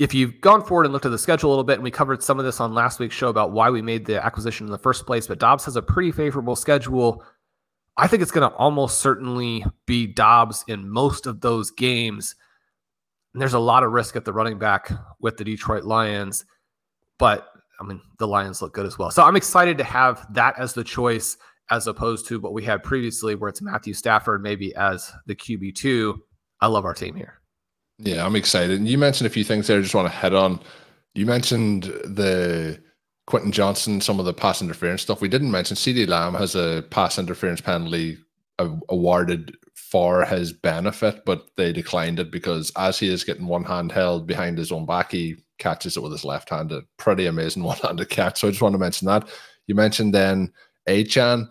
If 0.02 0.14
you've 0.14 0.42
gone 0.42 0.66
forward 0.66 0.84
and 0.84 0.92
looked 0.92 1.06
at 1.06 1.12
the 1.12 1.18
schedule 1.18 1.52
a 1.52 1.52
little 1.52 1.64
bit, 1.64 1.76
and 1.76 1.84
we 1.84 1.90
covered 1.90 2.22
some 2.22 2.40
of 2.40 2.44
this 2.44 2.60
on 2.60 2.74
last 2.74 3.00
week's 3.00 3.16
show 3.16 3.30
about 3.30 3.54
why 3.54 3.70
we 3.70 3.82
made 3.82 4.06
the 4.06 4.22
acquisition 4.22 4.68
in 4.68 4.72
the 4.74 4.78
first 4.78 5.06
place, 5.06 5.28
but 5.28 5.40
Dobbs 5.40 5.64
has 5.64 5.78
a 5.78 5.82
pretty 5.82 6.12
favorable 6.12 6.58
schedule. 6.58 7.24
I 7.96 8.08
think 8.08 8.22
it's 8.22 8.32
going 8.32 8.50
to 8.50 8.56
almost 8.58 9.00
certainly 9.00 9.66
be 9.86 10.08
Dobbs 10.08 10.66
in 10.68 10.90
most 10.90 11.26
of 11.26 11.40
those 11.40 11.72
games. 11.72 12.36
And 13.34 13.42
there's 13.42 13.54
a 13.54 13.60
lot 13.60 13.84
of 13.84 13.92
risk 13.92 14.16
at 14.16 14.26
the 14.26 14.34
running 14.34 14.60
back 14.60 14.92
with 15.20 15.38
the 15.38 15.44
Detroit 15.44 15.84
Lions, 15.84 16.46
but 17.18 17.48
I 17.80 17.86
mean, 17.86 18.02
the 18.20 18.28
Lions 18.28 18.62
look 18.62 18.74
good 18.74 18.86
as 18.86 18.98
well. 18.98 19.12
So 19.12 19.24
I'm 19.24 19.36
excited 19.36 19.78
to 19.80 19.84
have 19.84 20.26
that 20.34 20.58
as 20.60 20.74
the 20.74 20.84
choice 20.84 21.38
as 21.72 21.88
opposed 21.88 22.28
to 22.28 22.40
what 22.40 22.54
we 22.54 22.64
had 22.64 22.84
previously, 22.84 23.36
where 23.36 23.50
it's 23.50 23.62
Matthew 23.62 23.94
Stafford 23.94 24.44
maybe 24.44 24.76
as 24.76 25.12
the 25.26 25.36
QB2. 25.36 26.16
I 26.62 26.68
love 26.68 26.86
our 26.86 26.94
team 26.94 27.16
here. 27.16 27.42
Yeah, 27.98 28.26
I'm 28.26 28.36
excited. 28.36 28.78
And 28.78 28.88
you 28.88 28.98
mentioned 28.98 29.28
a 29.28 29.32
few 29.32 29.44
things 29.44 29.68
there 29.68 29.80
I 29.80 29.82
just 29.82 29.96
want 29.96 30.08
to 30.08 30.14
head 30.14 30.34
on. 30.34 30.60
You 31.16 31.26
mentioned 31.26 31.84
the 31.84 32.82
Quentin 33.28 33.52
Johnston, 33.52 34.02
some 34.02 34.20
of 34.20 34.26
the 34.26 34.34
pass 34.34 34.62
interference 34.62 35.02
stuff. 35.02 35.22
We 35.22 35.30
didn't 35.30 35.52
mention 35.52 35.78
CeeDee 35.78 36.08
Lamb 36.08 36.34
has 36.34 36.56
a 36.56 36.84
pass 36.90 37.18
interference 37.18 37.62
penalty 37.62 38.18
awarded 38.60 39.56
for 39.74 40.26
his 40.26 40.54
benefit, 40.54 41.24
but 41.26 41.48
they 41.56 41.72
declined 41.74 42.20
it 42.20 42.32
because 42.32 42.72
as 42.78 43.00
he 43.00 43.08
is 43.08 43.24
getting 43.24 43.48
one 43.48 43.64
hand 43.64 43.92
held 43.92 44.28
behind 44.28 44.58
his 44.58 44.72
own 44.72 44.86
back, 44.86 45.12
he 45.12 45.36
catches 45.58 45.98
it 45.98 46.04
with 46.04 46.12
his 46.12 46.26
left 46.26 46.50
hand. 46.50 46.72
A 46.72 46.84
pretty 46.98 47.26
amazing 47.26 47.64
one 47.64 47.78
handed 47.78 48.10
catch. 48.10 48.40
So 48.40 48.48
I 48.48 48.52
just 48.52 48.62
want 48.62 48.74
to 48.74 48.80
mention 48.80 49.08
that. 49.08 49.28
You 49.68 49.76
mentioned 49.76 50.14
then 50.14 50.52
Achane. 50.88 51.50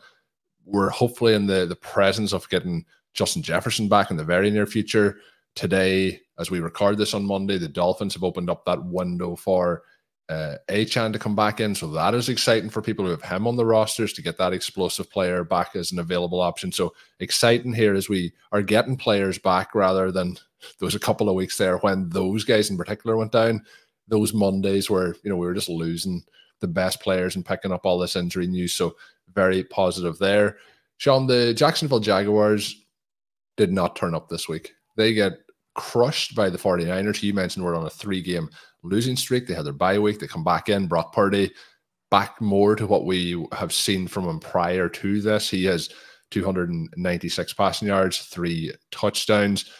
We're 0.65 0.91
hopefully 0.91 1.35
in 1.35 1.47
the, 1.47 1.67
the 1.67 1.77
presence 1.77 2.33
of 2.33 2.49
getting 2.49 2.85
Justin 3.15 3.43
Jefferson 3.43 3.88
back 3.88 4.11
in 4.11 4.17
the 4.17 4.25
very 4.25 4.51
near 4.51 4.67
future. 4.67 5.19
Today, 5.55 6.21
as 6.38 6.51
we 6.51 6.61
record 6.61 6.99
this 6.99 7.15
on 7.15 7.27
Monday, 7.27 7.59
the 7.59 7.69
Dolphins 7.69 8.15
have 8.15 8.25
opened 8.25 8.49
up 8.49 8.65
that 8.65 8.85
window 8.85 9.37
for 9.37 9.83
uh, 10.29 10.57
Achane 10.69 11.13
to 11.13 11.19
come 11.19 11.37
back 11.37 11.61
in. 11.61 11.75
So 11.75 11.89
that 11.89 12.15
is 12.15 12.29
exciting 12.29 12.71
for 12.71 12.81
people 12.81 13.05
who 13.05 13.11
have 13.11 13.23
him 13.23 13.47
on 13.47 13.57
the 13.57 13.67
rosters 13.67 14.13
to 14.15 14.23
get 14.23 14.39
that 14.39 14.53
explosive 14.53 15.11
player 15.11 15.45
back 15.45 15.75
as 15.75 15.93
an 15.93 15.99
available 15.99 16.41
option. 16.41 16.73
So 16.73 16.95
exciting 17.21 17.73
here 17.73 17.95
as 17.95 18.09
we 18.09 18.33
are 18.53 18.63
getting 18.63 18.97
players 18.97 19.39
back 19.39 19.75
rather 19.75 20.11
than 20.11 20.35
there 20.79 20.87
was 20.87 20.95
a 20.95 21.01
couple 21.01 21.29
of 21.29 21.35
weeks 21.35 21.59
there 21.59 21.79
when 21.79 22.09
those 22.09 22.45
guys 22.45 22.71
in 22.71 22.77
particular 22.77 23.17
went 23.17 23.33
down. 23.33 23.65
Those 24.09 24.33
Mondays 24.35 24.89
where 24.89 25.15
you 25.23 25.31
know 25.31 25.37
we 25.37 25.47
were 25.47 25.55
just 25.55 25.69
losing 25.69 26.23
the 26.61 26.69
best 26.69 27.01
players 27.01 27.37
and 27.37 27.45
picking 27.45 27.73
up 27.73 27.85
all 27.85 27.99
this 27.99 28.17
injury 28.17 28.47
news. 28.47 28.73
So 28.73 28.97
very 29.35 29.65
positive 29.65 30.19
there. 30.19 30.59
Shawn, 30.99 31.27
the 31.27 31.53
Jacksonville 31.55 32.01
Jaguars 32.01 32.85
did 33.57 33.73
not 33.73 33.97
turn 33.97 34.15
up 34.15 34.29
this 34.29 34.49
week. 34.49 34.73
They 34.97 35.15
get 35.15 35.33
crushed 35.75 36.35
by 36.35 36.51
the 36.51 36.59
49ers. 36.59 37.23
You 37.23 37.35
mentioned 37.35 37.65
we're 37.65 37.77
on 37.77 37.87
a 37.87 37.91
three 37.91 38.23
game 38.23 38.49
losing 38.83 39.16
streak. 39.16 39.47
They 39.47 39.55
had 39.55 39.64
their 39.64 39.73
bye 39.73 39.99
week. 39.99 40.18
They 40.18 40.27
come 40.27 40.45
back 40.45 40.68
in. 40.68 40.87
Brock 40.87 41.12
Purdy 41.12 41.53
back 42.11 42.40
more 42.40 42.77
to 42.77 42.87
what 42.87 43.07
we 43.07 43.42
have 43.53 43.73
seen 43.73 44.07
from 44.07 44.29
him 44.29 44.38
prior 44.38 44.88
to 44.88 45.21
this. 45.23 45.49
He 45.49 45.64
has 45.64 45.88
296 46.31 47.53
passing 47.55 47.88
yards, 47.88 48.18
three 48.18 48.73
touchdowns. 48.90 49.71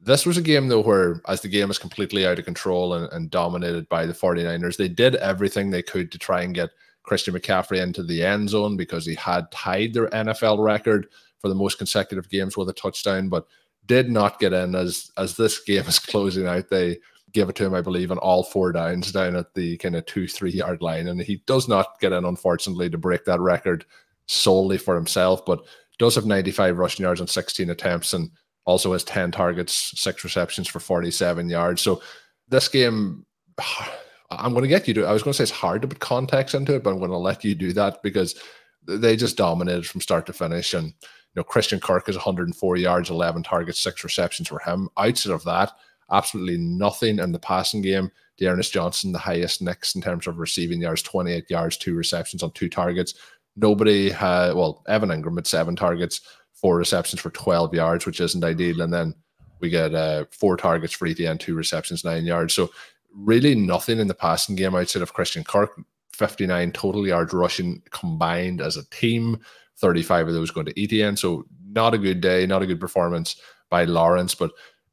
This 0.00 0.26
was 0.26 0.36
a 0.36 0.42
game, 0.42 0.68
though, 0.68 0.80
where 0.80 1.20
as 1.28 1.42
the 1.42 1.48
game 1.48 1.70
is 1.70 1.78
completely 1.78 2.26
out 2.26 2.38
of 2.38 2.44
control 2.44 2.94
and, 2.94 3.12
and 3.12 3.30
dominated 3.30 3.88
by 3.88 4.06
the 4.06 4.12
49ers, 4.12 4.76
they 4.76 4.88
did 4.88 5.14
everything 5.16 5.70
they 5.70 5.82
could 5.82 6.10
to 6.10 6.18
try 6.18 6.42
and 6.42 6.54
get 6.54 6.70
Christian 7.02 7.34
McCaffrey 7.34 7.82
into 7.82 8.02
the 8.02 8.24
end 8.24 8.48
zone 8.48 8.76
because 8.76 9.06
he 9.06 9.14
had 9.14 9.50
tied 9.52 9.92
their 9.92 10.08
NFL 10.08 10.64
record 10.64 11.08
for 11.38 11.48
the 11.48 11.54
most 11.54 11.78
consecutive 11.78 12.28
games 12.28 12.56
with 12.56 12.68
a 12.68 12.72
touchdown, 12.72 13.28
but 13.28 13.46
did 13.86 14.10
not 14.10 14.38
get 14.38 14.52
in 14.52 14.74
as 14.74 15.10
as 15.16 15.36
this 15.36 15.58
game 15.64 15.84
is 15.86 15.98
closing 15.98 16.46
out. 16.46 16.68
They 16.68 16.98
give 17.32 17.48
it 17.48 17.56
to 17.56 17.66
him, 17.66 17.74
I 17.74 17.80
believe, 17.80 18.10
on 18.10 18.18
all 18.18 18.42
four 18.42 18.72
downs 18.72 19.12
down 19.12 19.36
at 19.36 19.54
the 19.54 19.76
kind 19.78 19.96
of 19.96 20.06
two, 20.06 20.26
three 20.26 20.50
yard 20.50 20.82
line. 20.82 21.08
And 21.08 21.20
he 21.20 21.42
does 21.46 21.68
not 21.68 22.00
get 22.00 22.12
in, 22.12 22.24
unfortunately, 22.24 22.90
to 22.90 22.98
break 22.98 23.24
that 23.24 23.40
record 23.40 23.84
solely 24.26 24.78
for 24.78 24.94
himself, 24.94 25.44
but 25.44 25.64
does 25.98 26.14
have 26.14 26.26
95 26.26 26.78
rushing 26.78 27.04
yards 27.04 27.20
on 27.20 27.26
16 27.26 27.68
attempts 27.70 28.14
and 28.14 28.30
also 28.64 28.92
has 28.92 29.04
10 29.04 29.30
targets, 29.32 29.92
six 30.00 30.24
receptions 30.24 30.68
for 30.68 30.80
47 30.80 31.48
yards. 31.48 31.82
So 31.82 32.02
this 32.48 32.68
game, 32.68 33.26
I'm 34.30 34.52
going 34.52 34.62
to 34.62 34.68
get 34.68 34.86
you 34.86 34.94
to, 34.94 35.06
I 35.06 35.12
was 35.12 35.24
going 35.24 35.32
to 35.32 35.36
say 35.36 35.42
it's 35.42 35.50
hard 35.50 35.82
to 35.82 35.88
put 35.88 35.98
context 35.98 36.54
into 36.54 36.74
it, 36.74 36.84
but 36.84 36.90
I'm 36.90 36.98
going 36.98 37.10
to 37.10 37.16
let 37.16 37.44
you 37.44 37.54
do 37.54 37.72
that 37.72 38.00
because 38.02 38.40
they 38.86 39.16
just 39.16 39.36
dominated 39.36 39.86
from 39.86 40.00
start 40.00 40.24
to 40.26 40.32
finish. 40.32 40.72
And, 40.72 40.86
you 40.86 40.92
know, 41.34 41.42
Christian 41.42 41.80
Kirk 41.80 42.08
is 42.08 42.14
104 42.14 42.76
yards, 42.76 43.10
11 43.10 43.42
targets, 43.42 43.80
six 43.80 44.04
receptions 44.04 44.48
for 44.48 44.60
him. 44.60 44.88
Outside 44.96 45.32
of 45.32 45.44
that, 45.44 45.72
absolutely 46.10 46.58
nothing 46.58 47.18
in 47.18 47.32
the 47.32 47.38
passing 47.38 47.82
game. 47.82 48.10
D'Ernest 48.38 48.72
Johnson, 48.72 49.12
the 49.12 49.18
highest 49.18 49.60
next 49.60 49.94
in 49.94 50.02
terms 50.02 50.26
of 50.26 50.38
receiving 50.38 50.80
yards, 50.80 51.02
28 51.02 51.50
yards, 51.50 51.76
two 51.76 51.94
receptions 51.94 52.42
on 52.42 52.50
two 52.52 52.68
targets. 52.68 53.14
Nobody 53.56 54.10
had, 54.10 54.54
well, 54.54 54.82
Evan 54.88 55.10
Engram 55.10 55.36
had 55.36 55.46
seven 55.46 55.76
targets, 55.76 56.22
four 56.52 56.76
receptions 56.76 57.20
for 57.20 57.30
12 57.30 57.74
yards, 57.74 58.06
which 58.06 58.20
isn't 58.20 58.44
ideal. 58.44 58.80
And 58.80 58.92
then 58.92 59.14
we 59.60 59.68
get 59.68 59.94
uh, 59.94 60.24
four 60.30 60.56
targets 60.56 60.94
for 60.94 61.06
Etienne, 61.06 61.38
two 61.38 61.54
receptions, 61.54 62.04
nine 62.04 62.24
yards. 62.24 62.54
So 62.54 62.70
really 63.14 63.54
nothing 63.54 63.98
in 63.98 64.08
the 64.08 64.14
passing 64.14 64.56
game 64.56 64.74
outside 64.74 65.02
of 65.02 65.12
Christian 65.12 65.44
Kirk. 65.44 65.78
59 66.12 66.72
total 66.72 67.06
yards 67.06 67.32
rushing 67.32 67.82
combined 67.90 68.60
as 68.60 68.76
a 68.76 68.88
team, 68.90 69.38
35 69.78 70.28
of 70.28 70.34
those 70.34 70.50
going 70.50 70.66
to 70.66 70.82
Etienne. 70.82 71.16
So 71.16 71.46
not 71.72 71.94
a 71.94 71.98
good 71.98 72.20
day, 72.20 72.46
not 72.46 72.60
a 72.60 72.66
good 72.66 72.80
performance 72.80 73.40
by 73.70 73.84
Lawrence, 73.84 74.34
but 74.34 74.50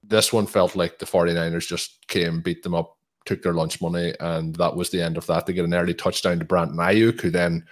this 0.08 0.32
one 0.32 0.47
felt 0.47 0.76
like 0.76 0.99
the 0.99 1.05
49ers 1.05 1.68
just 1.68 2.08
came, 2.08 2.41
beat 2.41 2.64
them 2.64 2.76
up, 2.76 2.97
took 3.26 3.41
their 3.41 3.53
lunch 3.53 3.82
money, 3.82 4.14
and 4.20 4.55
that 4.55 4.76
was 4.76 4.89
the 4.89 5.01
end 5.01 5.18
of 5.18 5.28
that. 5.28 5.45
They 5.45 5.53
get 5.53 5.66
an 5.66 5.74
early 5.74 5.93
touchdown 5.93 6.39
to 6.39 6.45
Brandon 6.45 6.78
Aiyuk, 6.78 7.22
who 7.22 7.30
then 7.30 7.66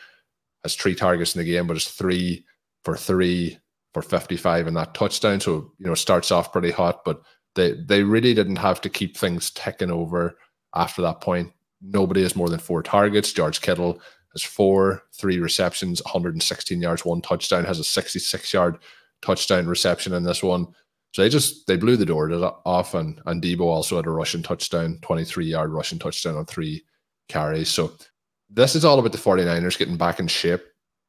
has 0.63 0.75
three 0.75 0.95
targets 0.95 1.35
in 1.35 1.39
the 1.39 1.49
game, 1.49 1.67
but 1.67 1.77
it's 1.77 1.91
three 1.91 2.45
for 2.83 2.97
three 2.97 3.57
for 3.93 4.01
55 4.01 4.67
in 4.67 4.73
that 4.73 4.93
touchdown. 4.93 5.39
So, 5.39 5.71
you 5.79 5.85
know, 5.85 5.95
starts 5.95 6.31
off 6.31 6.51
pretty 6.51 6.71
hot, 6.71 7.05
but 7.05 7.21
they, 7.55 7.73
they 7.73 8.03
really 8.03 8.33
didn't 8.33 8.57
have 8.57 8.81
to 8.81 8.89
keep 8.89 9.15
things 9.15 9.49
ticking 9.51 9.89
over 9.89 10.37
after 10.75 11.01
that 11.01 11.21
point. 11.21 11.53
Nobody 11.81 12.21
has 12.23 12.35
more 12.35 12.49
than 12.49 12.59
four 12.59 12.83
targets. 12.83 13.31
George 13.31 13.61
Kittle 13.61 14.01
has 14.33 14.43
four, 14.43 15.03
three 15.13 15.39
receptions, 15.39 16.03
116 16.03 16.81
yards, 16.81 17.05
one 17.05 17.21
touchdown, 17.21 17.63
has 17.63 17.79
a 17.79 17.85
66 17.85 18.53
yard 18.53 18.77
touchdown 19.21 19.65
reception 19.65 20.13
in 20.13 20.23
this 20.23 20.43
one. 20.43 20.67
So 21.15 21.21
they 21.21 21.29
just 21.29 21.65
they 21.65 21.77
blew 21.77 21.95
the 21.95 22.05
door 22.05 22.29
off, 22.65 22.93
and 22.93 23.21
and 23.25 23.41
Deebo 23.41 23.61
also 23.61 23.95
had 23.95 24.05
a 24.05 24.09
rushing 24.09 24.43
touchdown, 24.43 24.99
23 25.01 25.45
yard 25.45 25.71
rushing 25.71 25.97
touchdown 25.97 26.35
on 26.35 26.45
three 26.45 26.83
carries. 27.29 27.69
So 27.69 27.93
this 28.49 28.75
is 28.75 28.83
all 28.83 28.99
about 28.99 29.13
the 29.13 29.17
49ers 29.17 29.77
getting 29.77 29.95
back 29.95 30.19
in 30.19 30.27
shape. 30.27 30.61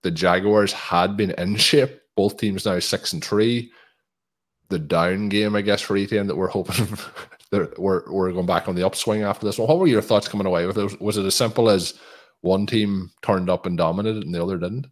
The 0.05 0.13
Jaguars 0.13 0.73
had 0.73 1.17
been 1.17 1.33
in 1.33 1.57
shape. 1.57 1.99
Both 2.15 2.37
teams 2.37 2.65
now 2.65 2.79
six 2.79 3.13
and 3.15 3.25
three. 3.25 3.73
The 4.69 4.79
down 4.79 5.29
game, 5.29 5.57
I 5.57 5.63
guess, 5.63 5.81
for 5.81 5.97
Etienne 5.97 6.29
that 6.29 6.37
we're 6.37 6.47
hoping 6.47 6.87
that 7.51 7.77
we're, 7.77 8.09
we're 8.09 8.31
going 8.31 8.47
back 8.47 8.69
on 8.69 8.77
the 8.77 8.87
upswing 8.87 9.25
after 9.25 9.45
this 9.45 9.59
one. 9.59 9.67
What 9.67 9.81
were 9.81 9.89
your 9.89 10.03
thoughts 10.03 10.29
coming 10.29 10.47
away 10.47 10.67
with 10.67 10.79
it? 10.79 11.01
Was 11.01 11.17
it 11.17 11.27
as 11.27 11.35
simple 11.35 11.69
as 11.69 11.95
one 12.43 12.65
team 12.65 13.11
turned 13.23 13.51
up 13.51 13.67
and 13.67 13.77
dominated 13.77 14.23
and 14.23 14.33
the 14.33 14.41
other 14.41 14.57
didn't? 14.57 14.87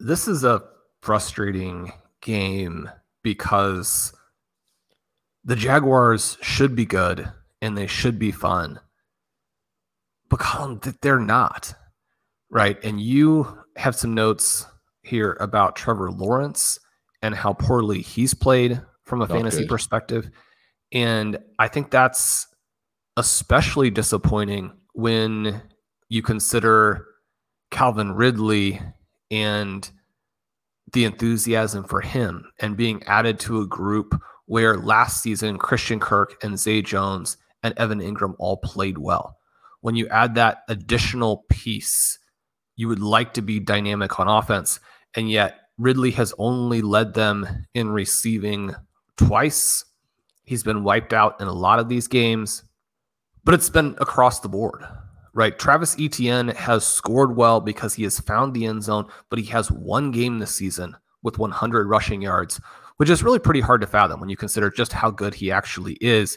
This 0.00 0.26
is 0.26 0.42
a 0.42 0.64
frustrating 1.00 1.92
game 2.22 2.90
because 3.22 4.12
the 5.44 5.56
Jaguars 5.56 6.38
should 6.40 6.74
be 6.76 6.84
good 6.84 7.30
and 7.60 7.76
they 7.76 7.86
should 7.86 8.18
be 8.18 8.30
fun. 8.30 8.80
But 10.28 10.40
Colm, 10.40 11.00
they're 11.00 11.18
not. 11.18 11.74
Right. 12.50 12.82
And 12.84 13.00
you 13.00 13.58
have 13.76 13.96
some 13.96 14.14
notes 14.14 14.66
here 15.02 15.36
about 15.40 15.76
Trevor 15.76 16.10
Lawrence 16.10 16.78
and 17.22 17.34
how 17.34 17.52
poorly 17.54 18.02
he's 18.02 18.34
played 18.34 18.80
from 19.04 19.22
a 19.22 19.26
not 19.26 19.36
fantasy 19.36 19.60
good. 19.60 19.68
perspective. 19.68 20.30
And 20.92 21.38
I 21.58 21.68
think 21.68 21.90
that's 21.90 22.46
especially 23.16 23.90
disappointing 23.90 24.72
when 24.94 25.62
you 26.08 26.22
consider 26.22 27.06
Calvin 27.70 28.12
Ridley 28.12 28.80
and 29.30 29.90
the 30.92 31.04
enthusiasm 31.04 31.84
for 31.84 32.00
him 32.00 32.50
and 32.60 32.76
being 32.76 33.02
added 33.04 33.38
to 33.40 33.60
a 33.60 33.66
group 33.66 34.20
where 34.46 34.76
last 34.76 35.22
season 35.22 35.58
Christian 35.58 35.98
Kirk 35.98 36.42
and 36.42 36.58
Zay 36.58 36.82
Jones 36.82 37.36
and 37.62 37.74
Evan 37.76 38.00
Engram 38.00 38.34
all 38.38 38.56
played 38.58 38.98
well. 38.98 39.38
When 39.80 39.96
you 39.96 40.06
add 40.08 40.34
that 40.34 40.62
additional 40.68 41.44
piece, 41.48 42.18
you 42.76 42.88
would 42.88 43.00
like 43.00 43.34
to 43.34 43.42
be 43.42 43.60
dynamic 43.60 44.18
on 44.20 44.28
offense. 44.28 44.80
And 45.14 45.30
yet 45.30 45.60
Ridley 45.78 46.10
has 46.12 46.34
only 46.38 46.82
led 46.82 47.14
them 47.14 47.66
in 47.74 47.90
receiving 47.90 48.74
twice. 49.16 49.84
He's 50.44 50.62
been 50.62 50.84
wiped 50.84 51.12
out 51.12 51.40
in 51.40 51.48
a 51.48 51.52
lot 51.52 51.78
of 51.78 51.88
these 51.88 52.08
games, 52.08 52.64
but 53.44 53.54
it's 53.54 53.70
been 53.70 53.96
across 54.00 54.40
the 54.40 54.48
board 54.48 54.84
right? 55.34 55.58
Travis 55.58 55.96
Etienne 55.98 56.48
has 56.48 56.86
scored 56.86 57.36
well 57.36 57.60
because 57.60 57.94
he 57.94 58.02
has 58.04 58.20
found 58.20 58.54
the 58.54 58.66
end 58.66 58.82
zone, 58.82 59.06
but 59.30 59.38
he 59.38 59.46
has 59.46 59.70
one 59.70 60.10
game 60.10 60.38
this 60.38 60.54
season 60.54 60.96
with 61.22 61.38
100 61.38 61.88
rushing 61.88 62.22
yards, 62.22 62.60
which 62.96 63.10
is 63.10 63.22
really 63.22 63.38
pretty 63.38 63.60
hard 63.60 63.80
to 63.80 63.86
fathom 63.86 64.20
when 64.20 64.28
you 64.28 64.36
consider 64.36 64.70
just 64.70 64.92
how 64.92 65.10
good 65.10 65.34
he 65.34 65.50
actually 65.50 65.94
is. 66.00 66.36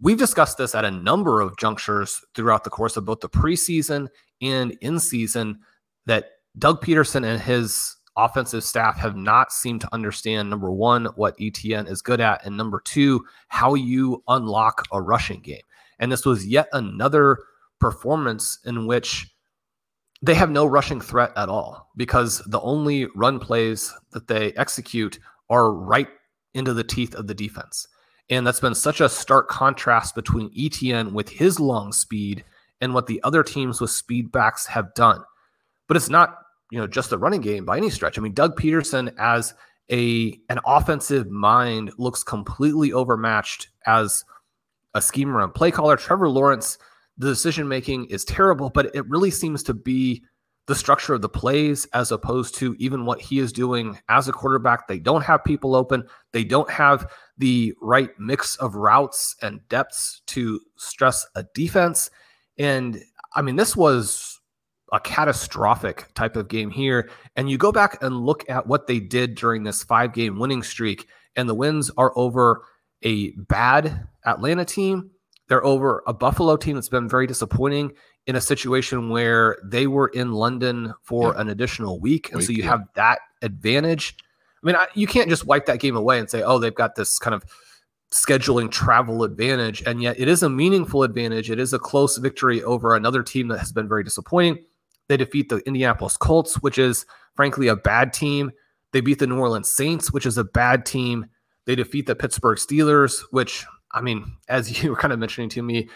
We've 0.00 0.18
discussed 0.18 0.58
this 0.58 0.74
at 0.74 0.84
a 0.84 0.90
number 0.90 1.40
of 1.40 1.56
junctures 1.56 2.20
throughout 2.34 2.64
the 2.64 2.70
course 2.70 2.96
of 2.96 3.04
both 3.04 3.20
the 3.20 3.28
preseason 3.28 4.08
and 4.40 4.76
in 4.80 4.98
season 4.98 5.60
that 6.06 6.30
Doug 6.58 6.84
Pederson 6.84 7.24
and 7.24 7.40
his 7.40 7.96
offensive 8.16 8.62
staff 8.62 8.96
have 8.96 9.16
not 9.16 9.52
seemed 9.52 9.80
to 9.80 9.92
understand 9.92 10.48
number 10.48 10.70
one, 10.70 11.06
what 11.16 11.34
Etienne 11.40 11.86
is 11.86 12.02
good 12.02 12.20
at, 12.20 12.44
and 12.44 12.56
number 12.56 12.80
two, 12.84 13.24
how 13.48 13.74
you 13.74 14.22
unlock 14.28 14.84
a 14.92 15.00
rushing 15.00 15.40
game. 15.40 15.62
And 15.98 16.12
this 16.12 16.24
was 16.24 16.46
yet 16.46 16.68
another 16.72 17.38
performance 17.80 18.58
in 18.64 18.86
which 18.86 19.34
they 20.22 20.34
have 20.34 20.50
no 20.50 20.64
rushing 20.64 21.00
threat 21.00 21.32
at 21.36 21.48
all 21.48 21.90
because 21.96 22.38
the 22.46 22.60
only 22.60 23.06
run 23.14 23.38
plays 23.38 23.92
that 24.12 24.26
they 24.26 24.52
execute 24.54 25.18
are 25.50 25.72
right 25.72 26.08
into 26.54 26.72
the 26.72 26.84
teeth 26.84 27.14
of 27.14 27.26
the 27.26 27.34
defense. 27.34 27.86
And 28.30 28.46
that's 28.46 28.60
been 28.60 28.74
such 28.74 29.00
a 29.00 29.08
stark 29.08 29.48
contrast 29.48 30.14
between 30.14 30.50
Etienne 30.56 31.12
with 31.12 31.28
his 31.28 31.60
long 31.60 31.92
speed 31.92 32.44
and 32.80 32.94
what 32.94 33.06
the 33.06 33.22
other 33.22 33.42
teams 33.42 33.80
with 33.80 33.90
speed 33.90 34.32
backs 34.32 34.66
have 34.66 34.94
done. 34.94 35.22
But 35.88 35.98
it's 35.98 36.08
not, 36.08 36.38
you 36.70 36.78
know, 36.78 36.86
just 36.86 37.10
the 37.10 37.18
running 37.18 37.42
game 37.42 37.66
by 37.66 37.76
any 37.76 37.90
stretch. 37.90 38.18
I 38.18 38.22
mean, 38.22 38.32
Doug 38.32 38.58
Pederson 38.58 39.12
as 39.18 39.52
a 39.90 40.40
an 40.48 40.58
offensive 40.64 41.30
mind 41.30 41.92
looks 41.98 42.22
completely 42.22 42.92
overmatched 42.92 43.68
as 43.86 44.24
a 44.94 45.02
schemer 45.02 45.40
and 45.42 45.52
play 45.52 45.70
caller. 45.70 45.96
Trevor 45.96 46.30
Lawrence 46.30 46.78
the 47.16 47.28
decision 47.28 47.68
making 47.68 48.06
is 48.06 48.24
terrible, 48.24 48.70
but 48.70 48.94
it 48.94 49.08
really 49.08 49.30
seems 49.30 49.62
to 49.64 49.74
be 49.74 50.22
the 50.66 50.74
structure 50.74 51.14
of 51.14 51.20
the 51.20 51.28
plays 51.28 51.84
as 51.92 52.10
opposed 52.10 52.54
to 52.54 52.74
even 52.78 53.04
what 53.04 53.20
he 53.20 53.38
is 53.38 53.52
doing 53.52 53.98
as 54.08 54.28
a 54.28 54.32
quarterback. 54.32 54.88
They 54.88 54.98
don't 54.98 55.22
have 55.22 55.44
people 55.44 55.74
open, 55.74 56.04
they 56.32 56.44
don't 56.44 56.70
have 56.70 57.10
the 57.36 57.74
right 57.80 58.10
mix 58.18 58.56
of 58.56 58.74
routes 58.74 59.36
and 59.42 59.66
depths 59.68 60.22
to 60.28 60.60
stress 60.76 61.26
a 61.34 61.44
defense. 61.54 62.10
And 62.58 63.02
I 63.34 63.42
mean, 63.42 63.56
this 63.56 63.76
was 63.76 64.40
a 64.92 65.00
catastrophic 65.00 66.06
type 66.14 66.36
of 66.36 66.48
game 66.48 66.70
here. 66.70 67.10
And 67.36 67.50
you 67.50 67.58
go 67.58 67.72
back 67.72 68.02
and 68.02 68.24
look 68.24 68.48
at 68.48 68.66
what 68.66 68.86
they 68.86 69.00
did 69.00 69.34
during 69.34 69.64
this 69.64 69.82
five 69.82 70.12
game 70.12 70.38
winning 70.38 70.62
streak, 70.62 71.08
and 71.36 71.48
the 71.48 71.54
wins 71.54 71.90
are 71.96 72.16
over 72.16 72.64
a 73.02 73.32
bad 73.32 74.06
Atlanta 74.24 74.64
team 74.64 75.10
they're 75.48 75.64
over 75.64 76.02
a 76.06 76.12
Buffalo 76.12 76.56
team 76.56 76.74
that's 76.74 76.88
been 76.88 77.08
very 77.08 77.26
disappointing 77.26 77.92
in 78.26 78.36
a 78.36 78.40
situation 78.40 79.10
where 79.10 79.58
they 79.62 79.86
were 79.86 80.08
in 80.08 80.32
London 80.32 80.94
for 81.02 81.34
yeah. 81.34 81.40
an 81.40 81.48
additional 81.48 82.00
week. 82.00 82.30
And 82.30 82.38
week, 82.38 82.46
so 82.46 82.52
you 82.52 82.62
yeah. 82.62 82.70
have 82.70 82.80
that 82.94 83.18
advantage. 83.42 84.16
I 84.62 84.66
mean, 84.66 84.76
I, 84.76 84.86
you 84.94 85.06
can't 85.06 85.28
just 85.28 85.46
wipe 85.46 85.66
that 85.66 85.80
game 85.80 85.96
away 85.96 86.18
and 86.18 86.30
say, 86.30 86.42
oh, 86.42 86.58
they've 86.58 86.74
got 86.74 86.94
this 86.94 87.18
kind 87.18 87.34
of 87.34 87.44
scheduling 88.10 88.70
travel 88.70 89.24
advantage. 89.24 89.82
And 89.82 90.00
yet 90.00 90.18
it 90.18 90.28
is 90.28 90.42
a 90.42 90.48
meaningful 90.48 91.02
advantage. 91.02 91.50
It 91.50 91.58
is 91.58 91.74
a 91.74 91.78
close 91.78 92.16
victory 92.16 92.62
over 92.62 92.94
another 92.94 93.22
team 93.22 93.48
that 93.48 93.58
has 93.58 93.72
been 93.72 93.88
very 93.88 94.04
disappointing. 94.04 94.64
They 95.08 95.18
defeat 95.18 95.50
the 95.50 95.58
Indianapolis 95.66 96.16
Colts, 96.16 96.54
which 96.62 96.78
is 96.78 97.04
frankly 97.34 97.68
a 97.68 97.76
bad 97.76 98.12
team. 98.12 98.52
They 98.92 99.02
beat 99.02 99.18
the 99.18 99.26
New 99.26 99.38
Orleans 99.38 99.68
Saints, 99.68 100.12
which 100.12 100.24
is 100.24 100.38
a 100.38 100.44
bad 100.44 100.86
team. 100.86 101.26
They 101.66 101.74
defeat 101.74 102.06
the 102.06 102.14
Pittsburgh 102.14 102.58
Steelers, 102.58 103.20
which 103.32 103.66
I 103.94 104.00
mean, 104.00 104.36
as 104.48 104.82
you 104.82 104.90
were 104.90 104.96
kind 104.96 105.12
of 105.12 105.18
mentioning 105.18 105.48
to 105.50 105.62
me 105.62 105.88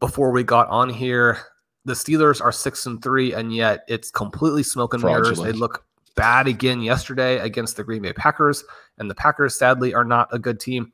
before 0.00 0.32
we 0.32 0.42
got 0.42 0.68
on 0.68 0.88
here, 0.88 1.38
the 1.84 1.92
Steelers 1.92 2.40
are 2.40 2.52
six 2.52 2.86
and 2.86 3.02
three, 3.02 3.32
and 3.32 3.54
yet 3.54 3.84
it's 3.88 4.10
completely 4.10 4.62
smoke 4.62 4.94
and 4.94 5.02
mirrors. 5.02 5.38
They 5.38 5.52
look 5.52 5.84
bad 6.14 6.46
again 6.46 6.80
yesterday 6.80 7.38
against 7.38 7.76
the 7.76 7.84
Green 7.84 8.02
Bay 8.02 8.12
Packers, 8.12 8.64
and 8.98 9.10
the 9.10 9.14
Packers 9.14 9.56
sadly 9.56 9.94
are 9.94 10.04
not 10.04 10.28
a 10.32 10.38
good 10.38 10.60
team. 10.60 10.92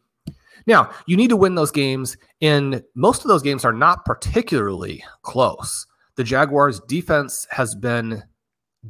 Now, 0.67 0.91
you 1.07 1.17
need 1.17 1.29
to 1.29 1.37
win 1.37 1.55
those 1.55 1.71
games, 1.71 2.17
and 2.41 2.83
most 2.95 3.23
of 3.23 3.29
those 3.29 3.43
games 3.43 3.65
are 3.65 3.73
not 3.73 4.05
particularly 4.05 5.05
close. 5.23 5.87
The 6.17 6.25
Jaguars' 6.25 6.81
defense 6.81 7.47
has 7.51 7.75
been 7.75 8.23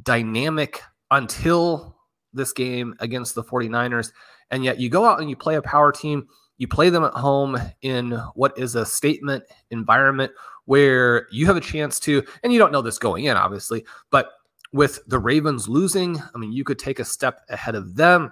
dynamic 0.03 0.81
until 1.11 1.95
this 2.33 2.53
game 2.53 2.95
against 2.99 3.35
the 3.35 3.43
49ers, 3.43 4.11
and 4.51 4.63
yet 4.63 4.79
you 4.79 4.89
go 4.89 5.05
out 5.05 5.19
and 5.19 5.29
you 5.29 5.35
play 5.35 5.55
a 5.55 5.61
power 5.61 5.91
team 5.91 6.27
you 6.59 6.67
play 6.67 6.91
them 6.91 7.03
at 7.03 7.13
home 7.13 7.57
in 7.81 8.11
what 8.35 8.55
is 8.57 8.75
a 8.75 8.85
statement 8.85 9.43
environment 9.71 10.31
where 10.65 11.25
you 11.31 11.47
have 11.47 11.57
a 11.57 11.61
chance 11.61 11.99
to, 12.01 12.23
and 12.43 12.53
you 12.53 12.59
don't 12.59 12.71
know 12.71 12.81
this 12.81 12.99
going 12.99 13.25
in, 13.25 13.35
obviously, 13.35 13.83
but 14.11 14.33
with 14.71 14.99
the 15.07 15.17
Ravens 15.17 15.67
losing, 15.67 16.21
I 16.35 16.37
mean, 16.37 16.51
you 16.51 16.63
could 16.63 16.77
take 16.77 16.99
a 16.99 17.05
step 17.05 17.41
ahead 17.49 17.73
of 17.73 17.95
them. 17.95 18.31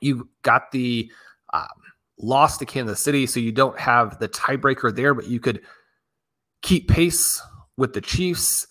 You 0.00 0.30
got 0.40 0.70
the 0.70 1.10
um, 1.52 1.66
loss 2.18 2.56
to 2.58 2.64
Kansas 2.64 3.02
City, 3.02 3.26
so 3.26 3.40
you 3.40 3.52
don't 3.52 3.78
have 3.78 4.18
the 4.20 4.28
tiebreaker 4.28 4.94
there, 4.94 5.12
but 5.12 5.26
you 5.26 5.40
could 5.40 5.60
keep 6.62 6.88
pace 6.88 7.42
with 7.76 7.92
the 7.92 8.00
Chiefs. 8.00 8.66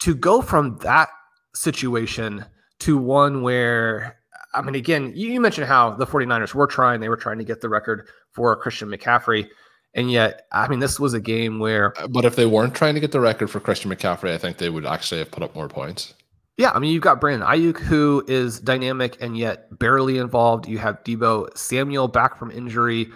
To 0.00 0.16
go 0.16 0.42
from 0.42 0.78
that 0.78 1.08
situation 1.54 2.44
to 2.80 2.98
one 2.98 3.42
where 3.42 4.18
I 4.54 4.62
mean, 4.62 4.74
again, 4.74 5.12
you, 5.14 5.40
mentioned 5.40 5.66
how 5.66 5.90
the 5.90 6.06
49ers 6.06 6.54
were 6.54 6.66
trying, 6.66 7.00
they 7.00 7.08
were 7.08 7.16
trying 7.16 7.38
to 7.38 7.44
get 7.44 7.60
the 7.60 7.68
record 7.68 8.08
for 8.32 8.54
Christian 8.56 8.88
McCaffrey. 8.88 9.48
And 9.94 10.10
yet, 10.10 10.46
I 10.52 10.68
mean, 10.68 10.78
this 10.78 10.98
was 10.98 11.14
a 11.14 11.20
game 11.20 11.58
where. 11.58 11.98
Uh, 11.98 12.08
but 12.08 12.24
if 12.24 12.36
they 12.36 12.46
weren't 12.46 12.74
trying 12.74 12.94
to 12.94 13.00
get 13.00 13.12
the 13.12 13.20
record 13.20 13.50
for 13.50 13.60
Christian 13.60 13.90
McCaffrey, 13.90 14.32
I 14.32 14.38
think 14.38 14.56
they 14.56 14.70
would 14.70 14.86
actually 14.86 15.18
have 15.18 15.30
put 15.30 15.42
up 15.42 15.54
more 15.54 15.68
points. 15.68 16.14
Yeah, 16.58 16.70
I 16.70 16.78
mean, 16.78 16.92
you've 16.92 17.02
got 17.02 17.20
Brandon 17.20 17.46
Aiyuk, 17.46 17.78
who 17.78 18.24
is 18.28 18.60
dynamic 18.60 19.16
and 19.20 19.36
yet 19.36 19.78
barely 19.78 20.18
involved. 20.18 20.68
You 20.68 20.78
have 20.78 21.02
Deebo 21.02 21.56
Samuel 21.56 22.08
back 22.08 22.38
from 22.38 22.50
injury, 22.50 23.10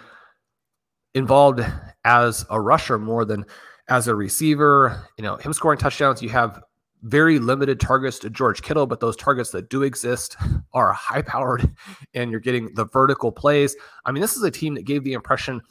involved 1.13 1.61
as 2.03 2.45
a 2.49 2.59
rusher 2.59 2.97
more 2.97 3.25
than 3.25 3.45
as 3.89 4.07
a 4.07 4.15
receiver. 4.15 5.07
You 5.17 5.23
know, 5.23 5.37
him 5.37 5.53
scoring 5.53 5.79
touchdowns. 5.79 6.21
You 6.21 6.29
have 6.29 6.61
very 7.03 7.39
limited 7.39 7.79
targets 7.79 8.19
to 8.19 8.29
George 8.29 8.61
Kittle, 8.61 8.87
but 8.87 8.99
those 8.99 9.15
targets 9.15 9.51
that 9.51 9.69
do 9.69 9.83
exist 9.83 10.35
are 10.73 10.91
high 10.93 11.21
powered 11.21 11.69
and 12.13 12.31
you're 12.31 12.39
getting 12.39 12.73
the 12.73 12.85
vertical 12.85 13.31
plays. 13.31 13.75
I 14.05 14.11
mean, 14.11 14.21
this 14.21 14.35
is 14.35 14.43
a 14.43 14.51
team 14.51 14.75
that 14.75 14.85
gave 14.85 15.03
the 15.03 15.13
impression 15.13 15.61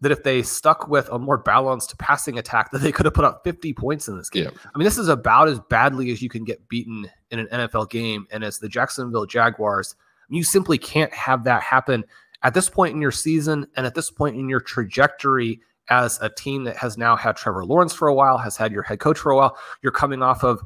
that 0.00 0.12
if 0.12 0.22
they 0.22 0.42
stuck 0.42 0.88
with 0.88 1.08
a 1.10 1.18
more 1.18 1.38
balanced 1.38 1.98
passing 1.98 2.38
attack, 2.38 2.70
that 2.70 2.80
they 2.80 2.92
could 2.92 3.06
have 3.06 3.14
put 3.14 3.24
up 3.24 3.42
50 3.44 3.72
points 3.72 4.08
in 4.08 4.18
this 4.18 4.28
game. 4.28 4.44
Yeah. 4.44 4.50
I 4.74 4.78
mean, 4.78 4.84
this 4.84 4.98
is 4.98 5.08
about 5.08 5.48
as 5.48 5.58
badly 5.70 6.10
as 6.10 6.20
you 6.20 6.28
can 6.28 6.44
get 6.44 6.68
beaten 6.68 7.08
in 7.30 7.38
an 7.38 7.46
NFL 7.46 7.88
game. 7.88 8.26
And 8.30 8.44
as 8.44 8.58
the 8.58 8.68
Jacksonville 8.68 9.24
Jaguars, 9.24 9.96
you 10.28 10.44
simply 10.44 10.76
can't 10.76 11.12
have 11.14 11.44
that 11.44 11.62
happen 11.62 12.04
at 12.42 12.52
this 12.52 12.68
point 12.68 12.94
in 12.94 13.00
your 13.00 13.10
season 13.10 13.66
and 13.76 13.86
at 13.86 13.94
this 13.94 14.10
point 14.10 14.36
in 14.36 14.48
your 14.48 14.60
trajectory 14.60 15.60
as 15.88 16.20
a 16.20 16.28
team 16.28 16.64
that 16.64 16.76
has 16.76 16.98
now 16.98 17.16
had 17.16 17.36
Trevor 17.36 17.64
Lawrence 17.64 17.94
for 17.94 18.08
a 18.08 18.14
while, 18.14 18.38
has 18.38 18.56
had 18.56 18.72
your 18.72 18.82
head 18.82 19.00
coach 19.00 19.18
for 19.18 19.32
a 19.32 19.36
while. 19.36 19.56
You're 19.82 19.92
coming 19.92 20.22
off 20.22 20.44
of 20.44 20.60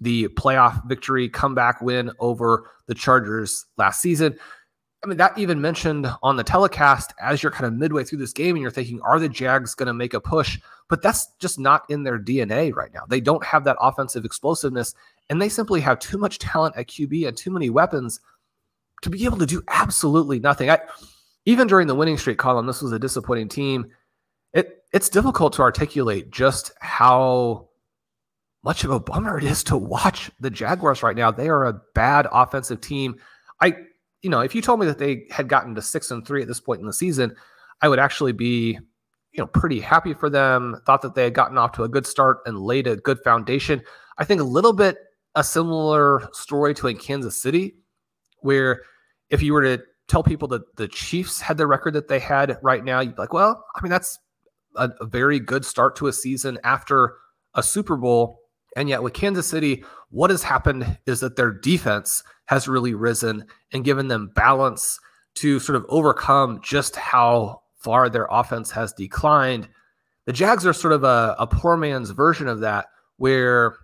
the 0.00 0.28
playoff 0.28 0.84
victory, 0.86 1.28
comeback 1.28 1.80
win 1.80 2.10
over 2.18 2.70
the 2.86 2.94
Chargers 2.94 3.66
last 3.76 4.00
season. 4.00 4.36
I 5.04 5.08
mean, 5.08 5.18
that 5.18 5.36
even 5.36 5.60
mentioned 5.60 6.08
on 6.22 6.36
the 6.36 6.44
telecast 6.44 7.12
as 7.20 7.42
you're 7.42 7.50
kind 7.50 7.66
of 7.66 7.74
midway 7.74 8.04
through 8.04 8.18
this 8.18 8.32
game 8.32 8.54
and 8.54 8.62
you're 8.62 8.70
thinking, 8.70 9.00
are 9.02 9.18
the 9.18 9.28
Jags 9.28 9.74
going 9.74 9.88
to 9.88 9.94
make 9.94 10.14
a 10.14 10.20
push? 10.20 10.60
But 10.88 11.02
that's 11.02 11.26
just 11.40 11.58
not 11.58 11.84
in 11.90 12.04
their 12.04 12.20
DNA 12.20 12.72
right 12.72 12.92
now. 12.94 13.02
They 13.08 13.20
don't 13.20 13.44
have 13.44 13.64
that 13.64 13.78
offensive 13.80 14.24
explosiveness, 14.24 14.94
and 15.28 15.42
they 15.42 15.48
simply 15.48 15.80
have 15.80 15.98
too 15.98 16.18
much 16.18 16.38
talent 16.38 16.76
at 16.76 16.86
QB 16.86 17.26
and 17.26 17.36
too 17.36 17.50
many 17.50 17.68
weapons 17.68 18.20
to 19.02 19.10
be 19.10 19.24
able 19.24 19.38
to 19.38 19.46
do 19.46 19.62
absolutely 19.68 20.38
nothing. 20.38 20.70
I, 20.70 20.80
even 21.46 21.66
during 21.66 21.88
the 21.88 21.94
winning 21.94 22.18
streak 22.18 22.38
Colm, 22.38 22.66
this 22.66 22.82
was 22.82 22.92
a 22.92 22.98
disappointing 22.98 23.48
team. 23.48 23.90
It 24.52 24.84
it's 24.92 25.08
difficult 25.08 25.54
to 25.54 25.62
articulate 25.62 26.30
just 26.30 26.72
how 26.80 27.68
much 28.64 28.84
of 28.84 28.90
a 28.90 29.00
bummer 29.00 29.38
it 29.38 29.44
is 29.44 29.64
to 29.64 29.76
watch 29.76 30.30
the 30.40 30.50
Jaguars 30.50 31.02
right 31.02 31.16
now. 31.16 31.30
They 31.30 31.48
are 31.48 31.64
a 31.64 31.80
bad 31.94 32.26
offensive 32.30 32.80
team. 32.80 33.16
I 33.60 33.76
you 34.22 34.30
know, 34.30 34.40
if 34.40 34.54
you 34.54 34.62
told 34.62 34.80
me 34.80 34.86
that 34.86 34.98
they 34.98 35.26
had 35.30 35.48
gotten 35.48 35.74
to 35.74 35.82
six 35.82 36.10
and 36.10 36.26
three 36.26 36.42
at 36.42 36.48
this 36.48 36.60
point 36.60 36.80
in 36.80 36.86
the 36.86 36.92
season, 36.92 37.34
I 37.80 37.88
would 37.88 37.98
actually 37.98 38.32
be, 38.32 38.78
you 39.32 39.38
know, 39.38 39.46
pretty 39.46 39.80
happy 39.80 40.14
for 40.14 40.30
them. 40.30 40.80
Thought 40.86 41.02
that 41.02 41.14
they 41.14 41.24
had 41.24 41.34
gotten 41.34 41.58
off 41.58 41.72
to 41.72 41.82
a 41.82 41.88
good 41.88 42.06
start 42.06 42.38
and 42.46 42.58
laid 42.58 42.86
a 42.86 42.96
good 42.96 43.18
foundation. 43.24 43.82
I 44.18 44.24
think 44.24 44.40
a 44.40 44.44
little 44.44 44.72
bit 44.72 44.96
a 45.34 45.42
similar 45.42 46.28
story 46.32 46.74
to 46.74 46.86
in 46.86 46.98
Kansas 46.98 47.40
City, 47.40 47.74
where 48.40 48.82
if 49.30 49.42
you 49.42 49.52
were 49.52 49.62
to 49.62 49.82
tell 50.06 50.22
people 50.22 50.46
that 50.48 50.76
the 50.76 50.88
Chiefs 50.88 51.40
had 51.40 51.56
the 51.56 51.66
record 51.66 51.94
that 51.94 52.08
they 52.08 52.20
had 52.20 52.58
right 52.62 52.84
now, 52.84 53.00
you'd 53.00 53.16
be 53.16 53.22
like, 53.22 53.32
well, 53.32 53.64
I 53.74 53.82
mean, 53.82 53.90
that's 53.90 54.18
a, 54.76 54.90
a 55.00 55.06
very 55.06 55.40
good 55.40 55.64
start 55.64 55.96
to 55.96 56.06
a 56.06 56.12
season 56.12 56.58
after 56.62 57.14
a 57.54 57.62
Super 57.62 57.96
Bowl. 57.96 58.38
And 58.76 58.88
yet 58.88 59.02
with 59.02 59.12
Kansas 59.12 59.46
City, 59.46 59.84
what 60.10 60.30
has 60.30 60.42
happened 60.42 60.98
is 61.06 61.20
that 61.20 61.36
their 61.36 61.52
defense 61.52 62.22
has 62.46 62.68
really 62.68 62.94
risen 62.94 63.46
and 63.72 63.84
given 63.84 64.08
them 64.08 64.30
balance 64.34 64.98
to 65.34 65.58
sort 65.60 65.76
of 65.76 65.86
overcome 65.88 66.60
just 66.62 66.96
how 66.96 67.62
far 67.76 68.08
their 68.08 68.28
offense 68.30 68.70
has 68.70 68.92
declined. 68.92 69.68
The 70.26 70.32
Jags 70.32 70.66
are 70.66 70.72
sort 70.72 70.92
of 70.92 71.04
a, 71.04 71.34
a 71.38 71.46
poor 71.46 71.76
man's 71.76 72.10
version 72.10 72.48
of 72.48 72.60
that, 72.60 72.86
where 73.16 73.76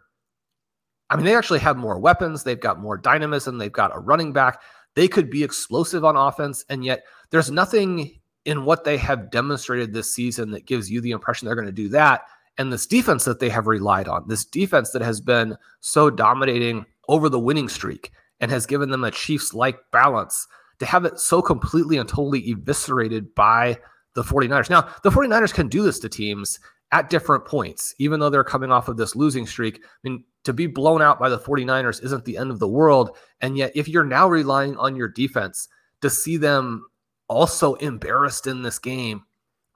I 1.10 1.16
mean, 1.16 1.24
they 1.24 1.34
actually 1.34 1.60
have 1.60 1.76
more 1.76 1.98
weapons, 1.98 2.44
they've 2.44 2.60
got 2.60 2.80
more 2.80 2.98
dynamism, 2.98 3.58
they've 3.58 3.72
got 3.72 3.96
a 3.96 3.98
running 3.98 4.32
back. 4.32 4.60
They 4.94 5.08
could 5.08 5.30
be 5.30 5.44
explosive 5.44 6.04
on 6.04 6.16
offense, 6.16 6.64
and 6.68 6.84
yet 6.84 7.04
there's 7.30 7.50
nothing 7.50 8.20
in 8.44 8.64
what 8.64 8.84
they 8.84 8.96
have 8.96 9.30
demonstrated 9.30 9.92
this 9.92 10.12
season 10.12 10.50
that 10.50 10.66
gives 10.66 10.90
you 10.90 11.00
the 11.00 11.12
impression 11.12 11.46
they're 11.46 11.54
going 11.54 11.66
to 11.66 11.72
do 11.72 11.88
that. 11.90 12.22
And 12.58 12.72
this 12.72 12.86
defense 12.86 13.24
that 13.24 13.38
they 13.38 13.48
have 13.48 13.66
relied 13.66 14.08
on, 14.08 14.26
this 14.26 14.44
defense 14.44 14.90
that 14.90 15.02
has 15.02 15.20
been 15.20 15.56
so 15.80 16.10
dominating 16.10 16.84
over 17.08 17.28
the 17.28 17.38
winning 17.38 17.68
streak, 17.68 18.10
and 18.40 18.50
has 18.50 18.66
given 18.66 18.90
them 18.90 19.04
a 19.04 19.10
Chiefs 19.10 19.54
like 19.54 19.78
balance 19.90 20.46
to 20.78 20.86
have 20.86 21.04
it 21.04 21.18
so 21.18 21.42
completely 21.42 21.96
and 21.96 22.08
totally 22.08 22.50
eviscerated 22.50 23.34
by 23.34 23.78
the 24.14 24.22
49ers. 24.22 24.70
Now, 24.70 24.88
the 25.02 25.10
49ers 25.10 25.52
can 25.52 25.68
do 25.68 25.82
this 25.82 25.98
to 26.00 26.08
teams 26.08 26.58
at 26.92 27.10
different 27.10 27.44
points, 27.44 27.94
even 27.98 28.20
though 28.20 28.30
they're 28.30 28.44
coming 28.44 28.72
off 28.72 28.88
of 28.88 28.96
this 28.96 29.14
losing 29.14 29.46
streak. 29.46 29.80
I 29.84 30.08
mean, 30.08 30.24
to 30.44 30.52
be 30.52 30.66
blown 30.66 31.02
out 31.02 31.18
by 31.18 31.28
the 31.28 31.38
49ers 31.38 32.02
isn't 32.04 32.24
the 32.24 32.38
end 32.38 32.50
of 32.50 32.58
the 32.58 32.68
world. 32.68 33.16
And 33.40 33.56
yet, 33.56 33.72
if 33.74 33.88
you're 33.88 34.04
now 34.04 34.28
relying 34.28 34.76
on 34.76 34.96
your 34.96 35.08
defense 35.08 35.68
to 36.00 36.10
see 36.10 36.36
them 36.36 36.86
also 37.28 37.74
embarrassed 37.74 38.46
in 38.46 38.62
this 38.62 38.78
game, 38.78 39.22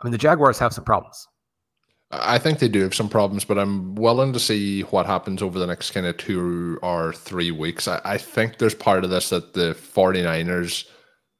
I 0.00 0.04
mean, 0.04 0.12
the 0.12 0.18
Jaguars 0.18 0.58
have 0.58 0.72
some 0.72 0.84
problems. 0.84 1.28
I 2.12 2.38
think 2.38 2.58
they 2.58 2.68
do 2.68 2.82
have 2.82 2.94
some 2.94 3.08
problems, 3.08 3.44
but 3.44 3.58
I'm 3.58 3.94
willing 3.94 4.34
to 4.34 4.40
see 4.40 4.82
what 4.82 5.06
happens 5.06 5.42
over 5.42 5.58
the 5.58 5.66
next 5.66 5.92
kind 5.92 6.04
of 6.04 6.18
two 6.18 6.78
or 6.82 7.14
three 7.14 7.50
weeks. 7.50 7.88
I, 7.88 8.00
I 8.04 8.18
think 8.18 8.58
there's 8.58 8.74
part 8.74 9.02
of 9.02 9.10
this 9.10 9.30
that 9.30 9.54
the 9.54 9.74
49ers 9.74 10.86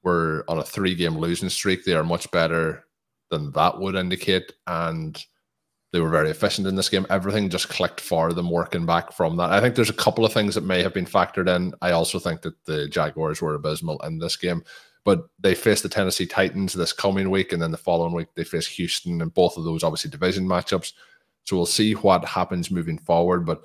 were 0.03 0.45
on 0.49 0.59
a 0.59 0.65
three 0.65 0.95
game 0.95 1.19
losing 1.19 1.51
streak. 1.51 1.85
They 1.85 1.93
are 1.93 2.03
much 2.03 2.31
better 2.31 2.85
than 3.31 3.53
that 3.53 3.79
would 3.81 3.97
indicate. 3.97 4.53
And 4.67 5.23
they 5.93 6.01
were 6.01 6.09
very 6.09 6.31
efficient 6.31 6.67
in 6.67 6.75
this 6.75 6.89
game. 6.89 7.07
Everything 7.11 7.51
just 7.51 7.69
clicked 7.69 8.01
for 8.01 8.33
them 8.33 8.51
working 8.51 8.87
back 8.87 9.13
from 9.13 9.37
that. 9.37 9.51
I 9.51 9.61
think 9.61 9.75
there's 9.75 9.91
a 9.91 9.95
couple 9.95 10.25
of 10.25 10.33
things 10.33 10.55
that 10.55 10.65
may 10.65 10.83
have 10.83 10.95
been 10.95 11.05
factored 11.05 11.55
in. 11.55 11.75
I 11.83 11.91
also 11.91 12.19
think 12.19 12.41
that 12.43 12.65
the 12.65 12.89
Jaguars 12.89 13.43
were 13.43 13.55
abysmal 13.55 14.01
in 14.01 14.19
this 14.19 14.37
game. 14.37 14.63
But 15.05 15.27
they 15.41 15.55
face 15.55 15.83
the 15.83 15.89
Tennessee 15.89 16.27
Titans 16.27 16.73
this 16.73 16.93
coming 16.93 17.31
week, 17.31 17.53
and 17.53 17.61
then 17.61 17.73
the 17.73 17.77
following 17.77 18.13
week 18.13 18.29
they 18.35 18.45
face 18.45 18.67
Houston, 18.69 19.21
and 19.21 19.35
both 19.35 19.57
of 19.57 19.65
those 19.65 19.83
obviously 19.83 20.11
division 20.11 20.47
matchups. 20.47 20.93
So 21.45 21.57
we'll 21.57 21.67
see 21.67 21.95
what 21.95 22.25
happens 22.25 22.71
moving 22.71 22.99
forward. 22.99 23.45
But 23.45 23.65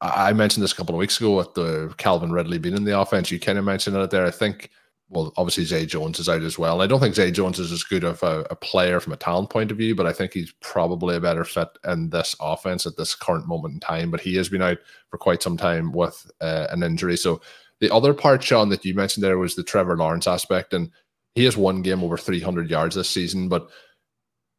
I 0.00 0.32
mentioned 0.32 0.62
this 0.62 0.72
a 0.72 0.76
couple 0.76 0.94
of 0.94 0.98
weeks 0.98 1.18
ago 1.18 1.36
with 1.36 1.54
the 1.54 1.94
Calvin 1.96 2.32
Ridley 2.32 2.58
being 2.58 2.76
in 2.76 2.84
the 2.84 2.98
offense. 2.98 3.30
You 3.30 3.40
kind 3.40 3.58
of 3.58 3.64
mentioned 3.64 3.96
it 3.96 4.10
there. 4.10 4.26
I 4.26 4.30
think, 4.30 4.70
well, 5.08 5.32
obviously 5.36 5.64
Zay 5.64 5.86
Jones 5.86 6.18
is 6.18 6.28
out 6.28 6.42
as 6.42 6.58
well. 6.58 6.82
I 6.82 6.86
don't 6.86 7.00
think 7.00 7.14
Zay 7.14 7.30
Jones 7.30 7.58
is 7.58 7.72
as 7.72 7.84
good 7.84 8.04
of 8.04 8.22
a, 8.22 8.44
a, 8.50 8.56
player 8.56 9.00
from 9.00 9.12
a 9.12 9.16
talent 9.16 9.48
point 9.50 9.70
of 9.70 9.78
view, 9.78 9.94
but 9.94 10.06
I 10.06 10.12
think 10.12 10.32
he's 10.32 10.52
probably 10.60 11.16
a 11.16 11.20
better 11.20 11.44
fit 11.44 11.68
in 11.86 12.10
this 12.10 12.36
offense 12.40 12.84
at 12.86 12.96
this 12.96 13.14
current 13.14 13.46
moment 13.46 13.74
in 13.74 13.80
time. 13.80 14.10
But 14.10 14.20
he 14.20 14.34
has 14.36 14.48
been 14.48 14.62
out 14.62 14.78
for 15.08 15.16
quite 15.16 15.42
some 15.42 15.56
time 15.56 15.92
with 15.92 16.30
uh, 16.40 16.66
an 16.70 16.82
injury. 16.82 17.16
So 17.16 17.40
the 17.84 17.94
other 17.94 18.14
part, 18.14 18.42
Shawn, 18.42 18.70
that 18.70 18.82
you 18.86 18.94
mentioned 18.94 19.22
there 19.22 19.36
was 19.36 19.54
the 19.54 19.62
Trevor 19.62 19.94
Lawrence 19.94 20.26
aspect, 20.26 20.72
and 20.72 20.90
he 21.34 21.44
has 21.44 21.54
one 21.54 21.82
game 21.82 22.02
over 22.02 22.16
300 22.16 22.70
yards 22.70 22.96
this 22.96 23.10
season. 23.10 23.46
But 23.46 23.68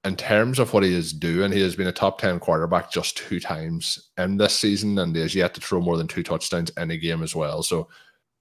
in 0.04 0.16
terms 0.16 0.60
of 0.60 0.72
what 0.72 0.84
he 0.84 0.94
is 0.94 1.12
doing, 1.12 1.52
he 1.52 1.62
has 1.62 1.76
been 1.76 1.88
a 1.88 1.92
top 1.92 2.20
10 2.20 2.40
quarterback 2.40 2.92
just 2.92 3.18
two 3.18 3.40
times 3.40 4.12
in 4.20 4.38
this 4.38 4.56
season, 4.56 5.00
and 5.00 5.16
he 5.16 5.24
has 5.24 5.34
yet 5.34 5.56
to 5.56 5.62
throw 5.62 5.82
more 5.82 5.98
than 5.98 6.08
two 6.08 6.22
touchdowns 6.22 6.70
in 6.78 6.92
a 6.92 6.98
game 6.98 7.24
as 7.24 7.36
well. 7.36 7.64
So 7.64 7.88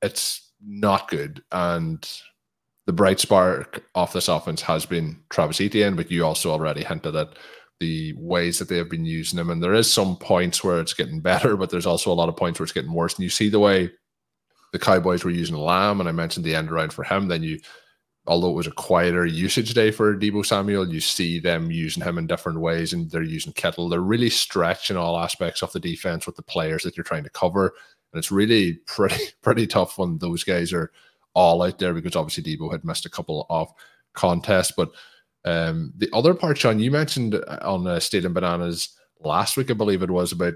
it's 0.03 0.53
not 0.63 1.09
good. 1.09 1.43
And 1.51 2.07
the 2.85 2.93
bright 2.93 3.21
spark 3.21 3.85
of 3.95 4.13
this 4.13 4.29
offense 4.29 4.61
has 4.61 4.85
been 4.85 5.19
Travis 5.31 5.63
Etienne, 5.63 5.97
but 5.97 6.11
you 6.11 6.27
also 6.27 6.51
already 6.51 6.85
hinted 6.85 7.17
at 7.17 7.39
the 7.81 8.13
ways 8.19 8.59
that 8.59 8.69
they 8.69 8.77
have 8.77 8.91
been 8.91 9.07
using 9.07 9.39
him. 9.39 9.49
And 9.49 9.63
there 9.63 9.73
is 9.73 9.91
some 9.91 10.19
points 10.19 10.63
where 10.63 10.79
it's 10.79 10.93
getting 10.93 11.23
better, 11.23 11.57
but 11.57 11.71
there's 11.71 11.87
also 11.87 12.13
a 12.13 12.15
lot 12.15 12.29
of 12.29 12.37
points 12.37 12.61
where 12.61 12.65
it's 12.65 12.73
getting 12.75 12.93
worse. 12.93 13.15
And 13.15 13.23
you 13.23 13.31
see 13.31 13.49
the 13.49 13.59
way 13.59 13.91
the 14.75 14.79
Cowboys 14.81 15.23
were 15.23 15.31
using 15.31 15.55
Lamb, 15.55 16.01
and 16.01 16.09
I 16.09 16.13
mentioned 16.13 16.45
the 16.45 16.57
end 16.57 16.69
around 16.69 16.93
for 16.93 17.05
him. 17.05 17.29
Then 17.29 17.45
you, 17.45 17.61
although 18.27 18.51
it 18.51 18.55
was 18.55 18.67
a 18.67 18.73
quieter 18.73 19.25
usage 19.25 19.73
day 19.73 19.93
for 19.93 20.17
Deebo 20.17 20.45
Samuel, 20.45 20.93
you 20.93 20.99
see 20.99 21.39
them 21.39 21.71
using 21.71 22.03
him 22.03 22.19
in 22.19 22.27
different 22.27 22.59
ways, 22.59 22.93
and 22.93 23.09
they're 23.09 23.23
using 23.23 23.53
Kittle. 23.53 23.89
They're 23.89 24.01
really 24.01 24.31
stretching 24.31 24.97
all 24.97 25.17
aspects 25.17 25.63
of 25.63 25.71
the 25.71 25.79
defense 25.79 26.27
with 26.27 26.35
the 26.35 26.43
players 26.43 26.83
that 26.83 26.97
you're 26.97 27.05
trying 27.05 27.23
to 27.23 27.31
cover, 27.31 27.73
and 28.13 28.19
it's 28.19 28.33
really 28.33 28.81
pretty 28.89 29.23
pretty 29.43 29.69
tough 29.69 29.97
when 29.97 30.19
those 30.19 30.43
guys 30.43 30.73
are 30.73 30.91
all 31.35 31.63
out 31.63 31.79
there 31.79 31.95
because 31.95 32.17
obviously 32.17 32.43
Deebo 32.43 32.73
had 32.73 32.85
missed 32.85 33.07
a 33.07 33.11
couple 33.11 33.47
of 33.51 33.73
contests. 34.13 34.73
But 34.77 34.91
um, 35.45 35.93
the 35.97 36.11
other 36.13 36.35
part, 36.35 36.59
Shawn, 36.59 36.81
you 36.81 36.91
mentioned 36.91 37.37
on 37.63 37.87
uh, 37.87 38.01
Stealing 38.01 38.33
Bananas 38.33 38.89
last 39.21 39.57
week, 39.57 39.71
I 39.71 39.75
believe 39.75 40.03
it 40.03 40.11
was 40.11 40.33
about 40.33 40.55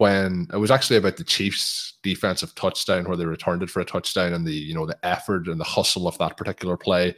when 0.00 0.48
it 0.50 0.56
was 0.56 0.70
actually 0.70 0.96
about 0.96 1.18
the 1.18 1.24
Chiefs' 1.24 1.98
defensive 2.02 2.54
touchdown 2.54 3.04
where 3.04 3.18
they 3.18 3.26
returned 3.26 3.62
it 3.62 3.68
for 3.68 3.80
a 3.80 3.84
touchdown 3.84 4.32
and 4.32 4.46
the 4.46 4.54
you 4.54 4.74
know 4.74 4.86
the 4.86 4.98
effort 5.04 5.46
and 5.46 5.60
the 5.60 5.64
hustle 5.64 6.08
of 6.08 6.16
that 6.16 6.38
particular 6.38 6.78
play. 6.78 7.14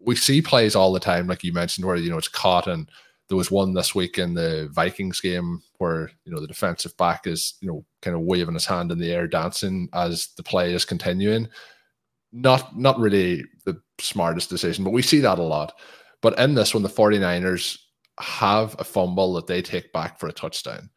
We 0.00 0.16
see 0.16 0.40
plays 0.40 0.74
all 0.74 0.94
the 0.94 0.98
time, 0.98 1.26
like 1.26 1.44
you 1.44 1.52
mentioned, 1.52 1.86
where 1.86 1.96
you 1.96 2.08
know 2.08 2.16
it's 2.16 2.28
caught 2.28 2.68
and 2.68 2.90
there 3.28 3.36
was 3.36 3.50
one 3.50 3.74
this 3.74 3.94
week 3.94 4.16
in 4.16 4.32
the 4.32 4.70
Vikings 4.72 5.20
game 5.20 5.60
where 5.76 6.10
you 6.24 6.32
know 6.32 6.40
the 6.40 6.46
defensive 6.46 6.96
back 6.96 7.26
is 7.26 7.52
you 7.60 7.68
know 7.68 7.84
kind 8.00 8.16
of 8.16 8.22
waving 8.22 8.54
his 8.54 8.64
hand 8.64 8.90
in 8.90 8.98
the 8.98 9.12
air, 9.12 9.26
dancing 9.26 9.90
as 9.92 10.28
the 10.38 10.42
play 10.42 10.72
is 10.72 10.86
continuing. 10.86 11.46
Not 12.32 12.78
not 12.78 12.98
really 12.98 13.44
the 13.66 13.78
smartest 14.00 14.48
decision, 14.48 14.84
but 14.84 14.94
we 14.94 15.02
see 15.02 15.20
that 15.20 15.38
a 15.38 15.42
lot. 15.42 15.74
But 16.22 16.38
in 16.38 16.54
this, 16.54 16.72
when 16.72 16.82
the 16.82 16.88
49ers 16.88 17.78
have 18.20 18.74
a 18.78 18.84
fumble 18.84 19.34
that 19.34 19.46
they 19.46 19.60
take 19.60 19.92
back 19.92 20.18
for 20.18 20.28
a 20.28 20.32
touchdown, 20.32 20.88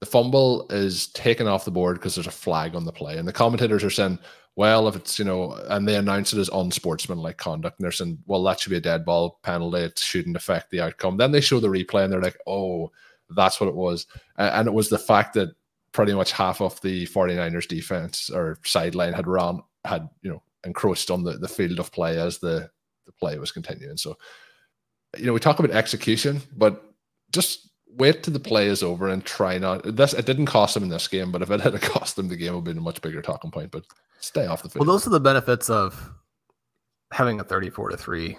the 0.00 0.06
fumble 0.06 0.66
is 0.70 1.08
taken 1.08 1.46
off 1.46 1.64
the 1.64 1.70
board 1.70 1.96
because 1.96 2.14
there's 2.14 2.26
a 2.26 2.32
flag 2.32 2.74
on 2.74 2.84
the 2.84 2.92
play. 2.92 3.16
And 3.16 3.26
the 3.26 3.32
commentators 3.32 3.82
are 3.82 3.90
saying, 3.90 4.18
well, 4.54 4.88
if 4.88 4.96
it's, 4.96 5.18
you 5.18 5.24
know, 5.24 5.52
and 5.68 5.86
they 5.86 5.96
announce 5.96 6.32
it 6.32 6.38
as 6.38 6.48
unsportsmanlike 6.50 7.36
conduct, 7.36 7.78
and 7.78 7.84
they're 7.84 7.92
saying, 7.92 8.18
well, 8.26 8.42
that 8.44 8.60
should 8.60 8.70
be 8.70 8.76
a 8.76 8.80
dead 8.80 9.04
ball 9.04 9.38
penalty. 9.42 9.78
It 9.78 9.98
shouldn't 9.98 10.36
affect 10.36 10.70
the 10.70 10.80
outcome. 10.80 11.16
Then 11.16 11.32
they 11.32 11.40
show 11.40 11.60
the 11.60 11.68
replay 11.68 12.04
and 12.04 12.12
they're 12.12 12.22
like, 12.22 12.38
oh, 12.46 12.90
that's 13.30 13.60
what 13.60 13.68
it 13.68 13.74
was. 13.74 14.06
And 14.36 14.68
it 14.68 14.74
was 14.74 14.88
the 14.88 14.98
fact 14.98 15.34
that 15.34 15.50
pretty 15.92 16.14
much 16.14 16.32
half 16.32 16.60
of 16.60 16.80
the 16.80 17.06
49ers 17.06 17.68
defense 17.68 18.30
or 18.30 18.58
sideline 18.64 19.12
had 19.12 19.26
run, 19.26 19.60
had, 19.84 20.08
you 20.22 20.30
know, 20.30 20.42
encroached 20.64 21.10
on 21.10 21.22
the, 21.22 21.32
the 21.32 21.48
field 21.48 21.78
of 21.78 21.92
play 21.92 22.18
as 22.18 22.38
the, 22.38 22.70
the 23.06 23.12
play 23.12 23.38
was 23.38 23.52
continuing. 23.52 23.96
So 23.96 24.16
you 25.18 25.26
know, 25.26 25.32
we 25.32 25.40
talk 25.40 25.58
about 25.58 25.70
execution, 25.70 26.40
but 26.56 26.92
just 27.32 27.70
wait 27.88 28.22
till 28.22 28.32
the 28.32 28.40
play 28.40 28.66
is 28.66 28.82
over 28.82 29.08
and 29.08 29.24
try 29.24 29.58
not. 29.58 29.82
This 29.96 30.12
it 30.14 30.26
didn't 30.26 30.46
cost 30.46 30.74
them 30.74 30.82
in 30.82 30.88
this 30.88 31.08
game, 31.08 31.32
but 31.32 31.42
if 31.42 31.50
it 31.50 31.60
had 31.60 31.80
cost 31.80 32.16
them 32.16 32.28
the 32.28 32.36
game, 32.36 32.54
would 32.54 32.64
be 32.64 32.70
a 32.72 32.74
much 32.74 33.00
bigger 33.02 33.22
talking 33.22 33.50
point. 33.50 33.70
But 33.70 33.84
stay 34.20 34.46
off 34.46 34.62
the 34.62 34.68
field. 34.68 34.86
Well, 34.86 34.94
those 34.94 35.06
are 35.06 35.10
the 35.10 35.20
benefits 35.20 35.70
of 35.70 36.10
having 37.12 37.40
a 37.40 37.44
34 37.44 37.90
to 37.90 37.96
3 37.96 38.36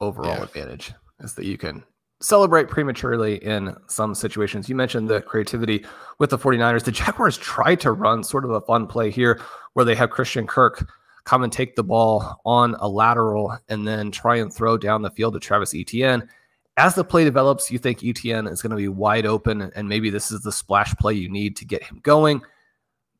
overall 0.00 0.36
Yeah. 0.36 0.42
advantage 0.42 0.92
is 1.20 1.34
that 1.34 1.46
you 1.46 1.56
can 1.56 1.82
celebrate 2.20 2.68
prematurely 2.68 3.36
in 3.44 3.74
some 3.88 4.14
situations. 4.14 4.68
You 4.68 4.74
mentioned 4.74 5.08
the 5.08 5.22
creativity 5.22 5.84
with 6.18 6.30
the 6.30 6.38
49ers. 6.38 6.84
The 6.84 6.92
Jaguars 6.92 7.36
tried 7.38 7.80
to 7.80 7.92
run 7.92 8.22
sort 8.22 8.44
of 8.44 8.50
a 8.50 8.60
fun 8.62 8.86
play 8.86 9.10
here 9.10 9.40
where 9.74 9.84
they 9.84 9.94
have 9.94 10.10
Christian 10.10 10.46
Kirk 10.46 10.88
come 11.24 11.42
and 11.42 11.52
take 11.52 11.74
the 11.76 11.82
ball 11.82 12.40
on 12.44 12.74
a 12.78 12.88
lateral 12.88 13.58
and 13.68 13.86
then 13.86 14.10
try 14.10 14.36
and 14.36 14.52
throw 14.52 14.76
down 14.78 15.02
the 15.02 15.10
field 15.10 15.34
to 15.34 15.40
Travis 15.40 15.74
Etienne. 15.74 16.28
As 16.76 16.94
the 16.94 17.04
play 17.04 17.24
develops, 17.24 17.70
you 17.70 17.78
think 17.78 18.04
Etienne 18.04 18.46
is 18.46 18.60
going 18.60 18.70
to 18.70 18.76
be 18.76 18.88
wide 18.88 19.24
open 19.24 19.72
and 19.74 19.88
maybe 19.88 20.10
this 20.10 20.30
is 20.30 20.42
the 20.42 20.52
splash 20.52 20.94
play 20.96 21.14
you 21.14 21.28
need 21.28 21.56
to 21.56 21.64
get 21.64 21.82
him 21.82 22.00
going. 22.02 22.42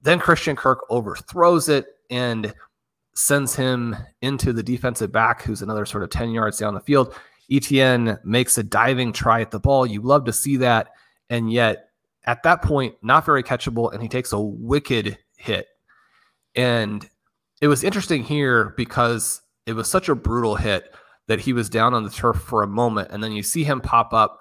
Then 0.03 0.19
Christian 0.19 0.57
Kirk 0.57 0.81
overthrows 0.91 1.69
it 1.69 1.87
and 2.11 2.55
sends 3.15 3.57
him 3.57 3.97
into 4.21 4.53
the 4.53 4.63
defensive 4.63 5.11
back, 5.11 5.43
who's 5.43 5.63
another 5.63 5.87
sort 5.87 6.03
of 6.03 6.11
10 6.11 6.31
yards 6.31 6.59
down 6.59 6.75
the 6.75 6.81
field. 6.81 7.15
Etienne 7.51 8.19
makes 8.25 8.59
a 8.59 8.63
diving 8.63 9.13
try 9.13 9.41
at 9.41 9.51
the 9.51 9.59
ball. 9.59 9.87
You 9.87 10.03
love 10.03 10.25
to 10.27 10.33
see 10.33 10.59
that. 10.59 10.91
And 11.31 11.51
yet, 11.51 11.91
at 12.25 12.43
that 12.43 12.63
point, 12.63 12.95
not 13.03 13.25
very 13.25 13.43
catchable, 13.43 13.93
and 13.93 14.03
he 14.03 14.09
takes 14.09 14.33
a 14.33 14.41
wicked 14.41 15.19
hit. 15.37 15.67
And 16.55 17.09
it 17.61 17.69
was 17.69 17.85
interesting 17.85 18.23
here 18.23 18.75
because 18.77 19.43
it 19.65 19.73
was 19.73 19.89
such 19.89 20.09
a 20.09 20.15
brutal 20.15 20.57
hit 20.57 20.93
that 21.29 21.41
he 21.41 21.53
was 21.53 21.69
down 21.69 21.95
on 21.95 22.05
the 22.05 22.11
turf 22.11 22.37
for 22.37 22.63
a 22.63 22.67
moment. 22.69 23.09
And 23.11 23.23
then 23.23 23.33
you 23.33 23.43
see 23.43 23.65
him 23.65 23.81
pop 23.81 24.13
up 24.13 24.39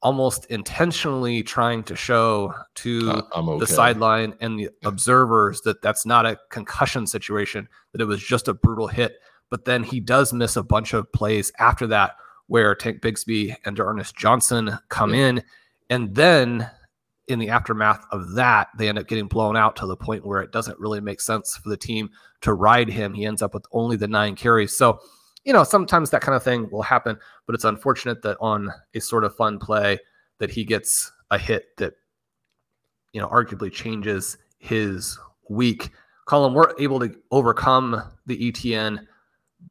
almost 0.00 0.44
intentionally 0.46 1.42
trying 1.42 1.82
to 1.82 1.96
show 1.96 2.54
to 2.76 3.10
Uh, 3.10 3.22
okay. 3.40 3.58
the 3.58 3.66
sideline 3.66 4.34
and 4.40 4.58
the 4.58 4.70
observers 4.84 5.60
that 5.62 5.82
that's 5.82 6.06
not 6.06 6.24
a 6.24 6.38
concussion 6.50 7.06
situation, 7.06 7.68
that 7.92 8.00
it 8.00 8.04
was 8.04 8.22
just 8.22 8.46
a 8.46 8.54
brutal 8.54 8.86
hit. 8.86 9.16
But 9.50 9.64
then 9.64 9.82
he 9.82 9.98
does 9.98 10.32
miss 10.32 10.54
a 10.56 10.62
bunch 10.62 10.94
of 10.94 11.10
plays 11.12 11.50
after 11.58 11.86
that 11.88 12.16
where 12.46 12.74
Tank 12.76 13.02
Bigsby 13.02 13.56
and 13.64 13.80
Ernest 13.80 14.14
Johnson 14.16 14.78
come 14.88 15.12
Yeah. 15.14 15.26
in. 15.26 15.42
And 15.90 16.14
then 16.14 16.70
in 17.26 17.40
the 17.40 17.48
aftermath 17.50 18.06
of 18.12 18.34
that, 18.34 18.68
they 18.78 18.88
end 18.88 18.98
up 18.98 19.06
getting 19.08 19.26
blown 19.26 19.56
out 19.56 19.74
to 19.76 19.86
the 19.86 19.96
point 19.96 20.24
where 20.24 20.40
it 20.42 20.52
doesn't 20.52 20.78
really 20.78 21.00
make 21.00 21.20
sense 21.20 21.56
for 21.56 21.68
the 21.68 21.76
team 21.76 22.08
to 22.42 22.54
ride 22.54 22.88
him. 22.88 23.14
He 23.14 23.26
ends 23.26 23.42
up 23.42 23.52
with 23.52 23.66
only 23.72 23.96
the 23.96 24.08
nine 24.08 24.34
carries. 24.36 24.76
So, 24.76 25.00
you 25.48 25.54
know, 25.54 25.64
sometimes 25.64 26.10
that 26.10 26.20
kind 26.20 26.36
of 26.36 26.42
thing 26.42 26.68
will 26.70 26.82
happen, 26.82 27.18
but 27.46 27.54
it's 27.54 27.64
unfortunate 27.64 28.20
that 28.20 28.36
on 28.38 28.70
a 28.92 29.00
sort 29.00 29.24
of 29.24 29.34
fun 29.34 29.58
play 29.58 29.98
that 30.40 30.50
he 30.50 30.62
gets 30.62 31.10
a 31.30 31.38
hit 31.38 31.74
that, 31.78 31.94
you 33.14 33.20
know, 33.22 33.28
arguably 33.28 33.72
changes 33.72 34.36
his 34.58 35.18
week. 35.48 35.88
Colm, 36.28 36.52
we're 36.52 36.74
able 36.78 37.00
to 37.00 37.16
overcome 37.30 38.02
the 38.26 38.46
Etienne 38.46 39.08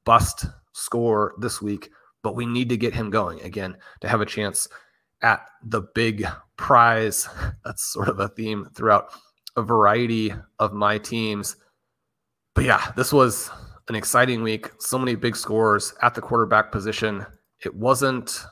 bust 0.04 0.48
score 0.74 1.36
this 1.38 1.62
week, 1.62 1.92
but 2.24 2.36
we 2.36 2.48
need 2.48 2.70
to 2.70 2.78
get 2.78 2.96
him 2.96 3.12
going 3.12 3.40
again 3.42 3.78
to 4.02 4.10
have 4.10 4.20
a 4.20 4.26
chance 4.26 4.68
at 5.22 5.46
the 5.64 5.84
big 5.94 6.26
prize. 6.56 7.30
That's 7.64 7.86
sort 7.86 8.10
of 8.10 8.20
a 8.20 8.30
theme 8.30 8.68
throughout 8.74 9.12
a 9.56 9.62
variety 9.62 10.34
of 10.58 10.74
my 10.74 10.98
teams. 10.98 11.56
But 12.56 12.66
yeah, 12.66 12.92
this 12.96 13.14
was 13.14 13.52
an 13.90 13.96
exciting 13.96 14.44
week. 14.44 14.70
So 14.80 14.98
many 14.98 15.16
big 15.16 15.36
scores 15.36 15.94
at 16.02 16.14
the 16.16 16.22
quarterback 16.22 16.72
position. 16.72 17.26
It 17.64 17.74
wasn't 17.76 18.44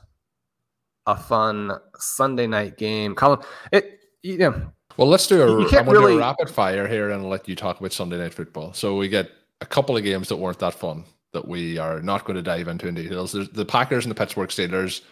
a 1.06 1.16
fun 1.16 1.72
Sunday 1.98 2.46
night 2.46 2.76
game. 2.78 3.14
Colm, 3.14 3.44
it 3.72 4.00
you 4.22 4.38
know, 4.38 4.72
Well, 4.96 5.08
let's 5.08 5.26
do 5.26 5.42
a, 5.42 5.62
I'm 5.62 5.68
can't 5.68 5.86
do 5.86 5.92
really- 5.92 6.14
a 6.16 6.18
rapid 6.18 6.50
fire 6.50 6.88
here 6.88 7.10
and 7.10 7.28
let 7.28 7.48
you 7.48 7.54
talk 7.54 7.78
about 7.78 7.92
Sunday 7.92 8.18
night 8.18 8.34
football. 8.34 8.72
So 8.72 8.96
we 8.96 9.08
get 9.08 9.30
a 9.60 9.66
couple 9.66 9.96
of 9.96 10.02
games 10.02 10.28
that 10.28 10.36
weren't 10.36 10.58
that 10.58 10.74
fun 10.74 11.04
that 11.32 11.46
we 11.46 11.76
are 11.78 12.00
not 12.00 12.24
going 12.24 12.36
to 12.36 12.42
dive 12.42 12.66
into 12.68 12.88
in 12.88 12.94
details. 12.94 13.32
There's 13.32 13.48
the 13.50 13.64
Packers 13.64 14.04
and 14.04 14.10
the 14.10 14.14
Pittsburgh 14.18 14.48
Steelers. 14.48 15.02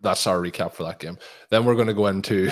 That's 0.00 0.26
our 0.26 0.38
recap 0.38 0.72
for 0.72 0.84
that 0.84 0.98
game. 0.98 1.18
Then 1.50 1.64
we're 1.64 1.74
going 1.74 1.86
to 1.88 1.94
go 1.94 2.06
into 2.06 2.48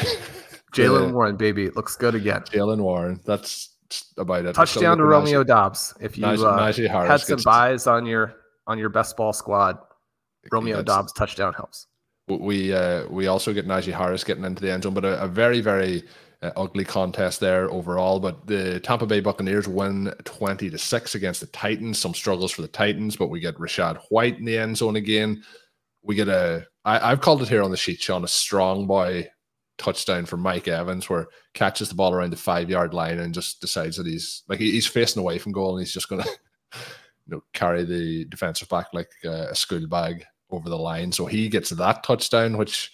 Jalen 0.74 1.12
Warren, 1.14 1.37
baby, 1.37 1.70
looks 1.70 1.97
good 1.97 2.14
again. 2.14 2.43
Jaylen 2.43 2.81
Warren. 2.81 3.20
That's 3.24 3.76
about 4.16 4.45
it. 4.45 4.55
Touchdown 4.55 4.99
to 4.99 5.05
Romeo 5.05 5.45
Doubs. 5.45 5.95
If 6.01 6.18
you 6.18 6.24
Najee- 6.24 6.45
uh, 6.45 6.59
Najee 6.59 6.89
Harris 6.89 7.09
had 7.09 7.20
some 7.20 7.43
buys 7.45 7.86
on 7.86 8.07
your 8.07 8.34
on 8.66 8.78
your 8.78 8.89
best 8.89 9.16
ball 9.16 9.32
squad, 9.32 9.78
Romeo 10.51 10.82
Doubs 10.82 11.12
touchdown 11.12 11.55
helps. 11.55 11.86
we 12.28 12.72
uh, 12.72 13.07
we 13.09 13.26
also 13.26 13.53
get 13.53 13.66
Najee 13.66 13.93
Harris 13.93 14.24
getting 14.24 14.45
into 14.45 14.62
the 14.62 14.72
end 14.72 14.82
zone, 14.82 14.95
but 14.95 15.05
a, 15.05 15.22
a 15.22 15.28
very 15.28 15.61
very 15.61 16.05
uh, 16.43 16.51
ugly 16.57 16.84
contest 16.84 17.41
there 17.41 17.70
overall. 17.70 18.20
But 18.20 18.47
the 18.47 18.80
Tampa 18.80 19.07
Bay 19.07 19.20
Buccaneers 19.20 19.68
win 19.68 20.12
twenty 20.24 20.70
to 20.70 20.78
six 20.78 21.14
against 21.14 21.41
the 21.41 21.47
Titans. 21.49 21.99
Some 21.99 22.14
struggles 22.14 22.53
for 22.53 22.62
the 22.62 22.68
Titans, 22.68 23.16
but 23.16 23.28
we 23.28 23.41
get 23.41 23.57
Rachaad 23.57 23.99
White 24.11 24.39
in 24.39 24.45
the 24.45 24.59
end 24.59 24.76
zone 24.76 24.97
again. 24.97 25.43
We 26.03 26.14
get 26.14 26.28
a 26.28 26.66
I, 26.84 27.12
I've 27.12 27.20
called 27.20 27.43
it 27.43 27.49
here 27.49 27.62
on 27.62 27.70
the 27.70 27.76
sheet, 27.76 28.01
Shawn, 28.01 28.24
a 28.24 28.28
strong 28.28 28.86
boy 28.86 29.28
touchdown 29.79 30.26
for 30.26 30.37
Mike 30.37 30.68
Evans, 30.68 31.09
where 31.09 31.29
catches 31.55 31.89
the 31.89 31.95
ball 31.95 32.12
around 32.12 32.31
the 32.31 32.37
five 32.37 32.68
yard 32.68 32.93
line 32.93 33.18
and 33.18 33.35
just 33.35 33.61
decides 33.61 33.97
that 33.97 34.07
he's 34.07 34.43
like 34.49 34.59
he's 34.59 34.87
facing 34.87 35.20
away 35.20 35.39
from 35.39 35.53
goal 35.53 35.76
and 35.76 35.87
he's 35.87 35.95
just 35.95 36.09
gonna 36.09 36.24
you 36.74 36.81
know 37.29 37.43
carry 37.53 37.85
the 37.85 38.24
defensive 38.26 38.68
back 38.68 38.87
like 38.93 39.11
a 39.24 39.55
school 39.55 39.87
bag 39.87 40.24
over 40.51 40.68
the 40.68 40.79
line. 40.79 41.12
So 41.12 41.26
he 41.26 41.49
gets 41.49 41.70
that 41.70 42.03
touchdown, 42.03 42.57
which 42.57 42.91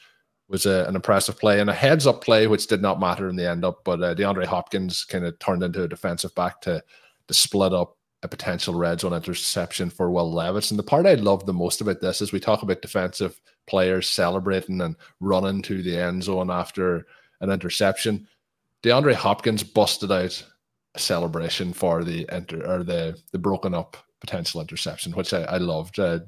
was 0.48 0.66
a, 0.66 0.84
an 0.86 0.94
impressive 0.94 1.38
play 1.38 1.60
and 1.60 1.70
a 1.70 1.74
heads 1.74 2.06
up 2.06 2.22
play, 2.22 2.46
which 2.46 2.66
did 2.66 2.82
not 2.82 3.00
matter 3.00 3.28
in 3.28 3.36
the 3.36 3.48
end 3.48 3.64
up. 3.64 3.80
But 3.84 4.02
uh, 4.02 4.14
DeAndre 4.14 4.44
Hopkins 4.44 5.04
kind 5.04 5.24
of 5.24 5.38
turned 5.38 5.62
into 5.62 5.82
a 5.82 5.88
defensive 5.88 6.34
back 6.34 6.60
to 6.62 6.82
to 7.28 7.34
split 7.34 7.72
up 7.72 7.96
a 8.22 8.28
potential 8.28 8.74
red 8.74 9.00
zone 9.00 9.12
interception 9.12 9.90
for 9.90 10.10
Will 10.10 10.32
Levis. 10.32 10.70
And 10.70 10.78
the 10.78 10.82
part 10.82 11.06
I 11.06 11.14
love 11.14 11.46
the 11.46 11.52
most 11.52 11.80
about 11.80 12.00
this 12.00 12.20
is 12.20 12.32
we 12.32 12.40
talk 12.40 12.62
about 12.62 12.82
defensive 12.82 13.38
players 13.66 14.08
celebrating 14.08 14.80
and 14.80 14.96
running 15.20 15.62
to 15.62 15.82
the 15.82 15.96
end 15.96 16.22
zone 16.22 16.50
after 16.50 17.06
an 17.40 17.50
interception. 17.50 18.26
DeAndre 18.82 19.14
Hopkins 19.14 19.62
busted 19.62 20.12
out 20.12 20.44
a 20.94 20.98
celebration 20.98 21.72
for 21.72 22.04
the 22.04 22.28
enter 22.30 22.66
or 22.66 22.84
the 22.84 23.18
the 23.32 23.38
broken 23.38 23.74
up 23.74 23.96
potential 24.20 24.60
interception, 24.60 25.12
which 25.12 25.34
I, 25.34 25.42
I 25.42 25.58
loved. 25.58 25.98
Uh, 25.98 26.20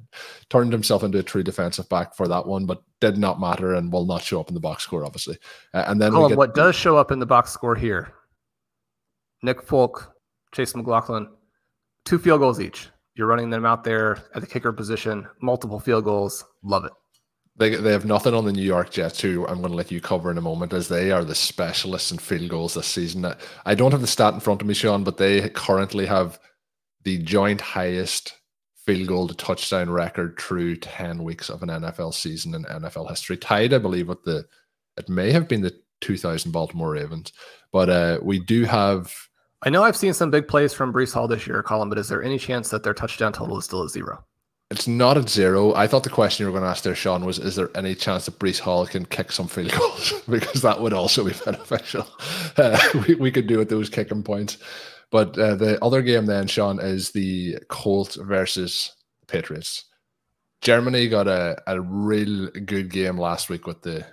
turned 0.50 0.72
himself 0.72 1.02
into 1.02 1.18
a 1.18 1.22
true 1.22 1.42
defensive 1.42 1.88
back 1.88 2.14
for 2.14 2.28
that 2.28 2.46
one, 2.46 2.66
but 2.66 2.82
did 3.00 3.16
not 3.16 3.40
matter 3.40 3.74
and 3.74 3.92
will 3.92 4.04
not 4.04 4.22
show 4.22 4.38
up 4.38 4.48
in 4.48 4.54
the 4.54 4.60
box 4.60 4.82
score, 4.82 5.04
obviously. 5.04 5.38
Uh, 5.72 5.84
and 5.86 6.00
then 6.00 6.12
Colm, 6.12 6.36
what 6.36 6.54
does 6.54 6.74
show 6.76 6.96
up 6.96 7.10
in 7.10 7.18
the 7.18 7.26
box 7.26 7.50
score 7.52 7.74
here? 7.74 8.12
Nick 9.42 9.62
Folk, 9.62 10.14
Chase 10.52 10.74
McLaughlin, 10.74 11.28
two 12.04 12.18
field 12.18 12.40
goals 12.40 12.60
each. 12.60 12.88
You're 13.14 13.28
running 13.28 13.48
them 13.48 13.64
out 13.64 13.82
there 13.82 14.18
at 14.34 14.42
the 14.42 14.46
kicker 14.46 14.72
position, 14.72 15.26
multiple 15.40 15.80
field 15.80 16.04
goals. 16.04 16.44
Love 16.62 16.84
it. 16.84 16.92
They, 17.58 17.74
they 17.74 17.92
have 17.92 18.04
nothing 18.04 18.34
on 18.34 18.44
the 18.44 18.52
New 18.52 18.62
York 18.62 18.90
Jets, 18.90 19.20
who 19.20 19.46
I'm 19.46 19.60
going 19.60 19.70
to 19.70 19.76
let 19.76 19.90
you 19.90 20.00
cover 20.00 20.30
in 20.30 20.38
a 20.38 20.42
moment, 20.42 20.72
as 20.72 20.88
they 20.88 21.10
are 21.10 21.24
the 21.24 21.34
specialists 21.34 22.12
in 22.12 22.18
field 22.18 22.50
goals 22.50 22.74
this 22.74 22.86
season. 22.86 23.26
I 23.64 23.74
don't 23.74 23.92
have 23.92 24.02
the 24.02 24.06
stat 24.06 24.34
in 24.34 24.40
front 24.40 24.60
of 24.60 24.68
me, 24.68 24.74
Shawn, 24.74 25.04
but 25.04 25.16
they 25.16 25.48
currently 25.50 26.04
have 26.06 26.38
the 27.04 27.18
joint 27.18 27.62
highest 27.62 28.34
field 28.84 29.08
goal 29.08 29.28
to 29.28 29.34
touchdown 29.34 29.88
record 29.88 30.38
through 30.38 30.76
10 30.76 31.24
weeks 31.24 31.48
of 31.48 31.62
an 31.62 31.70
NFL 31.70 32.12
season 32.12 32.54
in 32.54 32.64
NFL 32.64 33.08
history. 33.08 33.36
Tied, 33.38 33.72
I 33.72 33.78
believe, 33.78 34.08
with 34.08 34.22
the, 34.24 34.44
it 34.98 35.08
may 35.08 35.32
have 35.32 35.48
been 35.48 35.62
the 35.62 35.74
2000 36.02 36.52
Baltimore 36.52 36.90
Ravens. 36.90 37.32
But 37.72 37.88
uh, 37.88 38.18
we 38.22 38.38
do 38.38 38.64
have 38.64 39.12
I 39.62 39.70
know 39.70 39.82
I've 39.82 39.96
seen 39.96 40.12
some 40.12 40.30
big 40.30 40.48
plays 40.48 40.72
from 40.72 40.92
Breece 40.92 41.14
Hall 41.14 41.26
this 41.26 41.46
year, 41.46 41.62
Colm, 41.62 41.88
but 41.88 41.98
is 41.98 42.08
there 42.08 42.22
any 42.22 42.38
chance 42.38 42.68
that 42.70 42.82
their 42.82 42.94
touchdown 42.94 43.32
total 43.32 43.58
is 43.58 43.64
still 43.64 43.82
at 43.82 43.90
zero? 43.90 44.24
It's 44.70 44.88
not 44.88 45.16
at 45.16 45.28
zero. 45.28 45.74
I 45.74 45.86
thought 45.86 46.02
the 46.02 46.10
question 46.10 46.44
you 46.44 46.50
were 46.50 46.58
going 46.58 46.64
to 46.64 46.70
ask 46.70 46.82
there, 46.82 46.94
Shawn, 46.94 47.24
was: 47.24 47.38
Is 47.38 47.54
there 47.54 47.70
any 47.76 47.94
chance 47.94 48.26
that 48.26 48.38
Breece 48.38 48.58
Hall 48.58 48.86
can 48.86 49.06
kick 49.06 49.30
some 49.30 49.46
field 49.46 49.72
goals? 49.72 50.12
because 50.28 50.62
that 50.62 50.80
would 50.80 50.92
also 50.92 51.24
be 51.24 51.34
beneficial. 51.44 52.06
Uh, 52.56 52.78
we, 53.06 53.14
we 53.14 53.30
could 53.30 53.46
do 53.46 53.58
with 53.58 53.68
those 53.68 53.88
kicking 53.88 54.22
points. 54.22 54.58
But 55.12 55.38
uh, 55.38 55.54
the 55.54 55.82
other 55.84 56.02
game 56.02 56.26
then, 56.26 56.48
Shawn, 56.48 56.80
is 56.80 57.12
the 57.12 57.58
Colts 57.68 58.16
versus 58.16 58.92
Patriots. 59.28 59.84
Germany 60.62 61.08
got 61.08 61.28
a, 61.28 61.62
a 61.68 61.80
real 61.80 62.50
good 62.50 62.90
game 62.90 63.16
last 63.16 63.48
week 63.48 63.68
with 63.68 63.82
the, 63.82 64.04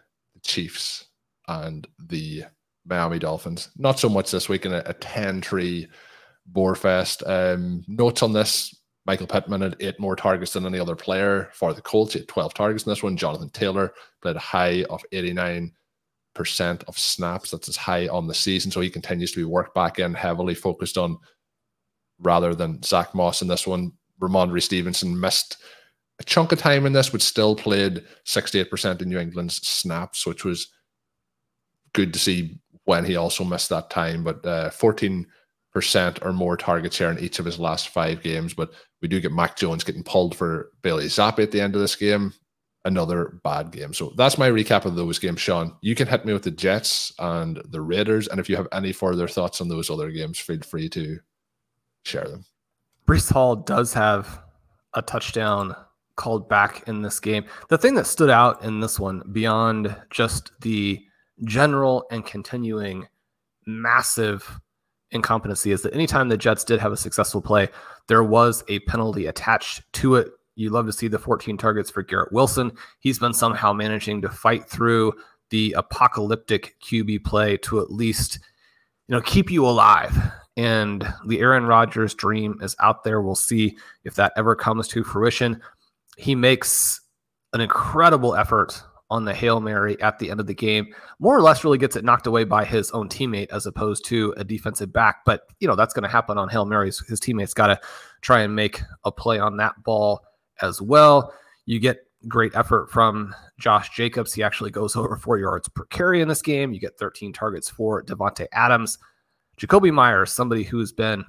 Chiefs 0.43 1.05
and 1.47 1.87
the 1.97 2.43
Miami 2.85 3.19
Dolphins. 3.19 3.69
Not 3.77 3.99
so 3.99 4.09
much 4.09 4.31
this 4.31 4.49
week 4.49 4.65
in 4.65 4.73
a, 4.73 4.83
a 4.85 4.93
10-3 4.93 5.87
Boarfest. 6.51 7.27
Um, 7.27 7.83
notes 7.87 8.21
on 8.21 8.33
this, 8.33 8.75
Michael 9.05 9.27
Pittman 9.27 9.61
had 9.61 9.75
eight 9.79 9.99
more 9.99 10.15
targets 10.15 10.53
than 10.53 10.65
any 10.65 10.79
other 10.79 10.95
player 10.95 11.49
for 11.53 11.73
the 11.73 11.81
Colts. 11.81 12.13
He 12.13 12.19
had 12.19 12.27
12 12.27 12.53
targets 12.53 12.85
in 12.85 12.89
this 12.89 13.03
one. 13.03 13.17
Jonathan 13.17 13.49
Taylor 13.49 13.93
played 14.21 14.37
a 14.37 14.39
high 14.39 14.85
of 14.89 15.03
89% 15.11 15.71
of 16.87 16.97
snaps. 16.97 17.51
That's 17.51 17.67
as 17.67 17.75
high 17.75 18.07
on 18.07 18.27
the 18.27 18.33
season. 18.33 18.71
So 18.71 18.79
he 18.79 18.89
continues 18.89 19.31
to 19.33 19.39
be 19.39 19.45
worked 19.45 19.75
back 19.75 19.99
in, 19.99 20.13
heavily 20.13 20.55
focused 20.55 20.97
on 20.97 21.17
rather 22.19 22.55
than 22.55 22.81
Zack 22.81 23.13
Moss 23.13 23.41
in 23.41 23.47
this 23.47 23.67
one. 23.67 23.91
Rhamondre 24.21 24.61
Stevenson 24.61 25.19
missed 25.19 25.57
a 26.19 26.23
chunk 26.23 26.53
of 26.53 26.59
time 26.59 26.85
in 26.85 26.93
this, 26.93 27.09
but 27.09 27.21
still 27.21 27.55
played 27.55 28.05
68% 28.25 29.01
in 29.01 29.09
New 29.09 29.19
England's 29.19 29.67
snaps, 29.67 30.25
which 30.25 30.45
was 30.45 30.71
good 31.91 32.13
to 32.13 32.19
see 32.19 32.59
when 32.85 33.03
he 33.03 33.17
also 33.17 33.43
missed 33.43 33.69
that 33.69 33.89
time. 33.89 34.23
But 34.23 34.45
uh, 34.45 34.69
14% 34.69 35.25
or 35.75 36.33
more 36.33 36.55
target 36.55 36.93
share 36.93 37.11
in 37.11 37.19
each 37.19 37.39
of 37.39 37.45
his 37.45 37.59
last 37.59 37.89
five 37.89 38.21
games. 38.21 38.53
But 38.53 38.71
we 39.01 39.07
do 39.07 39.19
get 39.19 39.31
Mac 39.31 39.55
Jones 39.55 39.83
getting 39.83 40.03
pulled 40.03 40.35
for 40.35 40.71
Bailey 40.81 41.05
Zappe 41.05 41.43
at 41.43 41.51
the 41.51 41.61
end 41.61 41.75
of 41.75 41.81
this 41.81 41.95
game. 41.95 42.33
Another 42.85 43.39
bad 43.43 43.71
game. 43.71 43.93
So 43.93 44.13
that's 44.17 44.37
my 44.37 44.49
recap 44.49 44.85
of 44.85 44.95
those 44.95 45.17
games, 45.17 45.39
Shawn. 45.39 45.73
You 45.81 45.95
can 45.95 46.07
hit 46.07 46.25
me 46.25 46.33
with 46.33 46.43
the 46.43 46.51
Jets 46.51 47.13
and 47.17 47.61
the 47.69 47.81
Raiders. 47.81 48.27
And 48.27 48.39
if 48.39 48.49
you 48.49 48.57
have 48.57 48.67
any 48.73 48.91
further 48.91 49.27
thoughts 49.27 49.61
on 49.61 49.69
those 49.69 49.89
other 49.89 50.11
games, 50.11 50.37
feel 50.37 50.59
free 50.61 50.89
to 50.89 51.19
share 52.03 52.27
them. 52.27 52.45
Breece 53.07 53.31
Hall 53.31 53.55
does 53.55 53.93
have 53.93 54.41
a 54.93 55.01
touchdown 55.01 55.75
called 56.15 56.47
back 56.47 56.87
in 56.87 57.01
this 57.01 57.19
game. 57.19 57.45
The 57.69 57.77
thing 57.77 57.95
that 57.95 58.05
stood 58.05 58.29
out 58.29 58.63
in 58.63 58.81
this 58.81 58.99
one, 58.99 59.23
beyond 59.31 59.95
just 60.09 60.51
the 60.61 61.01
general 61.45 62.05
and 62.11 62.25
continuing 62.25 63.07
massive 63.65 64.59
incompetency, 65.13 65.71
is 65.71 65.81
that 65.83 65.93
anytime 65.93 66.29
the 66.29 66.37
Jets 66.37 66.63
did 66.63 66.79
have 66.79 66.91
a 66.91 66.97
successful 66.97 67.41
play, 67.41 67.69
there 68.07 68.23
was 68.23 68.63
a 68.67 68.79
penalty 68.79 69.27
attached 69.27 69.81
to 69.93 70.15
it. 70.15 70.29
You 70.55 70.69
love 70.69 70.85
to 70.85 70.93
see 70.93 71.07
the 71.07 71.19
14 71.19 71.57
targets 71.57 71.89
for 71.89 72.03
Garrett 72.03 72.31
Wilson. 72.31 72.71
He's 72.99 73.19
been 73.19 73.33
somehow 73.33 73.73
managing 73.73 74.21
to 74.21 74.29
fight 74.29 74.69
through 74.69 75.13
the 75.49 75.73
apocalyptic 75.77 76.75
QB 76.83 77.23
play 77.23 77.57
to 77.57 77.79
at 77.79 77.91
least, 77.91 78.39
you 79.07 79.15
know, 79.15 79.21
keep 79.21 79.49
you 79.49 79.65
alive. 79.65 80.15
And 80.55 81.07
the 81.27 81.39
Aaron 81.39 81.65
Rodgers 81.65 82.13
dream 82.13 82.59
is 82.61 82.75
out 82.79 83.03
there. 83.03 83.21
We'll 83.21 83.35
see 83.35 83.77
if 84.03 84.15
that 84.15 84.33
ever 84.35 84.55
comes 84.55 84.87
to 84.89 85.03
fruition. 85.03 85.61
He 86.17 86.35
makes 86.35 87.01
an 87.53 87.61
incredible 87.61 88.35
effort 88.35 88.83
on 89.13 89.25
the 89.25 89.33
Hail 89.33 89.59
Mary 89.59 90.01
at 90.01 90.17
the 90.17 90.31
end 90.31 90.39
of 90.39 90.47
the 90.47 90.55
game, 90.55 90.87
more 91.19 91.37
or 91.37 91.41
less 91.43 91.63
really 91.63 91.77
gets 91.77 91.95
it 91.95 92.03
knocked 92.03 92.25
away 92.25 92.45
by 92.45 92.65
his 92.65 92.89
own 92.91 93.07
teammate 93.07 93.51
as 93.51 93.67
opposed 93.67 94.03
to 94.05 94.33
a 94.37 94.43
defensive 94.43 94.91
back. 94.91 95.17
But, 95.23 95.43
you 95.59 95.67
know, 95.67 95.75
that's 95.75 95.93
going 95.93 96.01
to 96.01 96.09
happen 96.09 96.39
on 96.39 96.49
Hail 96.49 96.65
Marys. 96.65 96.99
His 97.07 97.19
teammates 97.19 97.53
got 97.53 97.67
to 97.67 97.79
try 98.21 98.41
and 98.41 98.55
make 98.55 98.81
a 99.05 99.11
play 99.11 99.37
on 99.37 99.57
that 99.57 99.75
ball 99.83 100.25
as 100.63 100.81
well. 100.81 101.31
You 101.67 101.79
get 101.79 101.99
great 102.27 102.55
effort 102.55 102.89
from 102.89 103.35
Josh 103.59 103.91
Jacobs. 103.95 104.33
He 104.33 104.41
actually 104.41 104.71
goes 104.71 104.95
over 104.95 105.15
four 105.15 105.37
yards 105.37 105.69
per 105.69 105.85
carry 105.85 106.19
in 106.19 106.27
this 106.27 106.41
game. 106.41 106.73
You 106.73 106.79
get 106.79 106.97
13 106.97 107.33
targets 107.33 107.69
for 107.69 108.03
Davante 108.03 108.47
Adams. 108.51 108.97
Jakobi 109.59 109.93
Meyers, 109.93 110.31
somebody 110.31 110.63
who's 110.63 110.91
been 110.91 111.23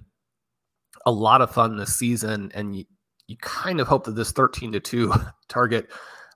a 1.05 1.13
lot 1.13 1.43
of 1.43 1.51
fun 1.51 1.77
this 1.77 1.95
season, 1.95 2.51
and 2.55 2.75
you, 2.75 2.87
you 3.27 3.37
kind 3.43 3.79
of 3.79 3.87
hope 3.87 4.05
that 4.05 4.17
this 4.17 4.33
13 4.33 4.73
to 4.73 4.81
2 4.81 5.13
target 5.49 5.91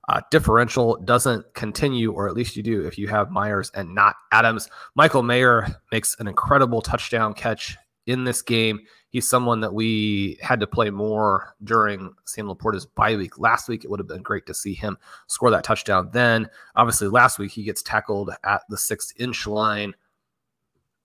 uh, 0.08 0.22
differential 0.30 0.96
doesn't 1.04 1.52
continue, 1.54 2.12
or 2.12 2.28
at 2.28 2.34
least 2.34 2.56
you 2.56 2.62
do 2.62 2.86
if 2.86 2.96
you 2.96 3.08
have 3.08 3.30
Meyers 3.30 3.70
and 3.74 3.94
not 3.94 4.16
Adams. 4.32 4.68
Michael 4.94 5.22
Mayer 5.22 5.68
makes 5.92 6.16
an 6.18 6.26
incredible 6.26 6.80
touchdown 6.80 7.34
catch 7.34 7.76
in 8.06 8.24
this 8.24 8.40
game. 8.40 8.80
He's 9.10 9.28
someone 9.28 9.60
that 9.60 9.74
we 9.74 10.38
had 10.40 10.60
to 10.60 10.66
play 10.66 10.88
more 10.88 11.54
during 11.62 12.14
Sam 12.24 12.48
LaPorta's 12.48 12.86
bye 12.86 13.16
week. 13.16 13.38
Last 13.38 13.68
week, 13.68 13.84
it 13.84 13.90
would 13.90 14.00
have 14.00 14.08
been 14.08 14.22
great 14.22 14.46
to 14.46 14.54
see 14.54 14.72
him 14.72 14.96
score 15.26 15.50
that 15.50 15.64
touchdown. 15.64 16.08
Then, 16.12 16.48
obviously, 16.74 17.08
last 17.08 17.38
week, 17.38 17.52
he 17.52 17.62
gets 17.62 17.82
tackled 17.82 18.30
at 18.44 18.62
the 18.70 18.78
six 18.78 19.12
inch 19.18 19.46
line. 19.46 19.94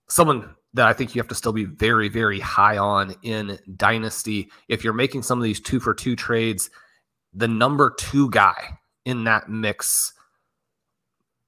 Someone 0.08 0.54
that 0.72 0.86
I 0.86 0.94
think 0.94 1.14
you 1.14 1.20
have 1.20 1.28
to 1.28 1.34
still 1.34 1.52
be 1.52 1.64
very, 1.64 2.08
very 2.08 2.40
high 2.40 2.78
on 2.78 3.14
in 3.22 3.58
Dynasty. 3.76 4.50
If 4.68 4.82
you're 4.82 4.92
making 4.94 5.22
some 5.22 5.38
of 5.38 5.44
these 5.44 5.60
two 5.60 5.78
for 5.78 5.94
two 5.94 6.16
trades, 6.16 6.70
the 7.34 7.48
number 7.48 7.94
two 7.98 8.30
guy 8.30 8.78
in 9.04 9.24
that 9.24 9.48
mix 9.48 10.12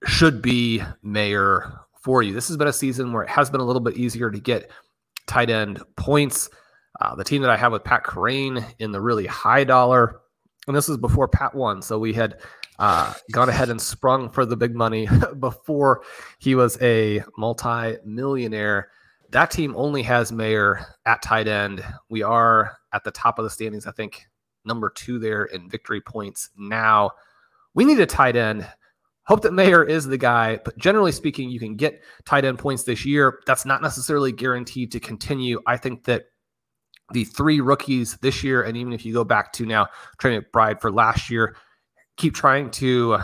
should 0.04 0.42
be 0.42 0.82
Mayer 1.02 1.80
for 2.00 2.22
you. 2.22 2.32
This 2.32 2.48
has 2.48 2.56
been 2.56 2.68
a 2.68 2.72
season 2.72 3.12
where 3.12 3.22
it 3.22 3.28
has 3.28 3.50
been 3.50 3.60
a 3.60 3.64
little 3.64 3.80
bit 3.80 3.96
easier 3.96 4.30
to 4.30 4.38
get 4.38 4.70
tight 5.26 5.50
end 5.50 5.82
points. 5.96 6.48
Uh, 7.00 7.14
the 7.14 7.24
team 7.24 7.42
that 7.42 7.50
I 7.50 7.56
have 7.56 7.72
with 7.72 7.84
Pat 7.84 8.04
Kerrane 8.04 8.64
in 8.78 8.92
the 8.92 9.00
really 9.00 9.26
high 9.26 9.64
dollar, 9.64 10.20
and 10.66 10.76
this 10.76 10.88
was 10.88 10.96
before 10.98 11.28
Pat 11.28 11.54
won, 11.54 11.82
so 11.82 11.98
we 11.98 12.12
had 12.12 12.40
uh, 12.78 13.12
gone 13.32 13.48
ahead 13.48 13.70
and 13.70 13.80
sprung 13.80 14.28
for 14.28 14.46
the 14.46 14.56
big 14.56 14.74
money 14.74 15.08
before 15.40 16.02
he 16.38 16.54
was 16.54 16.80
a 16.82 17.22
multi-millionaire. 17.36 18.88
That 19.30 19.50
team 19.50 19.74
only 19.76 20.02
has 20.02 20.32
Mayer 20.32 20.86
at 21.04 21.22
tight 21.22 21.48
end. 21.48 21.84
We 22.08 22.22
are 22.22 22.78
at 22.92 23.04
the 23.04 23.10
top 23.10 23.38
of 23.38 23.44
the 23.44 23.50
standings, 23.50 23.86
I 23.86 23.92
think, 23.92 24.26
number 24.64 24.90
two 24.90 25.18
there 25.18 25.44
in 25.46 25.68
victory 25.68 26.00
points 26.00 26.50
now. 26.56 27.10
We 27.76 27.84
need 27.84 28.00
a 28.00 28.06
tight 28.06 28.34
end. 28.34 28.66
Hope 29.26 29.42
that 29.42 29.52
Mayer 29.52 29.84
is 29.84 30.06
the 30.06 30.18
guy, 30.18 30.58
but 30.64 30.78
generally 30.78 31.12
speaking, 31.12 31.50
you 31.50 31.60
can 31.60 31.76
get 31.76 32.02
tight 32.24 32.44
end 32.44 32.58
points 32.58 32.84
this 32.84 33.04
year. 33.04 33.40
That's 33.46 33.66
not 33.66 33.82
necessarily 33.82 34.32
guaranteed 34.32 34.90
to 34.92 35.00
continue. 35.00 35.60
I 35.66 35.76
think 35.76 36.04
that 36.04 36.24
the 37.12 37.24
three 37.24 37.60
rookies 37.60 38.16
this 38.18 38.42
year, 38.42 38.62
and 38.62 38.76
even 38.76 38.92
if 38.92 39.04
you 39.04 39.12
go 39.12 39.24
back 39.24 39.52
to 39.54 39.66
now 39.66 39.88
Trey 40.18 40.40
McBride 40.40 40.80
for 40.80 40.90
last 40.90 41.30
year, 41.30 41.56
keep 42.16 42.34
trying 42.34 42.70
to 42.72 43.18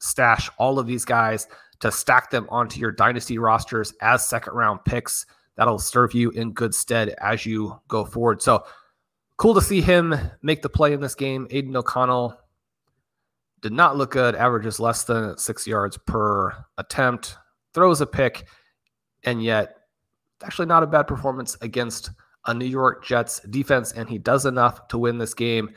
stash 0.00 0.50
all 0.58 0.78
of 0.78 0.86
these 0.86 1.04
guys 1.04 1.46
to 1.80 1.92
stack 1.92 2.30
them 2.30 2.46
onto 2.50 2.80
your 2.80 2.92
dynasty 2.92 3.38
rosters 3.38 3.92
as 4.00 4.26
second 4.26 4.54
round 4.54 4.84
picks. 4.84 5.26
That'll 5.56 5.78
serve 5.78 6.12
you 6.14 6.30
in 6.30 6.52
good 6.52 6.74
stead 6.74 7.14
as 7.20 7.46
you 7.46 7.78
go 7.88 8.04
forward. 8.04 8.42
So 8.42 8.64
cool 9.36 9.54
to 9.54 9.60
see 9.60 9.80
him 9.80 10.14
make 10.42 10.62
the 10.62 10.68
play 10.68 10.92
in 10.92 11.00
this 11.00 11.14
game. 11.14 11.46
Aidan 11.50 11.76
O'Connell 11.76 12.36
did 13.62 13.72
not 13.72 13.96
look 13.96 14.10
good, 14.10 14.34
averages 14.34 14.80
less 14.80 15.04
than 15.04 15.38
six 15.38 15.66
yards 15.66 15.96
per 15.96 16.52
attempt, 16.78 17.36
throws 17.72 18.00
a 18.00 18.06
pick, 18.06 18.46
and 19.24 19.42
yet 19.42 19.76
actually 20.42 20.66
not 20.66 20.82
a 20.82 20.86
bad 20.86 21.04
performance 21.04 21.56
against 21.60 22.10
a 22.46 22.54
New 22.54 22.66
York 22.66 23.04
Jets 23.04 23.40
defense, 23.50 23.92
and 23.92 24.08
he 24.08 24.18
does 24.18 24.46
enough 24.46 24.88
to 24.88 24.98
win 24.98 25.18
this 25.18 25.32
game. 25.32 25.70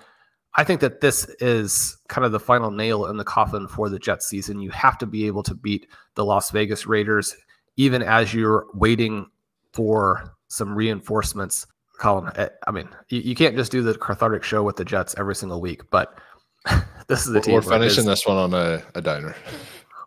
I 0.56 0.64
think 0.64 0.82
that 0.82 1.02
this 1.02 1.26
is 1.40 1.98
kind 2.08 2.26
of 2.26 2.32
the 2.32 2.40
final 2.40 2.72
nail 2.72 3.06
in 3.06 3.18
the 3.18 3.24
coffin 3.24 3.68
for 3.68 3.90
the 3.90 4.00
Jets 4.00 4.26
season. 4.26 4.60
You 4.60 4.72
have 4.72 4.98
to 5.00 5.06
be 5.06 5.28
able 5.28 5.44
to 5.44 5.54
beat 5.54 5.88
the 6.16 6.26
Las 6.26 6.50
Vegas 6.50 6.88
Raiders, 6.88 7.36
even 7.78 8.02
as 8.02 8.34
you're 8.34 8.66
waiting 8.74 9.28
for 9.74 10.36
some 10.48 10.74
reinforcements. 10.74 11.68
Colm, 12.00 12.36
eh, 12.38 12.50
I 12.68 12.72
mean, 12.72 12.90
you, 13.10 13.20
you 13.20 13.36
can't 13.36 13.56
just 13.56 13.72
do 13.72 13.84
the 13.84 13.98
cathartic 13.98 14.44
show 14.44 14.64
with 14.64 14.78
the 14.78 14.86
Jets 14.86 15.14
every 15.18 15.36
single 15.36 15.62
week, 15.62 15.82
but 15.92 16.18
this 17.08 17.26
is 17.26 17.34
the 17.34 17.42
team. 17.42 17.56
We're 17.56 17.62
finishing 17.62 18.06
this 18.06 18.26
one 18.26 18.38
on 18.38 18.54
a, 18.54 18.84
a 18.96 19.02
diner. 19.02 19.36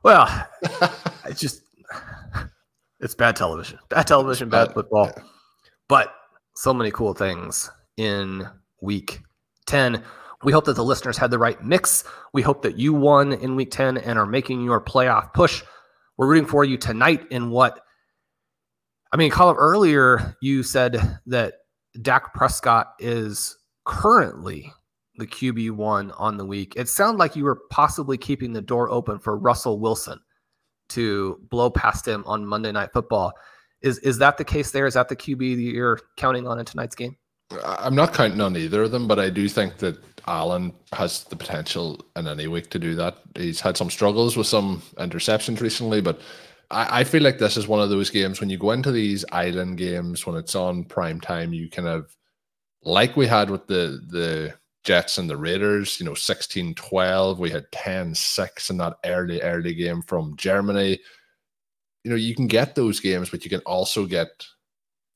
Well, 0.02 0.28
it's 1.26 1.40
just 1.40 1.62
it's 3.00 3.14
bad 3.14 3.36
television, 3.36 3.78
bad 3.88 4.06
television, 4.06 4.48
bad, 4.48 4.68
bad 4.68 4.74
football. 4.74 5.12
Yeah. 5.16 5.22
But 5.88 6.14
so 6.54 6.74
many 6.74 6.90
cool 6.90 7.14
things 7.14 7.70
in 7.96 8.48
week 8.80 9.20
10. 9.66 10.02
We 10.44 10.52
hope 10.52 10.64
that 10.66 10.74
the 10.74 10.84
listeners 10.84 11.16
had 11.16 11.30
the 11.30 11.38
right 11.38 11.62
mix. 11.64 12.04
We 12.32 12.42
hope 12.42 12.62
that 12.62 12.78
you 12.78 12.92
won 12.92 13.32
in 13.32 13.56
week 13.56 13.70
10 13.70 13.98
and 13.98 14.18
are 14.18 14.26
making 14.26 14.62
your 14.62 14.80
playoff 14.80 15.32
push. 15.34 15.62
We're 16.16 16.28
rooting 16.28 16.46
for 16.46 16.64
you 16.64 16.76
tonight 16.76 17.26
in 17.30 17.50
what 17.50 17.80
I 19.12 19.16
mean, 19.16 19.30
Colm, 19.30 19.54
earlier 19.56 20.36
you 20.42 20.62
said 20.62 21.18
that 21.26 21.54
Dak 22.00 22.34
Prescott 22.34 22.88
is 22.98 23.56
currently 23.84 24.72
the 25.18 25.26
QB 25.26 25.72
one 25.72 26.12
on 26.12 26.36
the 26.36 26.46
week. 26.46 26.74
It 26.76 26.88
sounded 26.88 27.18
like 27.18 27.36
you 27.36 27.44
were 27.44 27.60
possibly 27.70 28.16
keeping 28.16 28.52
the 28.52 28.62
door 28.62 28.88
open 28.90 29.18
for 29.18 29.36
Russell 29.36 29.78
Wilson 29.78 30.20
to 30.90 31.40
blow 31.50 31.70
past 31.70 32.06
him 32.06 32.24
on 32.26 32.46
Monday 32.46 32.72
Night 32.72 32.92
Football. 32.92 33.32
Is 33.82 33.98
is 33.98 34.18
that 34.18 34.38
the 34.38 34.44
case 34.44 34.70
there? 34.70 34.86
Is 34.86 34.94
that 34.94 35.08
the 35.08 35.16
QB 35.16 35.56
that 35.56 35.62
you're 35.62 36.00
counting 36.16 36.48
on 36.48 36.58
in 36.58 36.64
tonight's 36.64 36.94
game? 36.94 37.16
I'm 37.64 37.94
not 37.94 38.12
counting 38.12 38.40
on 38.40 38.56
either 38.56 38.82
of 38.82 38.90
them, 38.90 39.08
but 39.08 39.18
I 39.18 39.30
do 39.30 39.48
think 39.48 39.78
that 39.78 39.98
Allen 40.26 40.72
has 40.92 41.24
the 41.24 41.36
potential 41.36 42.04
in 42.16 42.28
any 42.28 42.46
week 42.46 42.70
to 42.70 42.78
do 42.78 42.94
that. 42.96 43.18
He's 43.36 43.60
had 43.60 43.76
some 43.76 43.88
struggles 43.88 44.36
with 44.36 44.46
some 44.46 44.82
interceptions 44.98 45.60
recently, 45.60 46.02
but 46.02 46.20
I, 46.70 47.00
I 47.00 47.04
feel 47.04 47.22
like 47.22 47.38
this 47.38 47.56
is 47.56 47.66
one 47.66 47.80
of 47.80 47.88
those 47.88 48.10
games 48.10 48.40
when 48.40 48.50
you 48.50 48.58
go 48.58 48.72
into 48.72 48.92
these 48.92 49.24
island 49.32 49.78
games 49.78 50.26
when 50.26 50.36
it's 50.36 50.54
on 50.54 50.84
prime 50.84 51.20
time, 51.20 51.54
you 51.54 51.70
kind 51.70 51.88
of 51.88 52.14
like 52.82 53.16
we 53.16 53.26
had 53.26 53.50
with 53.50 53.66
the 53.66 54.02
the 54.08 54.54
Jets 54.84 55.18
and 55.18 55.28
the 55.28 55.36
Raiders, 55.36 55.98
you 56.00 56.06
know, 56.06 56.14
16 56.14 56.74
12. 56.74 57.38
We 57.38 57.50
had 57.50 57.70
10 57.72 58.14
6 58.14 58.70
in 58.70 58.76
that 58.78 58.96
early, 59.04 59.40
early 59.42 59.74
game 59.74 60.02
from 60.02 60.36
Germany. 60.36 60.98
You 62.04 62.10
know, 62.10 62.16
you 62.16 62.34
can 62.34 62.46
get 62.46 62.74
those 62.74 63.00
games, 63.00 63.30
but 63.30 63.44
you 63.44 63.50
can 63.50 63.60
also 63.60 64.06
get 64.06 64.28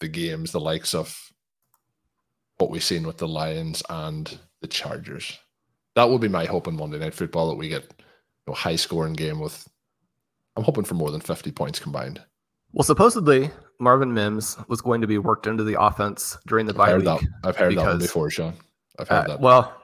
the 0.01 0.09
games, 0.09 0.53
the 0.53 0.61
likes 0.61 0.95
of 0.95 1.17
what 2.59 2.71
we've 2.71 2.85
seen 2.85 3.07
with 3.07 3.19
the 3.19 3.29
Lions 3.29 3.83
and 3.89 4.39
the 4.61 4.69
Chargers. 4.69 5.39
That 5.95 6.09
would 6.09 6.21
be 6.21 6.29
my 6.29 6.45
hope 6.45 6.67
in 6.67 6.77
Monday 6.77 6.99
Night 6.99 7.15
Football 7.15 7.49
that 7.49 7.57
we 7.57 7.69
get 7.69 7.83
you 7.99 8.05
know, 8.49 8.55
high 8.55 8.77
scoring 8.77 9.15
game 9.15 9.41
with, 9.41 9.67
I'm 10.57 10.65
hoping 10.65 10.85
for 10.85 10.95
more 10.95 11.11
than 11.11 11.21
50 11.21 11.51
points 11.53 11.79
combined. 11.79 12.21
Well, 12.73 12.85
supposedly 12.85 13.51
Marvin 13.79 14.13
Mims 14.13 14.57
was 14.69 14.81
going 14.81 15.01
to 15.01 15.07
be 15.07 15.19
worked 15.19 15.47
into 15.47 15.65
the 15.65 15.81
offense 15.81 16.39
during 16.47 16.67
the 16.67 16.75
bye 16.75 16.91
I've 16.91 16.97
week. 16.99 17.05
That. 17.05 17.21
I've 17.45 17.57
heard 17.57 17.77
that 17.77 17.85
one 17.85 17.99
before, 17.99 18.31
Shawn. 18.31 18.55
I've 19.03 19.09
heard 19.09 19.25
uh, 19.25 19.29
that. 19.29 19.41
Well, 19.41 19.77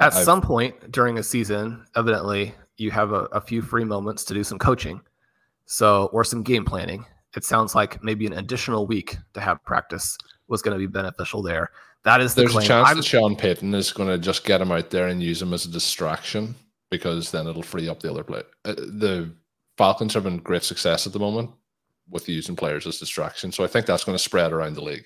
At 0.00 0.14
I've- 0.14 0.24
some 0.24 0.40
point 0.40 0.90
during 0.90 1.18
a 1.18 1.22
season, 1.22 1.84
evidently, 1.96 2.54
you 2.78 2.90
have 2.90 3.12
a, 3.12 3.24
a 3.32 3.40
few 3.40 3.62
free 3.62 3.84
moments 3.84 4.24
to 4.24 4.34
do 4.34 4.44
some 4.44 4.58
coaching, 4.58 5.00
so 5.66 6.06
or 6.12 6.24
some 6.24 6.42
game 6.42 6.64
planning. 6.64 7.04
It 7.34 7.44
sounds 7.44 7.74
like 7.74 8.02
maybe 8.02 8.26
an 8.26 8.32
additional 8.34 8.86
week 8.86 9.16
to 9.34 9.40
have 9.40 9.62
practice 9.64 10.16
was 10.48 10.62
going 10.62 10.74
to 10.74 10.78
be 10.78 10.86
beneficial 10.86 11.42
there. 11.42 11.70
That 12.04 12.20
is 12.20 12.34
the 12.34 12.42
There's 12.42 12.56
a 12.56 12.60
chance 12.62 12.88
I'm- 12.88 12.96
that 12.96 13.02
Sean 13.04 13.36
Payton 13.36 13.74
is 13.74 13.92
going 13.92 14.08
to 14.08 14.18
just 14.18 14.44
get 14.44 14.60
him 14.60 14.70
out 14.72 14.90
there 14.90 15.08
and 15.08 15.22
use 15.22 15.42
him 15.42 15.52
as 15.52 15.64
a 15.66 15.70
distraction 15.70 16.54
because 16.90 17.30
then 17.32 17.46
it'll 17.48 17.62
free 17.62 17.88
up 17.88 18.00
the 18.00 18.10
other 18.10 18.22
play. 18.22 18.42
Uh, 18.64 18.74
the 18.74 19.30
Falcons 19.76 20.14
have 20.14 20.22
been 20.22 20.38
great 20.38 20.62
success 20.62 21.06
at 21.06 21.12
the 21.12 21.18
moment 21.18 21.50
with 22.08 22.28
using 22.28 22.54
players 22.54 22.86
as 22.86 22.98
distraction, 22.98 23.50
so 23.50 23.64
I 23.64 23.66
think 23.66 23.86
that's 23.86 24.04
going 24.04 24.16
to 24.16 24.22
spread 24.22 24.52
around 24.52 24.74
the 24.74 24.84
league. 24.84 25.04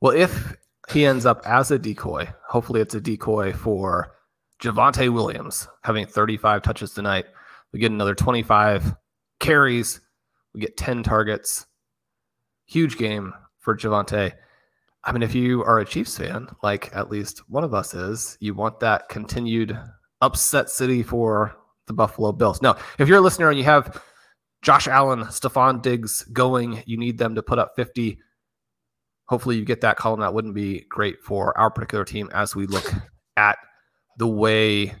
Well, 0.00 0.16
if 0.16 0.56
he 0.90 1.06
ends 1.06 1.26
up 1.26 1.42
as 1.46 1.70
a 1.70 1.78
decoy, 1.78 2.28
hopefully 2.48 2.80
it's 2.80 2.94
a 2.94 3.00
decoy 3.00 3.52
for 3.52 4.14
Javonte 4.62 5.12
Williams 5.12 5.68
having 5.82 6.06
35 6.06 6.62
touches 6.62 6.92
tonight. 6.92 7.26
We 7.72 7.80
get 7.80 7.92
another 7.92 8.14
25 8.14 8.94
carries. 9.40 10.00
We 10.54 10.60
get 10.60 10.76
10 10.76 11.02
targets. 11.02 11.66
Huge 12.66 12.96
game 12.96 13.34
for 13.58 13.76
Javonte. 13.76 14.32
I 15.02 15.12
mean, 15.12 15.22
if 15.22 15.34
you 15.34 15.62
are 15.64 15.80
a 15.80 15.84
Chiefs 15.84 16.16
fan, 16.16 16.48
like 16.62 16.94
at 16.94 17.10
least 17.10 17.42
one 17.50 17.64
of 17.64 17.74
us 17.74 17.92
is, 17.92 18.38
you 18.40 18.54
want 18.54 18.80
that 18.80 19.08
continued 19.08 19.78
upset 20.22 20.70
city 20.70 21.02
for 21.02 21.54
the 21.86 21.92
Buffalo 21.92 22.32
Bills. 22.32 22.62
Now, 22.62 22.76
if 22.98 23.08
you're 23.08 23.18
a 23.18 23.22
listener 23.22 23.50
and 23.50 23.58
you 23.58 23.64
have 23.64 24.02
Josh 24.62 24.88
Allen, 24.88 25.24
Stefon 25.24 25.82
Diggs 25.82 26.22
going, 26.32 26.82
you 26.86 26.96
need 26.96 27.18
them 27.18 27.34
to 27.34 27.42
put 27.42 27.58
up 27.58 27.72
50 27.76 28.18
hopefully 29.26 29.56
you 29.56 29.64
get 29.64 29.80
that 29.82 29.98
Colm. 29.98 30.20
That 30.20 30.34
wouldn't 30.34 30.54
be 30.54 30.86
great 30.88 31.22
for 31.22 31.56
our 31.58 31.70
particular 31.70 32.04
team 32.04 32.30
as 32.32 32.54
we 32.54 32.66
look 32.66 32.92
at 33.36 33.58
the 34.18 34.28
way 34.28 34.94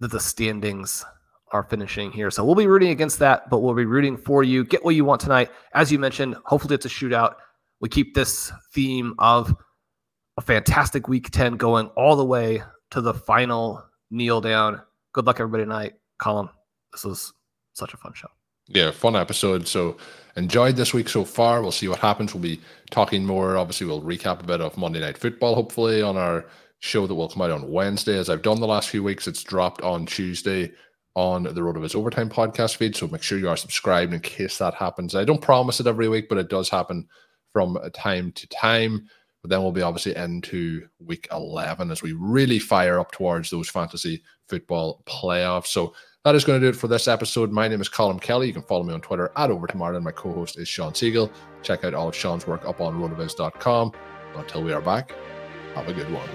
that 0.00 0.10
the 0.10 0.20
standings 0.20 1.04
are 1.52 1.62
finishing 1.64 2.10
here. 2.10 2.30
So 2.30 2.44
we'll 2.44 2.54
be 2.54 2.66
rooting 2.66 2.90
against 2.90 3.18
that, 3.20 3.48
but 3.50 3.60
we'll 3.60 3.74
be 3.74 3.84
rooting 3.84 4.16
for 4.16 4.42
you. 4.42 4.64
Get 4.64 4.84
what 4.84 4.94
you 4.94 5.04
want 5.04 5.20
tonight. 5.20 5.50
As 5.74 5.90
you 5.90 5.98
mentioned, 5.98 6.36
hopefully 6.44 6.74
it's 6.74 6.86
a 6.86 6.90
shootout. 6.90 7.34
We 7.80 7.88
keep 7.88 8.14
this 8.14 8.52
theme 8.72 9.14
of 9.18 9.54
a 10.36 10.40
fantastic 10.40 11.08
week 11.08 11.30
10 11.30 11.56
going 11.56 11.86
all 11.88 12.16
the 12.16 12.24
way 12.24 12.62
to 12.90 13.00
the 13.00 13.14
final 13.14 13.84
kneel 14.10 14.40
down. 14.40 14.82
Good 15.12 15.26
luck, 15.26 15.40
everybody, 15.40 15.64
tonight. 15.64 15.94
Colm, 16.20 16.50
this 16.92 17.04
was 17.04 17.32
such 17.72 17.94
a 17.94 17.96
fun 17.96 18.12
show. 18.14 18.28
Yeah, 18.68 18.90
fun 18.90 19.16
episode. 19.16 19.66
So 19.66 19.96
enjoyed 20.38 20.76
this 20.76 20.94
week 20.94 21.08
so 21.08 21.24
far. 21.24 21.60
We'll 21.60 21.72
see 21.72 21.88
what 21.88 21.98
happens. 21.98 22.32
We'll 22.32 22.42
be 22.42 22.60
talking 22.90 23.26
more. 23.26 23.56
Obviously, 23.56 23.86
we'll 23.86 24.02
recap 24.02 24.40
a 24.40 24.46
bit 24.46 24.60
of 24.60 24.76
Monday 24.78 25.00
Night 25.00 25.18
Football, 25.18 25.54
hopefully, 25.54 26.00
on 26.00 26.16
our 26.16 26.46
show 26.78 27.06
that 27.06 27.14
will 27.14 27.28
come 27.28 27.42
out 27.42 27.50
on 27.50 27.70
Wednesday. 27.70 28.16
As 28.16 28.30
I've 28.30 28.42
done 28.42 28.60
the 28.60 28.66
last 28.66 28.88
few 28.88 29.02
weeks, 29.02 29.26
it's 29.26 29.42
dropped 29.42 29.82
on 29.82 30.06
Tuesday 30.06 30.72
on 31.14 31.42
the 31.42 31.60
RotoViz 31.60 31.96
Overtime 31.96 32.30
podcast 32.30 32.76
feed. 32.76 32.94
So 32.94 33.08
make 33.08 33.22
sure 33.22 33.38
you 33.38 33.48
are 33.48 33.56
subscribed 33.56 34.14
in 34.14 34.20
case 34.20 34.58
that 34.58 34.74
happens. 34.74 35.16
I 35.16 35.24
don't 35.24 35.42
promise 35.42 35.80
it 35.80 35.88
every 35.88 36.08
week, 36.08 36.28
but 36.28 36.38
it 36.38 36.48
does 36.48 36.68
happen 36.68 37.08
from 37.52 37.76
time 37.92 38.30
to 38.32 38.48
time. 38.48 39.08
But 39.42 39.50
then 39.50 39.62
we'll 39.62 39.72
be 39.72 39.82
obviously 39.82 40.14
into 40.14 40.86
week 41.00 41.28
11 41.32 41.90
as 41.90 42.02
we 42.02 42.12
really 42.12 42.58
fire 42.58 43.00
up 43.00 43.10
towards 43.10 43.50
those 43.50 43.68
fantasy 43.68 44.22
football 44.48 45.02
playoffs. 45.06 45.66
So 45.68 45.94
that 46.28 46.34
is 46.34 46.44
going 46.44 46.60
to 46.60 46.66
do 46.66 46.68
it 46.68 46.76
for 46.76 46.88
this 46.88 47.08
episode. 47.08 47.50
My 47.50 47.68
name 47.68 47.80
is 47.80 47.88
Colm 47.88 48.20
Kelly. 48.20 48.48
You 48.48 48.52
can 48.52 48.60
follow 48.60 48.82
me 48.82 48.92
on 48.92 49.00
Twitter 49.00 49.32
at 49.34 49.50
Over 49.50 49.66
Martin. 49.74 50.04
My 50.04 50.10
co 50.10 50.30
host 50.30 50.58
is 50.58 50.68
Shawn 50.68 50.92
Siegele. 50.92 51.30
Check 51.62 51.84
out 51.84 51.94
all 51.94 52.08
of 52.08 52.14
Shawn's 52.14 52.46
work 52.46 52.66
up 52.66 52.82
on 52.82 53.00
rotoviz.com. 53.00 53.92
Until 54.36 54.62
we 54.62 54.74
are 54.74 54.82
back, 54.82 55.14
have 55.74 55.88
a 55.88 55.92
good 55.94 56.12
one. 56.12 56.28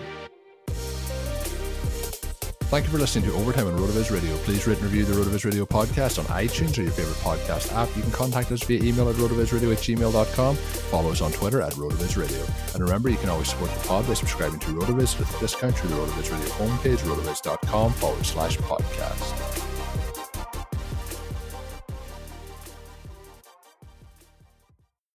Thank 2.73 2.85
you 2.85 2.91
for 2.91 2.97
listening 2.97 3.29
to 3.29 3.35
Overtime 3.35 3.67
on 3.67 3.73
Rotoviz 3.73 4.09
Radio. 4.09 4.35
Please 4.37 4.65
rate 4.65 4.79
and 4.79 4.85
review 4.85 5.05
the 5.05 5.13
Rotoviz 5.13 5.45
Radio 5.45 5.63
podcast 5.63 6.17
on 6.17 6.25
iTunes 6.25 6.75
or 6.79 6.81
your 6.81 6.91
favorite 6.91 7.17
podcast 7.17 7.71
app. 7.75 7.95
You 7.95 8.01
can 8.01 8.11
contact 8.11 8.51
us 8.51 8.63
via 8.63 8.81
email 8.81 9.07
at 9.09 9.15
rotovizradio 9.17 9.73
at 9.73 9.77
gmail.com. 9.77 10.55
Follow 10.55 11.11
us 11.11 11.21
on 11.21 11.31
Twitter 11.33 11.61
at 11.61 11.73
Rotoviz 11.73 12.17
Radio. 12.17 12.43
And 12.73 12.81
remember, 12.81 13.09
you 13.09 13.17
can 13.17 13.29
always 13.29 13.49
support 13.49 13.69
the 13.69 13.87
pod 13.87 14.07
by 14.07 14.15
subscribing 14.15 14.59
to 14.61 14.69
Rotoviz 14.69 15.19
with 15.19 15.31
a 15.35 15.39
discount 15.39 15.77
through 15.77 15.91
the 15.91 15.97
Rotoviz 15.97 16.31
Radio 16.31 16.51
homepage, 16.55 16.97
rotoviz.com 16.97 17.93
forward 17.93 18.25
slash 18.25 18.57
podcast. 18.57 19.62